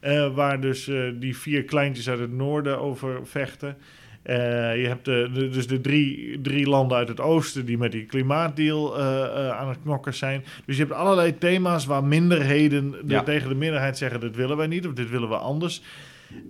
Eh, 0.00 0.34
waar 0.34 0.60
dus 0.60 0.88
eh, 0.88 1.02
die 1.14 1.36
vier 1.36 1.64
kleintjes 1.64 2.08
uit 2.08 2.18
het 2.20 2.32
noorden 2.32 2.78
over 2.80 3.20
vechten. 3.26 3.76
Eh, 4.22 4.36
je 4.80 4.86
hebt 4.86 5.04
de, 5.04 5.30
de- 5.32 5.48
dus 5.48 5.66
de 5.66 5.80
drie, 5.80 6.40
drie 6.40 6.68
landen 6.68 6.96
uit 6.96 7.08
het 7.08 7.20
oosten 7.20 7.64
die 7.66 7.78
met 7.78 7.92
die 7.92 8.04
klimaatdeal 8.06 9.00
aan 9.52 9.68
het 9.68 9.78
knokken 9.82 10.14
zijn. 10.14 10.44
Dus 10.66 10.76
je 10.76 10.82
hebt 10.82 10.94
allerlei 10.94 11.38
thema's 11.38 11.86
waar 11.86 12.04
minderheden 12.04 12.90
de- 12.90 12.98
Ja. 13.06 13.22
tegen 13.22 13.48
de 13.48 13.54
meerderheid 13.54 13.98
zeggen: 13.98 14.20
dit 14.20 14.36
willen 14.36 14.56
wij 14.56 14.66
niet 14.66 14.86
of 14.86 14.92
dit 14.92 15.10
willen 15.10 15.28
we 15.28 15.36
anders. 15.36 15.82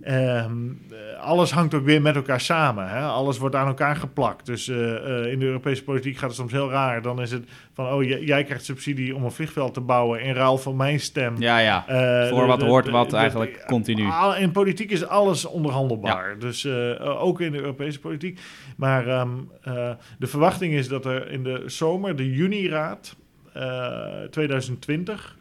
Ehm, 0.01 0.69
eh, 0.91 1.19
alles 1.19 1.51
hangt 1.51 1.73
ook 1.73 1.85
weer 1.85 2.01
met 2.01 2.15
elkaar 2.15 2.41
samen. 2.41 2.89
Hè? 2.89 3.01
Alles 3.01 3.37
wordt 3.37 3.55
aan 3.55 3.67
elkaar 3.67 3.95
geplakt. 3.95 4.45
Dus 4.45 4.67
eh, 4.67 4.95
eh, 4.95 5.31
in 5.31 5.39
de 5.39 5.45
Europese 5.45 5.83
politiek 5.83 6.17
gaat 6.17 6.29
het 6.29 6.37
soms 6.37 6.51
heel 6.51 6.69
raar. 6.69 7.01
Dan 7.01 7.21
is 7.21 7.31
het 7.31 7.43
van, 7.73 7.93
oh, 7.93 8.03
jij, 8.03 8.43
krijgt 8.43 8.65
subsidie 8.65 9.15
om 9.15 9.23
een 9.23 9.31
vliegveld 9.31 9.73
te 9.73 9.81
bouwen 9.81 10.21
in 10.21 10.33
ruil 10.33 10.57
voor 10.57 10.75
mijn 10.75 10.99
stem. 10.99 11.35
Ja, 11.37 11.57
ja. 11.57 11.85
Voor 12.29 12.47
wat 12.47 12.61
hoort 12.61 12.89
wat 12.89 13.13
eigenlijk 13.13 13.63
continu. 13.67 14.09
In 14.39 14.51
politiek 14.51 14.91
is 14.91 15.05
alles 15.05 15.45
onderhandelbaar. 15.45 16.39
Dus 16.39 16.67
ook 16.99 17.41
in 17.41 17.51
de 17.51 17.59
Europese 17.59 17.99
politiek. 17.99 18.39
Maar 18.81 19.07
ehm, 19.07 19.29
eh, 19.61 19.91
de 20.19 20.27
verwachting 20.27 20.73
is 20.73 20.87
dat 20.87 21.05
er 21.05 21.31
in 21.31 21.43
de 21.43 21.63
zomer, 21.65 22.15
de 22.15 22.31
juni-raad 22.31 23.15
eh, 23.53 24.21
2020... 24.29 25.39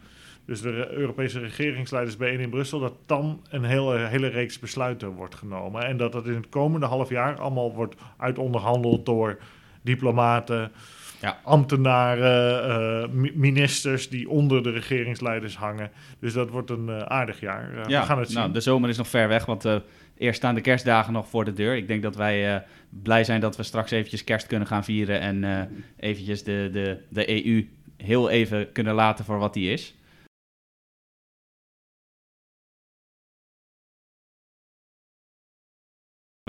Dus 0.50 0.60
de 0.60 0.88
Europese 0.90 1.38
regeringsleiders 1.40 2.16
bijeen 2.16 2.40
in 2.40 2.50
Brussel, 2.50 2.80
dat 2.80 2.94
dan 3.06 3.40
een 3.50 3.64
hele, 3.64 3.98
hele 3.98 4.26
reeks 4.26 4.58
besluiten 4.58 5.08
wordt 5.08 5.34
genomen. 5.34 5.84
En 5.86 5.96
dat 5.96 6.12
dat 6.12 6.26
in 6.26 6.34
het 6.34 6.48
komende 6.48 6.86
half 6.86 7.08
jaar 7.08 7.38
allemaal 7.40 7.74
wordt 7.74 7.94
uitonderhandeld 8.16 9.06
door 9.06 9.38
diplomaten, 9.82 10.70
Ja. 11.20 11.38
ambtenaren, 11.44 12.64
eh, 13.02 13.08
mi- 13.08 13.32
ministers 13.34 14.08
die 14.08 14.28
onder 14.28 14.62
de 14.62 14.70
regeringsleiders 14.70 15.56
hangen. 15.56 15.90
Dus 16.20 16.32
dat 16.32 16.50
wordt 16.50 16.70
een 16.70 16.88
eh, 16.88 16.98
aardig 17.02 17.40
jaar. 17.40 17.70
Eh, 17.76 17.88
ja, 17.88 18.00
we 18.00 18.06
gaan 18.06 18.18
het 18.18 18.28
zien. 18.30 18.38
nou, 18.38 18.52
de 18.52 18.60
zomer 18.60 18.88
is 18.88 18.96
nog 18.96 19.08
ver 19.08 19.28
weg, 19.28 19.46
want 19.46 19.64
eh, 19.64 19.76
eerst 20.18 20.38
staan 20.38 20.54
de 20.54 20.60
kerstdagen 20.60 21.12
nog 21.12 21.28
voor 21.28 21.44
de 21.44 21.52
deur. 21.52 21.76
Ik 21.76 21.86
denk 21.88 22.02
dat 22.02 22.16
wij 22.16 22.54
eh, 22.54 22.60
blij 23.02 23.24
zijn 23.24 23.40
dat 23.40 23.56
we 23.56 23.62
straks 23.62 23.90
eventjes 23.90 24.24
kerst 24.24 24.46
kunnen 24.46 24.66
gaan 24.68 24.84
vieren 24.84 25.20
en 25.20 25.44
eh, 25.44 25.60
eventjes 25.96 26.42
de, 26.44 26.68
de, 26.72 26.98
de 27.08 27.44
EU 27.46 27.68
heel 27.96 28.30
even 28.30 28.72
kunnen 28.72 28.94
laten 28.94 29.24
voor 29.24 29.38
wat 29.38 29.54
die 29.54 29.72
is. 29.72 29.94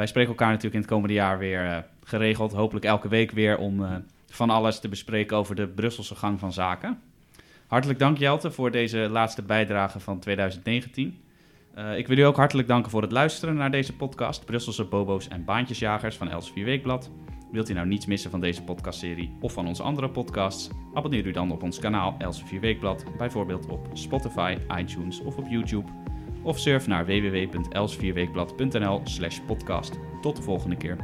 Wij 0.02 0.10
spreken 0.10 0.32
elkaar 0.32 0.48
natuurlijk 0.48 0.76
in 0.76 0.82
het 0.82 0.90
komende 0.90 1.14
jaar 1.14 1.38
weer 1.38 1.66
eh, 1.66 1.78
geregeld, 2.04 2.54
hopelijk 2.54 2.86
elke 2.86 3.08
week 3.08 3.32
weer, 3.32 3.58
om 3.58 3.84
eh, 3.84 3.96
van 4.28 4.50
alles 4.50 4.80
te 4.80 4.90
bespreken 4.90 5.38
over 5.38 5.56
de 5.56 5.68
Brusselse 5.68 6.16
gang 6.16 6.40
van 6.40 6.54
zaken. 6.54 7.00
Hartelijk 7.68 8.00
dank 8.00 8.18
Jelte 8.18 8.52
voor 8.52 8.72
deze 8.72 8.98
laatste 8.98 9.42
bijdrage 9.42 10.00
van 10.00 10.20
2019. 10.20 11.20
Eh, 11.74 11.98
ik 11.98 12.08
wil 12.08 12.18
u 12.18 12.22
ook 12.22 12.36
hartelijk 12.36 12.68
danken 12.68 12.92
voor 12.92 13.02
het 13.02 13.12
luisteren 13.12 13.56
naar 13.56 13.72
deze 13.72 13.96
podcast, 13.96 14.46
Brusselse 14.46 14.84
Bobo's 14.84 15.28
en 15.28 15.46
Baantjesjagers 15.46 16.18
van 16.18 16.30
Elsevier 16.30 16.66
Weekblad. 16.66 17.12
Wilt 17.52 17.70
u 17.70 17.74
nou 17.74 17.88
niets 17.88 18.06
missen 18.06 18.32
van 18.32 18.40
deze 18.40 18.64
podcastserie 18.64 19.38
of 19.40 19.54
van 19.54 19.68
onze 19.68 19.84
andere 19.84 20.10
podcasts? 20.10 20.70
Abonneer 20.94 21.26
u 21.26 21.32
dan 21.32 21.52
op 21.52 21.64
ons 21.64 21.80
kanaal 21.80 22.16
Elsevier 22.18 22.60
Weekblad, 22.60 23.06
bijvoorbeeld 23.18 23.68
op 23.68 23.90
Spotify, 23.94 24.58
iTunes 24.78 25.20
of 25.20 25.38
op 25.38 25.48
YouTube. 25.50 25.92
Of 26.44 26.60
surf 26.60 26.88
naar 26.88 27.06
www.elsevierweekblad.nl 27.06 29.02
slash 29.04 29.40
podcast. 29.40 30.00
Tot 30.22 30.36
de 30.36 30.42
volgende 30.42 30.76
keer. 30.78 30.98